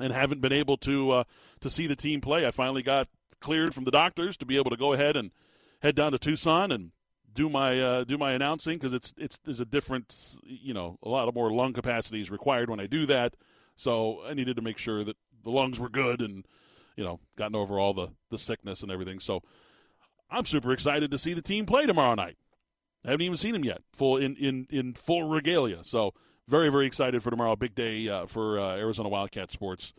and 0.00 0.12
haven't 0.12 0.40
been 0.40 0.52
able 0.52 0.76
to 0.78 1.10
uh, 1.12 1.24
to 1.60 1.70
see 1.70 1.86
the 1.86 1.96
team 1.96 2.20
play. 2.20 2.46
I 2.46 2.50
finally 2.50 2.82
got 2.82 3.08
cleared 3.40 3.74
from 3.74 3.84
the 3.84 3.90
doctors 3.90 4.36
to 4.38 4.46
be 4.46 4.56
able 4.56 4.70
to 4.70 4.76
go 4.76 4.92
ahead 4.92 5.16
and 5.16 5.30
head 5.80 5.94
down 5.94 6.12
to 6.12 6.18
Tucson 6.18 6.72
and 6.72 6.92
do 7.32 7.48
my 7.48 7.80
uh, 7.80 8.04
do 8.04 8.18
my 8.18 8.32
announcing 8.32 8.74
because 8.74 8.94
it's 8.94 9.14
it's 9.16 9.38
there's 9.44 9.60
a 9.60 9.66
different 9.66 10.36
you 10.42 10.74
know 10.74 10.98
a 11.02 11.08
lot 11.08 11.28
of 11.28 11.34
more 11.34 11.52
lung 11.52 11.72
capacity 11.72 12.20
is 12.20 12.30
required 12.30 12.70
when 12.70 12.80
I 12.80 12.86
do 12.86 13.06
that. 13.06 13.34
So 13.76 14.22
I 14.26 14.34
needed 14.34 14.56
to 14.56 14.62
make 14.62 14.78
sure 14.78 15.04
that 15.04 15.16
the 15.44 15.50
lungs 15.50 15.78
were 15.78 15.90
good 15.90 16.20
and 16.20 16.46
you 16.96 17.04
know 17.04 17.20
gotten 17.36 17.54
over 17.54 17.78
all 17.78 17.94
the 17.94 18.08
the 18.30 18.38
sickness 18.38 18.82
and 18.82 18.90
everything. 18.90 19.20
So 19.20 19.42
I'm 20.30 20.46
super 20.46 20.72
excited 20.72 21.10
to 21.10 21.18
see 21.18 21.34
the 21.34 21.42
team 21.42 21.66
play 21.66 21.86
tomorrow 21.86 22.14
night. 22.14 22.36
I 23.06 23.10
haven't 23.10 23.24
even 23.24 23.36
seen 23.36 23.54
him 23.54 23.64
yet, 23.64 23.82
full 23.92 24.16
in, 24.16 24.36
in, 24.36 24.66
in 24.70 24.92
full 24.94 25.22
regalia. 25.22 25.84
So 25.84 26.12
very 26.48 26.70
very 26.70 26.86
excited 26.86 27.22
for 27.22 27.30
tomorrow. 27.30 27.56
Big 27.56 27.74
day 27.74 28.08
uh, 28.08 28.26
for 28.26 28.58
uh, 28.58 28.76
Arizona 28.76 29.08
Wildcat 29.08 29.52
sports 29.52 29.94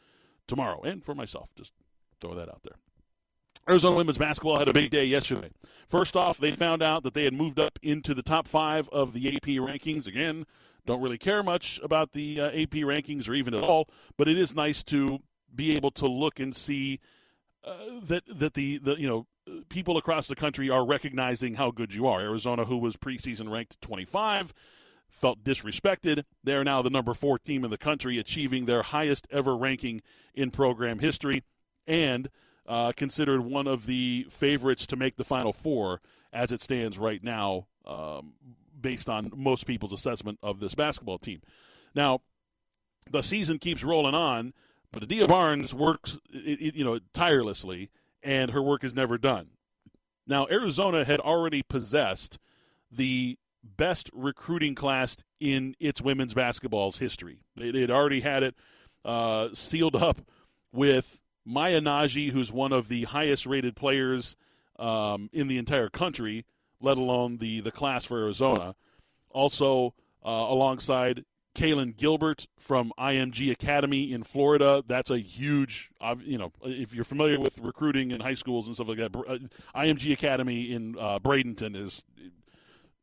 tomorrow, 0.48 0.82
and 0.82 1.04
for 1.04 1.16
myself. 1.16 1.50
Just 1.56 1.74
throw 2.22 2.36
that 2.36 2.50
out 2.50 2.62
there. 2.64 2.76
Arizona 3.70 3.98
women's 3.98 4.18
basketball 4.18 4.60
had 4.60 4.70
a 4.70 4.74
big 4.74 4.90
day 4.90 5.04
yesterday. 5.04 5.50
First 5.90 6.16
off, 6.16 6.38
they 6.38 6.52
found 6.52 6.82
out 6.82 7.04
that 7.04 7.14
they 7.14 7.26
had 7.26 7.34
moved 7.34 7.60
up 7.60 7.78
into 7.82 8.14
the 8.14 8.22
top 8.22 8.48
five 8.48 8.88
of 8.90 9.12
the 9.12 9.36
AP 9.36 9.44
rankings. 9.44 10.08
Again, 10.08 10.46
don't 10.86 11.02
really 11.02 11.18
care 11.18 11.44
much 11.44 11.80
about 11.84 12.14
the 12.14 12.40
uh, 12.40 12.48
AP 12.48 12.76
rankings 12.86 13.28
or 13.28 13.34
even 13.34 13.54
at 13.54 13.62
all, 13.62 13.90
but 14.18 14.30
it 14.30 14.38
is 14.38 14.56
nice 14.56 14.84
to 14.84 15.20
be 15.54 15.76
able 15.76 15.92
to 15.92 16.08
look 16.08 16.40
and 16.40 16.56
see 16.56 17.00
uh, 17.66 17.76
that 18.04 18.24
that 18.28 18.54
the, 18.54 18.78
the 18.78 18.96
you 18.96 19.08
know 19.08 19.28
people 19.70 19.98
across 19.98 20.28
the 20.28 20.36
country 20.36 20.70
are 20.70 20.86
recognizing 20.86 21.56
how 21.56 21.72
good 21.72 21.94
you 21.94 22.08
are. 22.08 22.22
Arizona, 22.22 22.66
who 22.66 22.78
was 22.78 22.98
preseason 22.98 23.52
ranked 23.52 23.80
25, 23.82 24.54
felt 25.10 25.44
disrespected. 25.44 26.24
They 26.44 26.54
are 26.54 26.64
now 26.64 26.82
the 26.82 26.90
number 26.90 27.14
four 27.14 27.40
team 27.40 27.64
in 27.64 27.72
the 27.72 27.78
country, 27.78 28.18
achieving 28.18 28.66
their 28.66 28.84
highest 28.84 29.28
ever 29.32 29.56
ranking 29.56 30.02
in 30.34 30.52
program 30.52 31.00
history, 31.00 31.44
and 31.86 32.30
uh, 32.68 32.92
considered 32.92 33.42
one 33.42 33.68
of 33.68 33.86
the 33.86 34.28
favorites 34.30 34.86
to 34.88 34.96
make 34.96 35.16
the 35.16 35.24
Final 35.24 35.54
Four 35.54 36.02
as 36.34 36.52
it 36.52 36.62
stands 36.62 36.98
right 36.98 37.24
now, 37.24 37.68
um, 37.86 38.34
based 38.80 39.10
on 39.10 39.32
most 39.36 39.66
people's 39.66 39.94
assessment 39.94 40.38
of 40.44 40.60
this 40.60 40.76
basketball 40.76 41.18
team. 41.18 41.42
Now, 41.96 42.22
the 43.10 43.24
season 43.24 43.58
keeps 43.58 43.84
rolling 43.84 44.14
on, 44.14 44.54
but 44.92 45.04
Adia 45.04 45.28
Barnes 45.28 45.74
works, 45.74 46.20
you 46.32 46.84
know, 46.84 47.00
tirelessly 47.14 47.90
and 48.24 48.52
her 48.52 48.62
work 48.62 48.84
is 48.84 48.94
never 48.94 49.18
done. 49.18 49.48
Now, 50.26 50.48
Arizona 50.52 51.06
had 51.06 51.20
already 51.20 51.64
possessed 51.64 52.38
the 52.92 53.38
best 53.64 54.10
recruiting 54.14 54.76
class 54.76 55.18
in 55.40 55.76
its 55.80 56.02
women's 56.02 56.34
basketball's 56.34 56.98
history. 56.98 57.40
It 57.56 57.76
had 57.76 57.92
already 57.92 58.22
had 58.22 58.44
it 58.44 58.56
uh, 59.06 59.50
sealed 59.54 59.96
up 59.96 60.22
with 60.72 61.20
Maya 61.46 61.80
Nnaji, 61.80 62.32
who's 62.32 62.52
one 62.52 62.74
of 62.74 62.88
the 62.90 63.06
highest 63.06 63.46
rated 63.46 63.76
players 63.76 64.36
um, 64.78 65.30
in 65.32 65.48
the 65.48 65.58
entire 65.58 65.90
country, 65.90 66.46
let 66.82 66.98
alone 66.98 67.38
the, 67.38 67.62
the 67.62 67.72
class 67.72 68.06
for 68.06 68.20
Arizona. 68.20 68.76
Also, 69.30 69.94
uh, 70.26 70.30
alongside 70.30 71.24
Kailyn 71.58 71.98
Gilbert 71.98 72.46
from 72.60 72.94
IMG 73.00 73.52
Academy 73.52 74.14
in 74.14 74.22
Florida. 74.22 74.84
That's 74.86 75.10
a 75.10 75.18
huge, 75.18 75.90
you 76.24 76.38
know, 76.38 76.52
if 76.64 76.94
you're 76.94 77.04
familiar 77.04 77.40
with 77.40 77.58
recruiting 77.58 78.12
in 78.12 78.22
high 78.22 78.36
schools 78.36 78.68
and 78.68 78.76
stuff 78.76 78.88
like 78.88 79.00
that, 79.00 79.16
uh, 79.16 79.40
IMG 79.76 80.14
Academy 80.14 80.72
in 80.72 80.96
uh, 81.00 81.18
Bradenton 81.18 81.76
is 81.76 82.04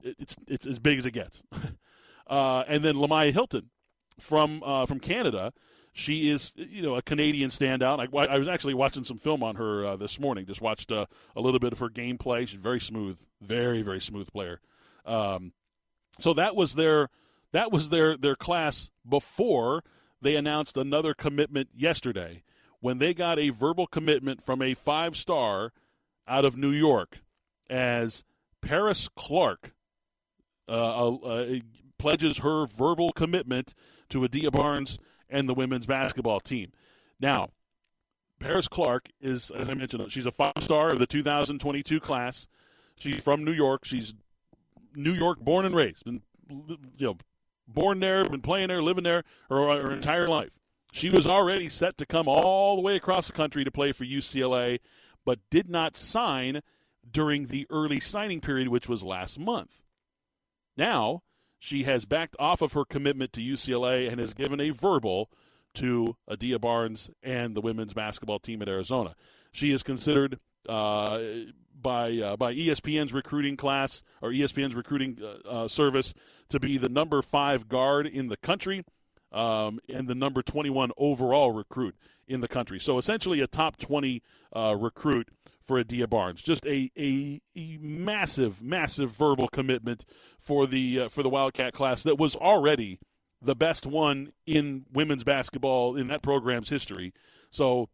it's 0.05 0.37
it's 0.47 0.67
as 0.67 0.79
big 0.79 0.99
as 0.99 1.07
it 1.07 1.11
gets. 1.11 1.43
uh, 2.29 2.63
and 2.69 2.85
then 2.85 2.95
Lemyah 2.95 3.33
Hylton 3.33 3.71
from 4.21 4.63
uh, 4.65 4.87
from 4.87 5.01
Canada. 5.01 5.53
She 5.93 6.31
is, 6.31 6.53
you 6.57 6.83
know, 6.83 6.95
a 6.95 7.03
Canadian 7.03 7.51
standout. 7.51 8.01
I, 8.01 8.33
I 8.33 8.39
was 8.39 8.49
actually 8.49 8.75
watching 8.75 9.05
some 9.05 9.17
film 9.17 9.43
on 9.43 9.57
her 9.57 9.85
uh, 9.85 9.97
this 9.97 10.21
morning. 10.21 10.47
Just 10.47 10.61
watched 10.61 10.93
uh, 10.93 11.07
a 11.35 11.41
little 11.41 11.61
bit 11.61 11.73
of 11.73 11.81
her 11.81 11.89
gameplay. 11.89 12.47
She's 12.47 12.61
very 12.61 12.81
smooth, 12.81 13.19
very 13.41 13.83
very 13.83 14.01
smooth 14.01 14.31
player. 14.33 14.61
Um, 15.05 15.53
so 16.21 16.35
that 16.35 16.55
was 16.55 16.77
their 16.77 17.09
that 17.55 17.71
was 17.71 17.91
their, 17.91 18.17
their 18.17 18.35
class 18.35 18.91
before 19.09 19.85
they 20.21 20.35
announced 20.35 20.77
another 20.77 21.15
commitment 21.15 21.69
yesterday 21.73 22.43
when 22.81 22.99
they 22.99 23.15
got 23.15 23.39
a 23.39 23.51
verbal 23.51 23.87
commitment 23.87 24.43
from 24.43 24.61
a 24.61 24.75
five 24.75 25.17
star 25.17 25.73
out 26.27 26.45
of 26.45 26.57
New 26.57 26.73
York 26.73 27.21
as 27.71 28.25
Paris 28.61 29.09
Clark 29.15 29.73
uh, 30.69 30.73
uh, 30.73 31.15
uh, 31.15 31.55
pledges 31.97 32.39
her 32.39 32.67
verbal 32.67 33.13
commitment 33.13 33.73
to 34.09 34.25
Adia 34.25 34.51
Barnes 34.51 34.99
and 35.31 35.49
the 35.49 35.55
women's 35.55 35.87
basketball 35.87 36.41
team. 36.41 36.73
Now, 37.21 37.51
Paris 38.41 38.67
Clark 38.67 39.11
is, 39.21 39.53
as 39.53 39.71
I 39.71 39.75
mentioned, 39.75 40.11
she's 40.11 40.27
a 40.27 40.33
five 40.33 40.55
star 40.59 40.89
of 40.89 40.99
the 40.99 41.07
2022 41.07 42.01
class. 42.01 42.49
She's 42.97 43.23
from 43.23 43.45
New 43.45 43.53
York. 43.53 43.85
She's 43.85 44.13
New 44.97 45.13
York 45.13 45.39
born 45.39 45.65
and 45.65 45.75
raised, 45.77 46.05
you 46.05 46.21
know 46.99 47.17
born 47.67 48.01
there, 48.01 48.25
been 48.25 48.41
playing 48.41 48.69
there, 48.69 48.83
living 48.83 49.05
there 49.05 49.25
her, 49.49 49.81
her 49.81 49.93
entire 49.93 50.29
life. 50.29 50.51
She 50.93 51.11
was 51.11 51.27
already 51.27 51.69
set 51.69 51.99
to 51.99 52.07
come 52.07 52.29
all 52.29 52.77
the 52.77 52.83
way 52.83 52.97
across 52.97 53.27
the 53.27 53.33
country 53.33 53.65
to 53.65 53.71
play 53.71 53.93
for 53.93 54.05
UCLA, 54.05 54.79
but 55.25 55.41
did 55.51 55.69
not 55.69 55.97
sign 55.97 56.61
during 57.11 57.47
the 57.47 57.67
early 57.69 58.01
signing 58.01 58.41
period, 58.41 58.69
which 58.69 58.89
was 58.89 59.03
last 59.03 59.39
month. 59.39 59.83
Now, 60.77 61.23
she 61.59 61.85
has 61.85 62.05
backed 62.05 62.37
off 62.39 62.63
of 62.63 62.75
her 62.75 62.85
commitment 62.85 63.33
to 63.33 63.41
UCLA 63.41 64.09
and 64.09 64.21
has 64.21 64.35
given 64.35 64.61
a 64.61 64.71
verbal 64.71 65.31
to 65.75 66.17
Adia 66.29 66.59
Barnes 66.59 67.11
and 67.23 67.57
the 67.57 67.61
women's 67.61 67.95
basketball 67.95 68.39
team 68.39 68.63
at 68.63 68.69
Arizona. 68.69 69.15
She 69.51 69.73
is 69.73 69.83
considered 69.83 70.39
uh, 70.69 71.19
by 71.85 72.19
uh, 72.19 72.37
by 72.37 72.53
ESPN's 72.53 73.13
recruiting 73.13 73.57
class 73.57 74.03
or 74.21 74.31
ESPN's 74.31 74.75
recruiting 74.75 75.19
uh, 75.23 75.49
uh, 75.49 75.69
service 75.69 76.13
to 76.49 76.59
be 76.59 76.77
the 76.77 76.89
number 76.89 77.23
five 77.23 77.69
guard 77.69 78.09
in 78.09 78.27
the 78.27 78.37
country 78.37 78.85
um, 79.31 79.79
and 79.89 80.09
the 80.09 80.15
number 80.17 80.43
21 80.43 80.91
overall 80.97 81.53
recruit 81.53 81.95
in 82.27 82.41
the 82.41 82.49
country. 82.49 82.81
So 82.81 82.99
essentially, 82.99 83.41
a 83.41 83.47
top 83.47 83.77
20 83.77 84.23
uh, 84.53 84.77
recruit 84.79 85.29
for 85.61 85.79
Adia 85.79 86.07
Barnes. 86.07 86.43
Just 86.43 86.67
a, 86.67 86.91
a, 86.99 87.41
a 87.57 87.79
massive, 87.81 88.63
massive 88.63 89.11
verbal 89.11 89.49
commitment 89.49 90.05
for 90.39 90.67
the 90.67 91.03
uh, 91.03 91.09
for 91.09 91.23
the 91.23 91.31
Wildcat 91.31 91.73
class 91.73 92.03
that 92.03 92.19
was 92.19 92.35
already 92.35 92.99
the 93.41 93.55
best 93.55 93.87
one 93.87 94.33
in 94.47 94.87
women's 94.93 95.25
basketball 95.25 95.97
in 95.97 96.09
that 96.09 96.23
program's 96.23 96.71
history. 96.71 97.13
So, 97.51 97.91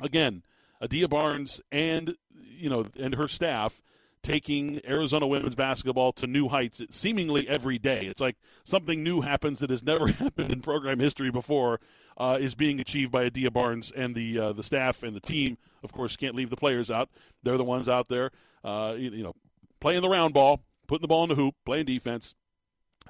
again, 0.00 0.42
Adia 0.80 1.08
Barnes 1.08 1.60
and 1.70 2.16
you 2.34 2.70
know 2.70 2.86
and 2.98 3.14
her 3.14 3.28
staff 3.28 3.82
taking 4.26 4.80
Arizona 4.84 5.24
women's 5.24 5.54
basketball 5.54 6.12
to 6.12 6.26
new 6.26 6.48
heights 6.48 6.82
seemingly 6.90 7.48
every 7.48 7.78
day. 7.78 8.06
It's 8.06 8.20
like 8.20 8.36
something 8.64 9.04
new 9.04 9.20
happens 9.20 9.60
that 9.60 9.70
has 9.70 9.84
never 9.84 10.08
happened 10.12 10.50
in 10.50 10.62
program 10.62 10.98
history 10.98 11.30
before 11.30 11.80
uh, 12.16 12.36
is 12.40 12.56
being 12.56 12.80
achieved 12.80 13.12
by 13.12 13.26
Adia 13.26 13.52
Barnes 13.52 13.92
and 13.94 14.14
the 14.16 14.38
uh, 14.38 14.52
the 14.52 14.62
staff 14.64 15.02
and 15.02 15.14
the 15.14 15.20
team. 15.20 15.58
Of 15.84 15.92
course, 15.92 16.16
can't 16.16 16.34
leave 16.34 16.50
the 16.50 16.56
players 16.56 16.90
out. 16.90 17.08
They're 17.42 17.56
the 17.56 17.64
ones 17.64 17.88
out 17.88 18.08
there, 18.08 18.32
uh, 18.64 18.94
you, 18.98 19.10
you, 19.10 19.22
know, 19.22 19.34
playing 19.78 20.02
the 20.02 20.08
round 20.08 20.34
ball, 20.34 20.62
putting 20.88 21.02
the 21.02 21.08
ball 21.08 21.22
in 21.22 21.28
the 21.28 21.36
hoop, 21.36 21.54
playing 21.64 21.84
defense, 21.84 22.34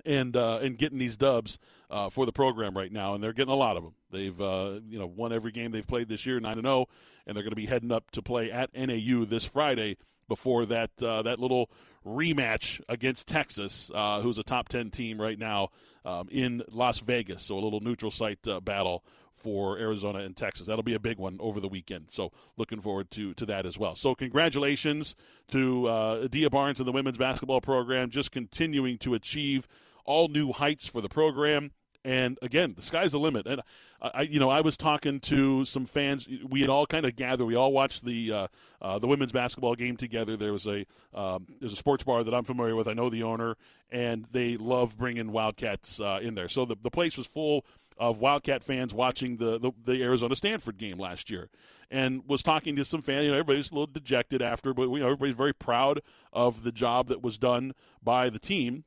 and 0.04 0.36
uh, 0.36 0.58
and 0.62 0.78
getting 0.78 0.98
these 0.98 1.16
dubs 1.16 1.58
uh, 1.90 2.08
for 2.08 2.26
the 2.26 2.32
program 2.32 2.76
right 2.76 2.92
now, 2.92 3.14
and 3.14 3.22
they're 3.22 3.32
getting 3.32 3.52
a 3.52 3.56
lot 3.56 3.76
of 3.76 3.82
them. 3.84 3.94
They've 4.10 4.40
uh, 4.40 4.80
you 4.88 4.98
know 4.98 5.06
won 5.06 5.32
every 5.32 5.52
game 5.52 5.70
they've 5.70 5.86
played 5.86 6.08
this 6.08 6.26
year, 6.26 6.40
nine 6.40 6.54
and 6.54 6.64
zero, 6.64 6.80
oh, 6.80 6.88
and 7.26 7.36
they're 7.36 7.44
going 7.44 7.50
to 7.50 7.56
be 7.56 7.66
heading 7.66 7.92
up 7.92 8.10
to 8.12 8.22
play 8.22 8.50
at 8.50 8.70
NAU 8.74 9.24
this 9.24 9.44
Friday 9.44 9.96
before 10.28 10.66
that 10.66 10.90
uh, 11.02 11.22
that 11.22 11.38
little 11.38 11.70
rematch 12.04 12.80
against 12.88 13.26
Texas, 13.26 13.90
uh, 13.94 14.20
who's 14.20 14.38
a 14.38 14.42
top 14.42 14.68
ten 14.68 14.90
team 14.90 15.20
right 15.20 15.38
now 15.38 15.70
um, 16.04 16.28
in 16.30 16.62
Las 16.70 16.98
Vegas. 16.98 17.42
So 17.42 17.58
a 17.58 17.60
little 17.60 17.80
neutral 17.80 18.10
site 18.10 18.46
uh, 18.46 18.60
battle 18.60 19.04
for 19.36 19.78
Arizona 19.78 20.20
and 20.20 20.36
Texas. 20.36 20.66
That'll 20.66 20.82
be 20.82 20.94
a 20.94 21.00
big 21.00 21.18
one 21.18 21.36
over 21.40 21.60
the 21.60 21.68
weekend. 21.68 22.06
So 22.10 22.32
looking 22.56 22.80
forward 22.80 23.10
to 23.12 23.34
to 23.34 23.46
that 23.46 23.66
as 23.66 23.78
well. 23.78 23.94
So 23.94 24.14
congratulations 24.14 25.14
to 25.48 25.88
uh, 25.88 26.20
Adia 26.24 26.50
Barnes 26.50 26.80
and 26.80 26.88
the 26.88 26.92
women's 26.92 27.18
basketball 27.18 27.60
program, 27.60 28.10
just 28.10 28.32
continuing 28.32 28.98
to 28.98 29.14
achieve 29.14 29.68
all 30.06 30.28
new 30.28 30.52
heights 30.52 30.86
for 30.86 31.00
the 31.00 31.08
program. 31.08 31.72
And 32.04 32.38
again, 32.40 32.74
the 32.76 32.82
sky's 32.82 33.10
the 33.12 33.18
limit. 33.18 33.48
And 33.48 33.62
I, 34.00 34.22
you 34.22 34.38
know, 34.38 34.48
I 34.48 34.60
was 34.60 34.76
talking 34.76 35.18
to 35.20 35.64
some 35.64 35.86
fans. 35.86 36.28
We 36.48 36.60
had 36.60 36.70
all 36.70 36.86
kind 36.86 37.04
of 37.04 37.16
gathered. 37.16 37.46
We 37.46 37.56
all 37.56 37.72
watched 37.72 38.04
the 38.04 38.32
uh, 38.32 38.46
uh, 38.80 38.98
the 39.00 39.08
women's 39.08 39.32
basketball 39.32 39.74
game 39.74 39.96
together. 39.96 40.36
There 40.36 40.52
was 40.52 40.66
a 40.66 40.86
um, 41.12 41.46
there's 41.58 41.72
a 41.72 41.76
sports 41.76 42.04
bar 42.04 42.22
that 42.22 42.32
I'm 42.32 42.44
familiar 42.44 42.76
with. 42.76 42.86
I 42.86 42.92
know 42.92 43.10
the 43.10 43.24
owner, 43.24 43.56
and 43.90 44.26
they 44.30 44.56
love 44.56 44.96
bringing 44.96 45.32
Wildcats 45.32 46.00
uh, 46.00 46.20
in 46.22 46.36
there. 46.36 46.48
So 46.48 46.64
the 46.64 46.76
the 46.80 46.90
place 46.90 47.18
was 47.18 47.26
full 47.26 47.66
of 47.98 48.20
Wildcat 48.20 48.62
fans 48.62 48.92
watching 48.92 49.38
the, 49.38 49.58
the, 49.58 49.72
the 49.84 50.02
Arizona 50.02 50.36
Stanford 50.36 50.76
game 50.76 50.98
last 50.98 51.30
year, 51.30 51.48
and 51.90 52.22
was 52.28 52.42
talking 52.42 52.76
to 52.76 52.84
some 52.84 53.02
fans. 53.02 53.24
You 53.24 53.30
know, 53.30 53.38
everybody's 53.38 53.70
a 53.70 53.74
little 53.74 53.86
dejected 53.86 54.42
after, 54.42 54.74
but 54.74 54.82
you 54.90 55.00
know, 55.00 55.06
everybody's 55.06 55.34
very 55.34 55.54
proud 55.54 56.02
of 56.32 56.62
the 56.62 56.72
job 56.72 57.08
that 57.08 57.22
was 57.22 57.38
done 57.38 57.72
by 58.02 58.30
the 58.30 58.38
team 58.38 58.84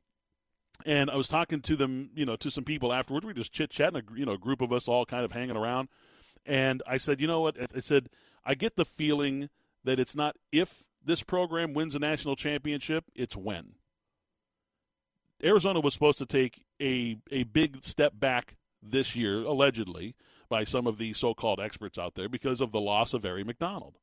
and 0.86 1.10
I 1.10 1.16
was 1.16 1.28
talking 1.28 1.60
to 1.62 1.76
them, 1.76 2.10
you 2.14 2.24
know, 2.24 2.36
to 2.36 2.50
some 2.50 2.64
people 2.64 2.92
afterward. 2.92 3.24
We 3.24 3.34
just 3.34 3.52
chit 3.52 3.70
chatting, 3.70 4.02
you 4.14 4.26
know, 4.26 4.32
a 4.32 4.38
group 4.38 4.60
of 4.60 4.72
us 4.72 4.88
all 4.88 5.04
kind 5.04 5.24
of 5.24 5.32
hanging 5.32 5.56
around. 5.56 5.88
And 6.46 6.82
I 6.86 6.96
said, 6.96 7.20
you 7.20 7.26
know 7.26 7.40
what? 7.40 7.56
I 7.74 7.80
said, 7.80 8.08
I 8.44 8.54
get 8.54 8.76
the 8.76 8.84
feeling 8.84 9.50
that 9.84 9.98
it's 9.98 10.16
not 10.16 10.36
if 10.52 10.82
this 11.04 11.22
program 11.22 11.74
wins 11.74 11.94
a 11.94 11.98
national 11.98 12.36
championship, 12.36 13.04
it's 13.14 13.36
when. 13.36 13.72
Arizona 15.42 15.80
was 15.80 15.94
supposed 15.94 16.18
to 16.18 16.26
take 16.26 16.62
a, 16.80 17.16
a 17.30 17.44
big 17.44 17.84
step 17.84 18.12
back 18.18 18.56
this 18.82 19.16
year, 19.16 19.42
allegedly, 19.42 20.14
by 20.48 20.64
some 20.64 20.86
of 20.86 20.98
the 20.98 21.12
so 21.12 21.34
called 21.34 21.60
experts 21.60 21.98
out 21.98 22.14
there 22.14 22.28
because 22.28 22.60
of 22.60 22.72
the 22.72 22.80
loss 22.80 23.14
of 23.14 23.22
Aari 23.22 23.44
McDonald. 23.44 23.96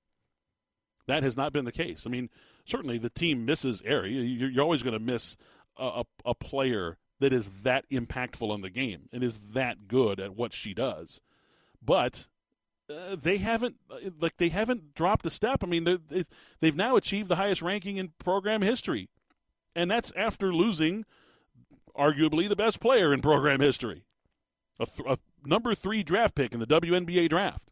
That 1.07 1.23
has 1.23 1.37
not 1.37 1.53
been 1.53 1.65
the 1.65 1.71
case. 1.71 2.03
I 2.05 2.09
mean, 2.09 2.29
certainly 2.65 2.97
the 2.97 3.09
team 3.09 3.45
misses 3.45 3.81
Aari. 3.81 4.53
You're 4.53 4.63
always 4.63 4.83
going 4.83 4.93
to 4.93 4.99
miss 4.99 5.37
a, 5.77 6.03
a 6.25 6.35
player 6.35 6.97
that 7.19 7.33
is 7.33 7.51
that 7.63 7.89
impactful 7.91 8.53
in 8.53 8.61
the 8.61 8.69
game 8.69 9.09
and 9.11 9.23
is 9.23 9.39
that 9.53 9.87
good 9.87 10.19
at 10.19 10.35
what 10.35 10.53
she 10.53 10.73
does. 10.73 11.21
But 11.81 12.27
uh, 12.89 13.15
they 13.15 13.37
haven't 13.37 13.75
like 14.19 14.37
they 14.37 14.49
haven't 14.49 14.93
dropped 14.93 15.25
a 15.25 15.29
step. 15.29 15.63
I 15.63 15.67
mean, 15.67 15.99
they've 16.59 16.75
now 16.75 16.95
achieved 16.95 17.29
the 17.29 17.35
highest 17.35 17.61
ranking 17.61 17.97
in 17.97 18.13
program 18.19 18.61
history, 18.61 19.09
and 19.75 19.89
that's 19.89 20.11
after 20.15 20.53
losing 20.53 21.05
arguably 21.97 22.47
the 22.47 22.55
best 22.55 22.79
player 22.79 23.13
in 23.13 23.21
program 23.21 23.59
history, 23.59 24.03
a, 24.79 24.85
th- 24.85 25.07
a 25.07 25.17
number 25.45 25.73
three 25.73 26.03
draft 26.03 26.35
pick 26.35 26.53
in 26.53 26.59
the 26.59 26.67
WNBA 26.67 27.29
draft. 27.29 27.71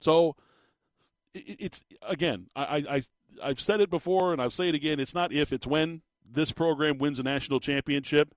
So 0.00 0.36
it's 1.34 1.82
again, 2.06 2.48
I, 2.56 2.84
I 2.88 3.02
I've 3.42 3.60
said 3.60 3.80
it 3.80 3.90
before 3.90 4.32
and 4.32 4.42
I'll 4.42 4.50
say 4.50 4.68
it 4.68 4.74
again. 4.74 5.00
It's 5.00 5.14
not 5.14 5.32
if, 5.32 5.52
it's 5.52 5.66
when 5.66 6.02
this 6.34 6.52
program 6.52 6.98
wins 6.98 7.18
a 7.18 7.22
national 7.22 7.60
championship, 7.60 8.34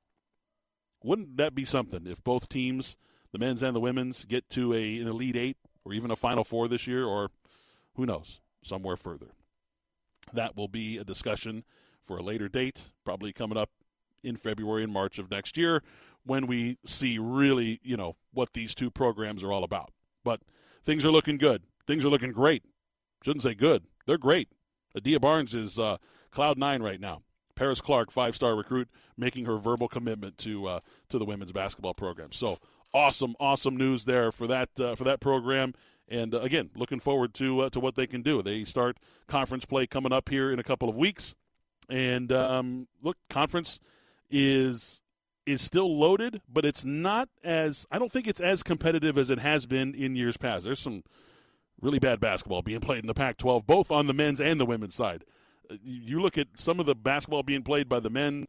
wouldn't 1.04 1.38
that 1.38 1.56
be 1.56 1.66
something 1.66 2.08
if 2.08 2.24
both 2.24 2.50
teams, 2.50 2.98
the 3.32 3.40
men's 3.40 3.64
and 3.64 3.76
the 3.76 3.80
women's, 3.80 4.26
get 4.26 4.50
to 4.50 4.74
a 4.74 5.00
an 5.00 5.08
elite 5.08 5.36
eight 5.36 5.58
or 5.84 5.94
even 5.94 6.12
a 6.12 6.16
final 6.16 6.44
four 6.44 6.68
this 6.68 6.88
year, 6.88 7.06
or 7.06 7.30
who 7.96 8.06
knows, 8.06 8.42
somewhere 8.64 8.98
further? 8.98 9.28
That 10.34 10.56
will 10.56 10.68
be 10.68 10.98
a 10.98 11.04
discussion 11.04 11.64
for 12.06 12.18
a 12.18 12.24
later 12.24 12.48
date, 12.48 12.92
probably 13.04 13.32
coming 13.32 13.58
up 13.58 13.70
in 14.24 14.36
February 14.36 14.84
and 14.84 14.92
March 14.92 15.20
of 15.20 15.30
next 15.30 15.58
year 15.58 15.84
when 16.26 16.48
we 16.48 16.78
see 16.84 17.20
really, 17.20 17.80
you 17.84 17.96
know, 17.96 18.16
what 18.34 18.54
these 18.54 18.74
two 18.74 18.90
programs 18.90 19.44
are 19.44 19.52
all 19.52 19.64
about. 19.64 19.92
But 20.24 20.42
things 20.84 21.06
are 21.06 21.12
looking 21.12 21.38
good. 21.38 21.64
Things 21.86 22.04
are 22.04 22.10
looking 22.10 22.32
great. 22.32 22.64
Shouldn't 23.24 23.44
say 23.44 23.54
good. 23.54 23.84
They're 24.08 24.18
great. 24.18 24.50
Adia 24.96 25.20
Barnes 25.20 25.54
is 25.54 25.78
uh, 25.78 25.98
cloud 26.32 26.58
nine 26.58 26.82
right 26.82 27.00
now. 27.00 27.22
Paris 27.56 27.82
Clark, 27.82 28.12
five 28.12 28.36
star 28.36 28.56
recruit, 28.56 28.90
making 29.18 29.46
her 29.46 29.58
verbal 29.58 29.88
commitment 29.88 30.38
to 30.40 30.68
uh, 30.68 30.80
to 31.10 31.18
the 31.18 31.26
women's 31.26 31.52
basketball 31.52 31.94
program. 31.94 32.32
So 32.32 32.58
awesome, 32.94 33.36
awesome 33.40 33.78
news 33.78 34.06
there 34.06 34.32
for 34.32 34.48
that 34.48 34.70
uh, 34.80 34.96
for 34.96 35.04
that 35.06 35.20
program. 35.20 35.74
And 36.08 36.36
uh, 36.36 36.42
again, 36.42 36.70
looking 36.76 37.00
forward 37.00 37.34
to 37.36 37.62
uh, 37.62 37.70
to 37.72 37.80
what 37.80 37.96
they 37.96 38.08
can 38.08 38.22
do. 38.22 38.42
They 38.42 38.64
start 38.64 38.98
conference 39.28 39.66
play 39.66 39.88
coming 39.88 40.12
up 40.12 40.30
here 40.30 40.52
in 40.52 40.60
a 40.60 40.64
couple 40.64 40.90
of 40.90 40.96
weeks, 40.96 41.36
and 41.90 42.32
um, 42.32 42.88
look, 43.02 43.18
conference 43.30 43.80
is 44.30 45.02
is 45.46 45.62
still 45.62 45.98
loaded, 45.98 46.42
but 46.52 46.66
it's 46.66 46.84
not 46.84 47.30
as 47.44 47.86
I 47.92 48.00
don't 48.00 48.12
think 48.12 48.28
it's 48.28 48.42
as 48.42 48.64
competitive 48.64 49.18
as 49.18 49.30
it 49.30 49.40
has 49.40 49.66
been 49.66 49.94
in 49.94 50.16
years 50.16 50.38
past. 50.38 50.64
There's 50.64 50.80
some 50.80 51.04
really 51.82 52.00
bad 52.00 52.20
basketball 52.20 52.62
being 52.62 52.80
played 52.80 53.00
in 53.00 53.08
the 53.08 53.14
Pac-12, 53.14 53.66
both 53.66 53.92
on 53.92 54.08
the 54.08 54.14
men's 54.14 54.40
and 54.40 54.60
the 54.60 54.66
women's 54.66 54.96
side 54.96 55.26
you 55.84 56.22
look 56.22 56.38
at 56.38 56.48
some 56.56 56.80
of 56.80 56.86
the 56.86 56.96
basketball 56.96 57.44
being 57.44 57.64
played 57.64 57.90
by 57.90 58.00
the 58.00 58.10
men 58.10 58.48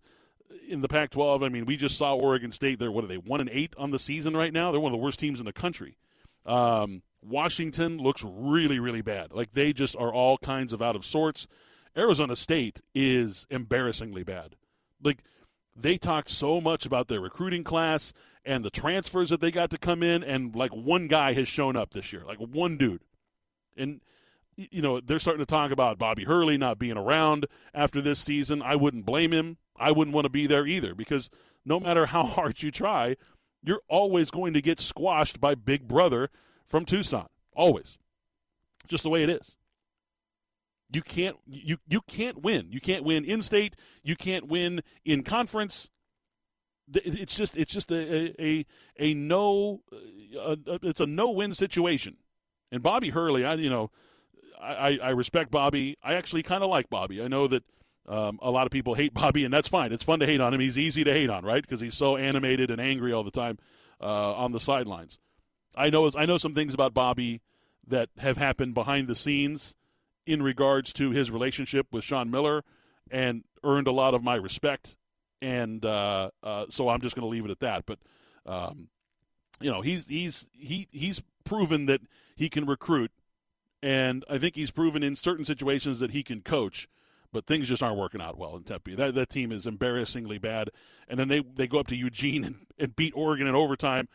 in 0.68 0.80
the 0.80 0.88
Pac-12. 0.88 1.44
I 1.44 1.48
mean, 1.48 1.66
we 1.66 1.76
just 1.76 1.96
saw 1.96 2.14
Oregon 2.14 2.52
State. 2.52 2.78
They're 2.78 2.90
what 2.90 3.04
are 3.04 3.08
they 3.08 3.18
one 3.18 3.40
and 3.40 3.50
eight 3.52 3.74
on 3.76 3.90
the 3.90 3.98
season 3.98 4.36
right 4.36 4.52
now? 4.52 4.70
They're 4.70 4.80
one 4.80 4.92
of 4.92 4.98
the 4.98 5.04
worst 5.04 5.18
teams 5.18 5.40
in 5.40 5.46
the 5.46 5.52
country. 5.52 5.96
Um, 6.44 7.02
Washington 7.22 7.98
looks 7.98 8.24
really, 8.24 8.78
really 8.78 9.02
bad. 9.02 9.32
Like 9.32 9.52
they 9.52 9.72
just 9.72 9.96
are 9.96 10.12
all 10.12 10.38
kinds 10.38 10.72
of 10.72 10.80
out 10.80 10.96
of 10.96 11.04
sorts. 11.04 11.46
Arizona 11.96 12.36
State 12.36 12.80
is 12.94 13.46
embarrassingly 13.50 14.22
bad. 14.22 14.54
Like 15.02 15.22
they 15.74 15.96
talked 15.96 16.30
so 16.30 16.60
much 16.60 16.86
about 16.86 17.08
their 17.08 17.20
recruiting 17.20 17.64
class 17.64 18.12
and 18.44 18.64
the 18.64 18.70
transfers 18.70 19.30
that 19.30 19.40
they 19.40 19.50
got 19.50 19.70
to 19.70 19.78
come 19.78 20.02
in, 20.02 20.22
and 20.22 20.54
like 20.54 20.70
one 20.70 21.08
guy 21.08 21.32
has 21.34 21.48
shown 21.48 21.76
up 21.76 21.92
this 21.92 22.12
year, 22.12 22.22
like 22.24 22.38
one 22.38 22.76
dude, 22.76 23.02
and 23.76 24.00
you 24.57 24.82
know, 24.82 25.00
they're 25.00 25.18
starting 25.18 25.44
to 25.44 25.46
talk 25.46 25.70
about 25.70 25.98
Bobby 25.98 26.24
Hurley 26.24 26.57
not 26.57 26.78
being 26.78 26.96
around 26.96 27.46
after 27.74 28.00
this 28.00 28.18
season. 28.18 28.62
I 28.62 28.76
wouldn't 28.76 29.04
blame 29.04 29.32
him. 29.32 29.59
I 29.76 29.92
wouldn't 29.92 30.14
want 30.14 30.24
to 30.24 30.30
be 30.30 30.46
there 30.46 30.66
either 30.66 30.94
because 30.94 31.30
no 31.64 31.78
matter 31.78 32.07
how 32.07 32.22
hard 32.26 32.62
you 32.62 32.70
try, 32.70 33.16
you're 33.62 33.82
always 33.88 34.30
going 34.30 34.54
to 34.54 34.62
get 34.62 34.80
squashed 34.80 35.40
by 35.40 35.54
Big 35.54 35.86
Brother 35.86 36.30
from 36.66 36.84
Tucson. 36.84 37.26
Always. 37.54 37.98
Just 38.88 39.02
the 39.02 39.11
way 39.11 39.22
it 39.22 39.30
is. 39.30 39.57
You 40.92 41.02
can't 41.02 41.36
you 41.48 41.78
you 41.88 42.00
can't 42.02 42.42
win. 42.42 42.68
You 42.70 42.80
can't 42.80 43.02
win 43.02 43.24
in 43.24 43.42
state. 43.42 43.74
You 44.04 44.14
can't 44.14 44.46
win 44.46 44.82
in 45.04 45.24
conference. 45.24 45.90
It's 46.94 47.34
just 47.34 47.57
it's 47.57 47.72
just 47.72 47.90
a 47.90 48.40
a 48.40 48.64
a, 48.96 49.12
no 49.12 49.82
uh, 50.38 50.54
a, 50.64 50.78
it's 50.84 51.00
a 51.00 51.07
no 51.07 51.32
win 51.32 51.54
situation. 51.54 52.18
And 52.70 52.84
Bobby 52.84 53.11
Hurley, 53.11 53.44
I 53.44 53.54
you 53.54 53.68
know 53.68 53.90
I, 54.61 54.98
I 55.02 55.11
respect 55.11 55.50
Bobby. 55.50 55.96
I 56.02 56.14
actually 56.14 56.42
kind 56.42 56.62
of 56.62 56.70
like 56.70 56.88
Bobby. 56.90 57.22
I 57.22 57.28
know 57.28 57.46
that 57.48 57.62
um, 58.09 58.38
a 58.40 58.50
lot 58.50 58.66
of 58.66 58.72
people 58.72 58.94
hate 58.94 59.14
Bobby, 59.14 59.44
and 59.44 59.52
that's 59.52 59.68
fine. 59.68 59.92
It's 59.92 60.04
fun 60.04 60.20
to 60.20 60.26
hate 60.26 60.40
on 60.40 60.54
him. 60.54 60.61
He's 60.61 60.78
easy 60.78 61.04
to 61.04 61.12
hate 61.12 61.30
on, 61.30 61.44
right? 61.44 61.62
Because 61.62 61.80
he's 61.80 61.94
so 61.94 62.16
animated 62.16 62.70
and 62.70 62.80
angry 62.80 63.12
all 63.12 63.24
the 63.24 63.30
time 63.30 63.59
uh, 64.00 64.34
on 64.34 64.52
the 64.52 64.61
sidelines. 64.61 65.18
I 65.76 65.90
know 65.90 66.11
I 66.16 66.24
know 66.24 66.38
some 66.38 66.54
things 66.54 66.72
about 66.72 66.94
Bobby 66.94 67.42
that 67.86 68.09
have 68.18 68.36
happened 68.36 68.74
behind 68.74 69.09
the 69.09 69.14
scenes 69.14 69.76
in 70.24 70.42
regards 70.42 70.92
to 70.94 71.11
his 71.11 71.30
relationship 71.30 71.86
with 71.92 72.02
Sean 72.02 72.30
Miller, 72.30 72.64
and 73.11 73.44
earned 73.62 73.86
a 73.86 73.92
lot 73.92 74.14
of 74.14 74.22
my 74.22 74.34
respect. 74.34 74.96
And 75.42 75.84
uh, 75.84 76.30
uh, 76.42 76.66
so 76.70 76.88
I'm 76.88 77.00
just 77.00 77.14
going 77.14 77.24
to 77.24 77.28
leave 77.28 77.44
it 77.44 77.50
at 77.50 77.61
that. 77.61 77.84
But 77.86 77.98
um, 78.46 78.88
you 79.61 79.70
know, 79.70 79.82
he's 79.82 80.07
he's 80.09 80.48
he 80.52 80.88
he's 80.90 81.22
proven 81.44 81.86
that 81.86 82.00
he 82.36 82.48
can 82.48 82.66
recruit, 82.66 83.11
and 83.87 84.24
I 84.28 84.39
think 84.39 84.57
he's 84.57 84.70
proven 84.70 85.03
in 85.03 85.14
certain 85.16 85.45
situations 85.45 86.01
that 86.01 86.11
he 86.11 86.22
can 86.22 86.41
coach 86.41 86.89
but 87.32 87.47
things 87.47 87.68
just 87.68 87.82
aren't 87.82 87.99
working 87.99 88.20
out 88.22 88.39
well 88.39 88.57
in 88.57 88.62
Tempe. 88.62 88.95
That 88.95 89.14
that 89.14 89.28
team 89.28 89.53
is 89.53 89.66
embarrassingly 89.66 90.39
bad, 90.39 90.70
and 91.07 91.20
then 91.20 91.28
they 91.28 91.41
they 91.41 91.66
go 91.66 91.78
up 91.78 91.87
to 91.89 91.97
Eugene 91.97 92.45
and, 92.45 92.66
and 92.78 92.97
beat 92.97 93.12
Oregon 93.14 93.47
in 93.47 93.55
overtime. 93.55 94.09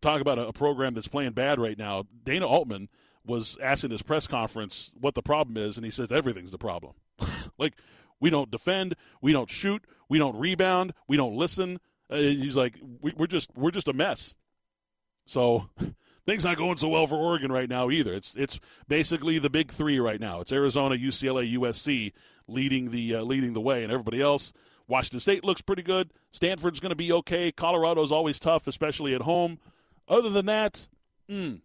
Talk 0.00 0.22
about 0.22 0.38
a, 0.38 0.46
a, 0.46 0.52
program 0.54 0.94
that's 0.94 1.08
playing 1.08 1.32
bad 1.32 1.60
right 1.60 1.76
now. 1.76 2.04
Dana 2.24 2.46
Altman 2.46 2.88
was 3.26 3.58
asked 3.62 3.84
in 3.84 3.90
his 3.90 4.00
press 4.00 4.26
conference 4.26 4.90
what 4.98 5.14
the 5.14 5.20
problem 5.20 5.58
is, 5.58 5.76
and 5.76 5.84
he 5.84 5.90
says 5.90 6.10
everything's 6.10 6.52
the 6.52 6.56
problem. 6.56 6.94
like 7.58 7.74
we 8.20 8.30
don't 8.30 8.50
defend, 8.50 8.94
we 9.20 9.32
don't 9.32 9.50
shoot, 9.50 9.84
we 10.08 10.18
don't 10.18 10.36
rebound, 10.36 10.94
we 11.06 11.18
don't 11.18 11.34
listen. 11.34 11.78
Uh, 12.08 12.16
he's 12.16 12.56
like 12.56 12.78
we, 13.02 13.12
we're 13.16 13.26
just 13.26 13.50
we're 13.54 13.70
just 13.70 13.88
a 13.88 13.92
mess. 13.92 14.34
So 15.26 15.68
things 16.26 16.44
not 16.44 16.56
going 16.56 16.76
so 16.78 16.88
well 16.88 17.06
for 17.06 17.16
Oregon 17.16 17.50
right 17.52 17.68
now 17.68 17.90
either. 17.90 18.12
It's 18.12 18.34
it's 18.36 18.58
basically 18.88 19.38
the 19.38 19.50
big 19.50 19.70
three 19.70 19.98
right 19.98 20.20
now. 20.20 20.40
It's 20.40 20.52
Arizona, 20.52 20.96
UCLA, 20.96 21.56
USC 21.58 22.12
leading 22.46 22.90
the 22.90 23.16
uh, 23.16 23.22
leading 23.22 23.52
the 23.52 23.60
way, 23.60 23.82
and 23.82 23.92
everybody 23.92 24.20
else. 24.20 24.52
Washington 24.88 25.20
State 25.20 25.44
looks 25.44 25.62
pretty 25.62 25.82
good. 25.82 26.12
Stanford's 26.32 26.80
going 26.80 26.90
to 26.90 26.96
be 26.96 27.12
okay. 27.12 27.52
Colorado's 27.52 28.12
always 28.12 28.38
tough, 28.38 28.66
especially 28.66 29.14
at 29.14 29.22
home. 29.22 29.58
Other 30.08 30.28
than 30.28 30.46
that, 30.46 30.88
mm, 31.30 31.60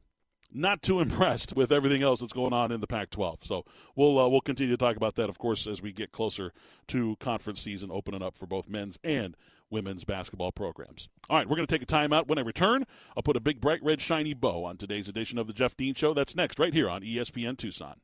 not 0.54 0.82
too 0.82 1.00
impressed 1.02 1.56
with 1.56 1.72
everything 1.72 2.04
else 2.04 2.22
that's 2.22 2.34
going 2.34 2.54
on 2.54 2.72
in 2.72 2.80
the 2.80 2.88
Pac-12. 2.88 3.44
So 3.44 3.66
we'll 3.96 4.18
uh, 4.20 4.28
we'll 4.28 4.42
continue 4.42 4.74
to 4.74 4.78
talk 4.78 4.96
about 4.96 5.16
that, 5.16 5.30
of 5.30 5.38
course, 5.38 5.68
as 5.68 5.82
we 5.82 5.92
get 5.92 6.12
closer 6.12 6.54
to 6.88 7.16
conference 7.20 7.62
season 7.62 7.90
opening 7.92 8.22
up 8.22 8.38
for 8.38 8.46
both 8.46 8.70
men's 8.70 8.98
and 9.04 9.36
women's 9.70 10.04
basketball 10.04 10.52
programs. 10.52 11.10
All 11.30 11.38
right, 11.38 11.48
we're 11.48 11.56
going 11.56 11.68
to 11.68 11.74
take 11.74 11.84
a 11.84 11.92
timeout. 11.92 12.28
When 12.28 12.38
I 12.38 12.42
return, 12.42 12.86
I'll 13.16 13.24
put 13.24 13.36
a 13.38 13.42
big, 13.42 13.62
bright, 13.62 13.84
red, 13.84 14.02
shiny 14.02 14.34
bow 14.34 14.64
on 14.66 14.78
today's 14.78 15.08
edition 15.08 15.38
of 15.38 15.48
the 15.48 15.54
Jeff 15.54 15.76
Dean 15.76 15.94
Show. 15.94 16.14
That's 16.14 16.36
next, 16.36 16.60
right 16.60 16.74
here 16.74 16.90
on 16.90 17.02
ESPN 17.02 17.58
Tucson. 17.58 17.96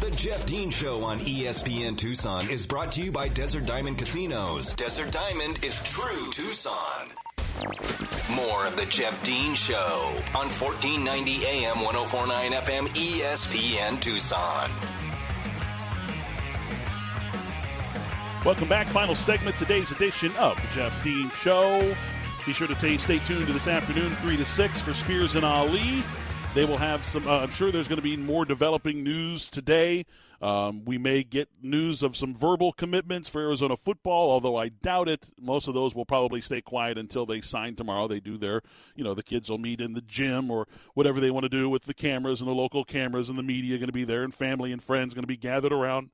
The 0.00 0.12
Jeff 0.16 0.46
Dean 0.46 0.70
Show 0.70 1.02
on 1.02 1.18
ESPN 1.18 1.96
Tucson 1.98 2.48
is 2.48 2.66
brought 2.66 2.92
to 2.92 3.02
you 3.02 3.10
by 3.10 3.28
Desert 3.28 3.66
Diamond 3.66 3.98
Casinos. 3.98 4.74
Desert 4.74 5.10
Diamond 5.12 5.64
is 5.64 5.82
true 5.82 6.30
Tucson. 6.30 7.08
More 8.30 8.66
of 8.66 8.76
the 8.76 8.86
Jeff 8.86 9.22
Dean 9.24 9.54
Show 9.54 10.12
on 10.34 10.48
1490 10.48 11.46
AM 11.46 11.80
1049 11.82 12.52
FM 12.52 12.86
ESPN 12.88 14.00
Tucson. 14.00 14.70
Welcome 18.46 18.68
back. 18.68 18.86
Final 18.86 19.16
segment, 19.16 19.56
today's 19.56 19.90
edition 19.90 20.30
of 20.36 20.54
the 20.54 20.68
Jeff 20.76 21.02
Dean 21.02 21.30
Show. 21.30 21.80
Be 22.46 22.52
sure 22.52 22.68
to 22.68 22.76
t- 22.76 22.96
stay 22.96 23.18
tuned 23.18 23.44
to 23.48 23.52
this 23.52 23.66
afternoon, 23.66 24.12
3 24.12 24.36
to 24.36 24.44
6 24.44 24.80
for 24.82 24.94
Spears 24.94 25.34
and 25.34 25.44
Ali. 25.44 26.04
They 26.54 26.64
will 26.64 26.76
have 26.76 27.04
some, 27.04 27.26
uh, 27.26 27.40
I'm 27.40 27.50
sure 27.50 27.72
there's 27.72 27.88
going 27.88 27.96
to 27.96 28.02
be 28.02 28.16
more 28.16 28.44
developing 28.44 29.02
news 29.02 29.50
today. 29.50 30.06
Um, 30.40 30.84
we 30.84 30.96
may 30.96 31.24
get 31.24 31.48
news 31.60 32.04
of 32.04 32.16
some 32.16 32.36
verbal 32.36 32.72
commitments 32.72 33.28
for 33.28 33.40
Arizona 33.40 33.76
football, 33.76 34.30
although 34.30 34.56
I 34.56 34.68
doubt 34.68 35.08
it. 35.08 35.32
Most 35.40 35.66
of 35.66 35.74
those 35.74 35.96
will 35.96 36.06
probably 36.06 36.40
stay 36.40 36.60
quiet 36.60 36.98
until 36.98 37.26
they 37.26 37.40
sign 37.40 37.74
tomorrow. 37.74 38.06
They 38.06 38.20
do 38.20 38.38
their, 38.38 38.62
you 38.94 39.02
know, 39.02 39.14
the 39.14 39.24
kids 39.24 39.50
will 39.50 39.58
meet 39.58 39.80
in 39.80 39.94
the 39.94 40.02
gym 40.02 40.52
or 40.52 40.68
whatever 40.94 41.18
they 41.18 41.32
want 41.32 41.42
to 41.42 41.48
do 41.48 41.68
with 41.68 41.82
the 41.82 41.94
cameras 41.94 42.40
and 42.40 42.48
the 42.48 42.54
local 42.54 42.84
cameras 42.84 43.28
and 43.28 43.36
the 43.36 43.42
media 43.42 43.76
going 43.76 43.88
to 43.88 43.92
be 43.92 44.04
there 44.04 44.22
and 44.22 44.32
family 44.32 44.70
and 44.70 44.84
friends 44.84 45.14
going 45.14 45.24
to 45.24 45.26
be 45.26 45.36
gathered 45.36 45.72
around 45.72 46.10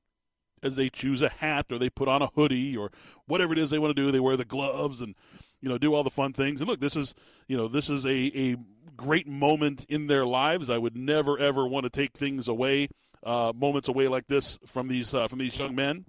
as 0.63 0.75
they 0.75 0.89
choose 0.89 1.21
a 1.21 1.29
hat 1.29 1.67
or 1.71 1.77
they 1.77 1.89
put 1.89 2.07
on 2.07 2.21
a 2.21 2.27
hoodie 2.27 2.75
or 2.75 2.91
whatever 3.27 3.53
it 3.53 3.59
is 3.59 3.69
they 3.69 3.79
want 3.79 3.95
to 3.95 4.01
do. 4.01 4.11
They 4.11 4.19
wear 4.19 4.37
the 4.37 4.45
gloves 4.45 5.01
and 5.01 5.15
you 5.61 5.69
know 5.69 5.77
do 5.77 5.93
all 5.93 6.03
the 6.03 6.09
fun 6.09 6.33
things. 6.33 6.61
And 6.61 6.69
look, 6.69 6.79
this 6.79 6.95
is 6.95 7.13
you 7.47 7.57
know 7.57 7.67
this 7.67 7.89
is 7.89 8.05
a 8.05 8.09
a 8.09 8.55
great 8.95 9.27
moment 9.27 9.85
in 9.89 10.07
their 10.07 10.25
lives. 10.25 10.69
I 10.69 10.77
would 10.77 10.95
never 10.95 11.37
ever 11.37 11.67
want 11.67 11.83
to 11.83 11.89
take 11.89 12.17
things 12.17 12.47
away, 12.47 12.89
uh, 13.23 13.53
moments 13.55 13.87
away 13.87 14.07
like 14.07 14.27
this 14.27 14.57
from 14.65 14.87
these 14.87 15.13
uh, 15.13 15.27
from 15.27 15.39
these 15.39 15.57
young 15.57 15.75
men. 15.75 16.05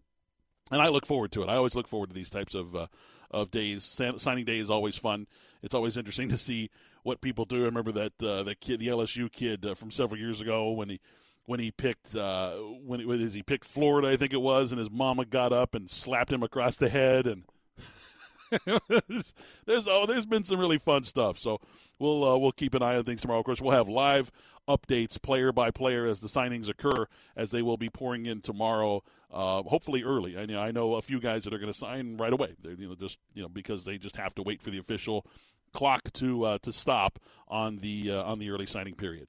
And 0.70 0.80
I 0.80 0.88
look 0.88 1.04
forward 1.04 1.30
to 1.32 1.42
it. 1.42 1.48
I 1.48 1.56
always 1.56 1.74
look 1.74 1.86
forward 1.86 2.08
to 2.08 2.14
these 2.14 2.30
types 2.30 2.54
of 2.54 2.74
uh, 2.74 2.86
of 3.30 3.50
days. 3.50 3.84
Signing 4.16 4.44
day 4.44 4.58
is 4.58 4.70
always 4.70 4.96
fun. 4.96 5.26
It's 5.62 5.74
always 5.74 5.96
interesting 5.96 6.28
to 6.28 6.38
see 6.38 6.70
what 7.02 7.20
people 7.20 7.44
do. 7.44 7.62
I 7.62 7.66
remember 7.66 7.92
that 7.92 8.12
uh, 8.22 8.42
that 8.44 8.60
kid, 8.60 8.80
the 8.80 8.88
LSU 8.88 9.30
kid 9.30 9.66
uh, 9.66 9.74
from 9.74 9.90
several 9.90 10.18
years 10.18 10.40
ago, 10.40 10.70
when 10.70 10.88
he 10.88 11.00
when 11.46 11.60
he 11.60 11.70
picked 11.70 12.16
uh, 12.16 12.52
when, 12.52 13.00
he, 13.00 13.28
he 13.28 13.42
picked 13.42 13.64
Florida, 13.64 14.08
I 14.08 14.16
think 14.16 14.32
it 14.32 14.40
was, 14.40 14.72
and 14.72 14.78
his 14.78 14.90
mama 14.90 15.24
got 15.24 15.52
up 15.52 15.74
and 15.74 15.90
slapped 15.90 16.32
him 16.32 16.42
across 16.42 16.78
the 16.78 16.88
head, 16.88 17.26
and 17.26 17.44
there's 19.66 19.88
oh, 19.88 20.06
there's 20.06 20.26
been 20.26 20.44
some 20.44 20.58
really 20.58 20.78
fun 20.78 21.04
stuff. 21.04 21.38
So 21.38 21.60
we'll 21.98 22.24
uh, 22.24 22.36
we'll 22.36 22.52
keep 22.52 22.74
an 22.74 22.82
eye 22.82 22.96
on 22.96 23.04
things 23.04 23.20
tomorrow. 23.20 23.40
Of 23.40 23.46
course, 23.46 23.60
we'll 23.60 23.76
have 23.76 23.88
live 23.88 24.30
updates 24.68 25.20
player 25.20 25.52
by 25.52 25.70
player 25.70 26.06
as 26.06 26.20
the 26.20 26.28
signings 26.28 26.68
occur, 26.68 27.06
as 27.36 27.50
they 27.50 27.62
will 27.62 27.76
be 27.76 27.90
pouring 27.90 28.26
in 28.26 28.40
tomorrow. 28.40 29.02
Uh, 29.32 29.62
hopefully 29.62 30.02
early. 30.02 30.38
I 30.38 30.46
know 30.46 30.60
I 30.60 30.70
know 30.70 30.94
a 30.94 31.02
few 31.02 31.20
guys 31.20 31.44
that 31.44 31.52
are 31.52 31.58
going 31.58 31.72
to 31.72 31.78
sign 31.78 32.16
right 32.16 32.32
away. 32.32 32.54
They're, 32.62 32.72
you 32.72 32.88
know, 32.88 32.94
just 32.94 33.18
you 33.34 33.42
know 33.42 33.48
because 33.48 33.84
they 33.84 33.98
just 33.98 34.16
have 34.16 34.34
to 34.36 34.42
wait 34.42 34.62
for 34.62 34.70
the 34.70 34.78
official 34.78 35.26
clock 35.72 36.12
to 36.14 36.44
uh, 36.44 36.58
to 36.58 36.72
stop 36.72 37.18
on 37.48 37.78
the 37.78 38.12
uh, 38.12 38.22
on 38.22 38.38
the 38.38 38.50
early 38.50 38.66
signing 38.66 38.94
period. 38.94 39.28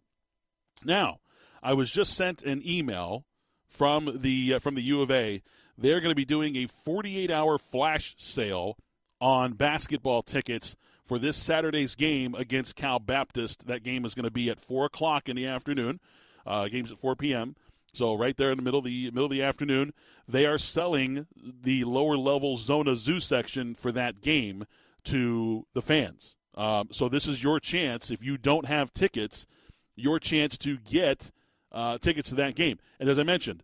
Now 0.83 1.19
I 1.65 1.73
was 1.73 1.89
just 1.89 2.13
sent 2.13 2.43
an 2.43 2.61
email 2.63 3.25
from 3.67 4.19
the 4.21 4.53
uh, 4.53 4.59
from 4.59 4.75
the 4.75 4.83
U 4.83 5.01
of 5.01 5.09
A. 5.09 5.41
They're 5.75 5.99
going 5.99 6.11
to 6.11 6.15
be 6.15 6.23
doing 6.23 6.55
a 6.55 6.67
48 6.67 7.31
hour 7.31 7.57
flash 7.57 8.13
sale 8.19 8.77
on 9.19 9.53
basketball 9.53 10.21
tickets 10.21 10.75
for 11.03 11.17
this 11.17 11.35
Saturday's 11.35 11.95
game 11.95 12.35
against 12.35 12.75
Cal 12.75 12.99
Baptist. 12.99 13.65
That 13.65 13.81
game 13.81 14.05
is 14.05 14.13
going 14.13 14.25
to 14.25 14.31
be 14.31 14.47
at 14.51 14.59
four 14.59 14.85
o'clock 14.85 15.27
in 15.27 15.35
the 15.35 15.47
afternoon. 15.47 15.99
Uh, 16.45 16.67
games 16.67 16.91
at 16.91 16.99
4 16.99 17.15
p.m. 17.15 17.55
So 17.91 18.13
right 18.13 18.37
there 18.37 18.51
in 18.51 18.57
the 18.57 18.63
middle 18.63 18.77
of 18.77 18.85
the 18.85 19.05
middle 19.05 19.25
of 19.25 19.31
the 19.31 19.41
afternoon, 19.41 19.91
they 20.27 20.45
are 20.45 20.59
selling 20.59 21.25
the 21.35 21.83
lower 21.85 22.15
level 22.15 22.57
Zona 22.57 22.95
Zoo 22.95 23.19
section 23.19 23.73
for 23.73 23.91
that 23.91 24.21
game 24.21 24.65
to 25.05 25.65
the 25.73 25.81
fans. 25.81 26.35
Um, 26.53 26.89
so 26.91 27.09
this 27.09 27.27
is 27.27 27.41
your 27.41 27.59
chance 27.59 28.11
if 28.11 28.23
you 28.23 28.37
don't 28.37 28.67
have 28.67 28.93
tickets, 28.93 29.47
your 29.95 30.19
chance 30.19 30.59
to 30.59 30.77
get 30.77 31.31
uh, 31.75 31.97
tickets 31.99 32.29
to 32.29 32.35
that 32.35 32.55
game. 32.55 32.79
And 32.99 33.07
as 33.07 33.19
I 33.19 33.23
mentioned, 33.23 33.61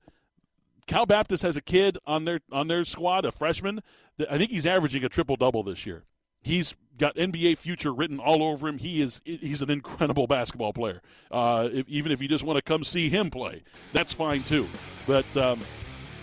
Cal 0.86 1.06
Baptist 1.06 1.42
has 1.44 1.56
a 1.58 1.62
kid 1.62 1.98
on 2.06 2.26
their 2.26 2.42
on 2.52 2.68
their 2.68 2.84
squad, 2.84 3.26
a 3.26 3.32
freshman. 3.32 3.82
I 4.30 4.38
think 4.38 4.52
he's 4.52 4.66
averaging 4.66 5.04
a 5.04 5.10
triple 5.10 5.38
double 5.38 5.64
this 5.64 5.86
year. 5.86 6.04
He's 6.44 6.76
got 6.98 7.16
NBA 7.16 7.58
future 7.58 7.94
written 7.94 8.20
all 8.20 8.44
over 8.44 8.68
him. 8.68 8.78
He 8.78 9.02
is 9.02 9.22
he's 9.24 9.62
an 9.62 9.72
incredible 9.72 10.28
basketball 10.28 10.74
player. 10.74 11.02
Uh, 11.32 11.70
if, 11.72 11.88
even 11.88 12.12
if 12.12 12.22
you 12.22 12.28
just 12.28 12.44
want 12.44 12.58
to 12.58 12.62
come 12.62 12.84
see 12.84 13.10
him 13.10 13.30
play, 13.30 13.64
that's 13.94 14.14
fine 14.14 14.44
too. 14.44 14.68
But 15.08 15.26
um, 15.38 15.62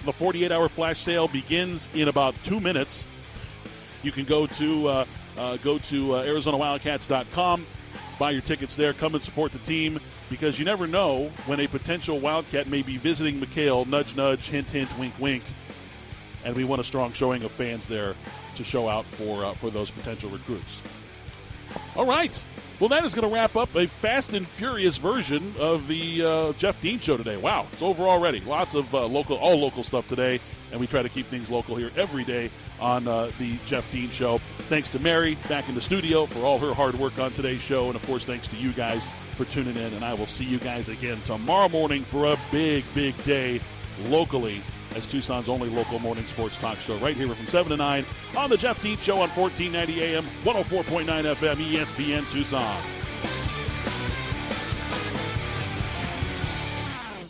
the 0.05 0.13
48 0.13 0.53
hour 0.53 0.69
flash 0.69 1.01
sale 1.01 1.29
begins 1.29 1.89
in 1.95 2.09
about 2.09 2.35
two 2.45 2.61
minutes. 2.61 3.07
You 4.03 4.13
can 4.13 4.25
go 4.25 4.47
to 4.47 4.89
uh, 4.89 5.05
uh, 5.37 5.57
go 5.59 5.79
to 5.79 6.15
uh, 6.15 6.25
ArizonaWildcats.com, 6.25 7.67
buy 8.19 8.31
your 8.31 8.43
tickets 8.43 8.77
there, 8.77 8.93
come 8.93 9.15
and 9.15 9.23
support 9.23 9.53
the 9.53 9.59
team 9.59 10.01
because 10.29 10.59
you 10.59 10.65
never 10.65 10.87
know 10.87 11.31
when 11.47 11.61
a 11.61 11.67
potential 11.67 12.19
Wildcat 12.19 12.67
may 12.67 12.83
be 12.83 12.97
visiting 12.97 13.41
McKale. 13.41 13.87
Nudge, 13.87 14.17
nudge, 14.17 14.49
hint, 14.49 14.71
hint, 14.71 14.97
wink, 14.99 15.15
wink. 15.19 15.43
And 16.45 16.55
we 16.55 16.65
want 16.65 16.81
a 16.81 16.85
strong 16.85 17.13
showing 17.13 17.43
of 17.45 17.53
fans 17.53 17.89
there 17.89 18.15
to 18.57 18.65
show 18.65 18.89
out 18.89 19.05
for 19.05 19.45
uh, 19.45 19.55
for 19.55 19.71
those 19.71 19.91
potential 19.91 20.31
recruits. 20.31 20.83
All 21.97 22.07
right. 22.07 22.43
Well, 22.81 22.91
that 22.91 23.05
is 23.05 23.13
going 23.13 23.29
to 23.29 23.35
wrap 23.35 23.57
up 23.57 23.75
a 23.75 23.89
fast 23.89 24.35
and 24.35 24.47
furious 24.47 24.99
version 24.99 25.53
of 25.59 25.89
the 25.89 26.25
uh, 26.25 26.53
Jeff 26.53 26.81
Dean 26.81 27.01
Show 27.01 27.17
today. 27.17 27.37
Wow, 27.37 27.67
it's 27.73 27.83
over 27.83 28.05
already. 28.05 28.39
Lots 28.39 28.77
of 28.77 28.95
uh, 28.95 29.05
local, 29.05 29.37
all 29.37 29.57
local 29.57 29.83
stuff 29.83 30.07
today, 30.07 30.39
and 30.71 30.81
we 30.81 30.87
try 30.87 31.03
to 31.03 31.09
keep 31.09 31.27
things 31.27 31.51
local 31.51 31.75
here 31.75 31.91
every 31.97 32.23
day 32.23 32.53
on 32.79 33.09
uh, 33.09 33.33
the 33.41 33.59
Jeff 33.67 33.91
Dean 33.91 34.11
Show. 34.11 34.39
Thanks 34.69 34.89
to 34.91 35.01
Mary 35.01 35.37
back 35.49 35.69
in 35.69 35.75
the 35.75 35.81
studio 35.81 36.25
for 36.25 36.45
all 36.45 36.61
her 36.61 36.73
hard 36.73 36.95
work 36.95 37.19
on 37.19 37.33
today's 37.33 37.63
show, 37.63 37.89
and 37.89 37.97
of 37.97 38.07
course, 38.07 38.25
thanks 38.25 38.47
to 38.47 38.57
you 38.57 38.73
guys 38.73 39.09
for 39.35 39.45
tuning 39.47 39.77
in. 39.77 39.93
And 39.95 40.05
I 40.05 40.15
will 40.15 40.27
see 40.29 40.45
you 40.45 40.61
guys 40.61 40.89
again 40.89 41.21
tomorrow 41.25 41.69
morning 41.69 42.05
for 42.05 42.27
a 42.27 42.39
big, 42.53 42.85
big 42.95 43.21
day 43.25 43.61
locally 44.05 44.63
as 44.95 45.07
Tucson's 45.07 45.49
only 45.49 45.69
local 45.71 45.99
morning 45.99 46.25
sports 46.27 46.57
talk 46.57 46.79
show 46.81 46.97
right 46.99 47.17
here 47.17 47.35
from 47.35 47.47
7 47.47 47.71
to 47.71 47.77
9 47.77 48.05
on 48.37 48.51
the 48.51 48.57
Jeff 48.57 48.83
Dean 48.83 48.99
Show 48.99 49.21
on 49.21 49.29
1490 49.31 50.03
AM, 50.03 50.25
104.9 50.45 51.05
FM, 51.07 51.57
ESPN 51.57 52.31
Tucson. 52.31 52.98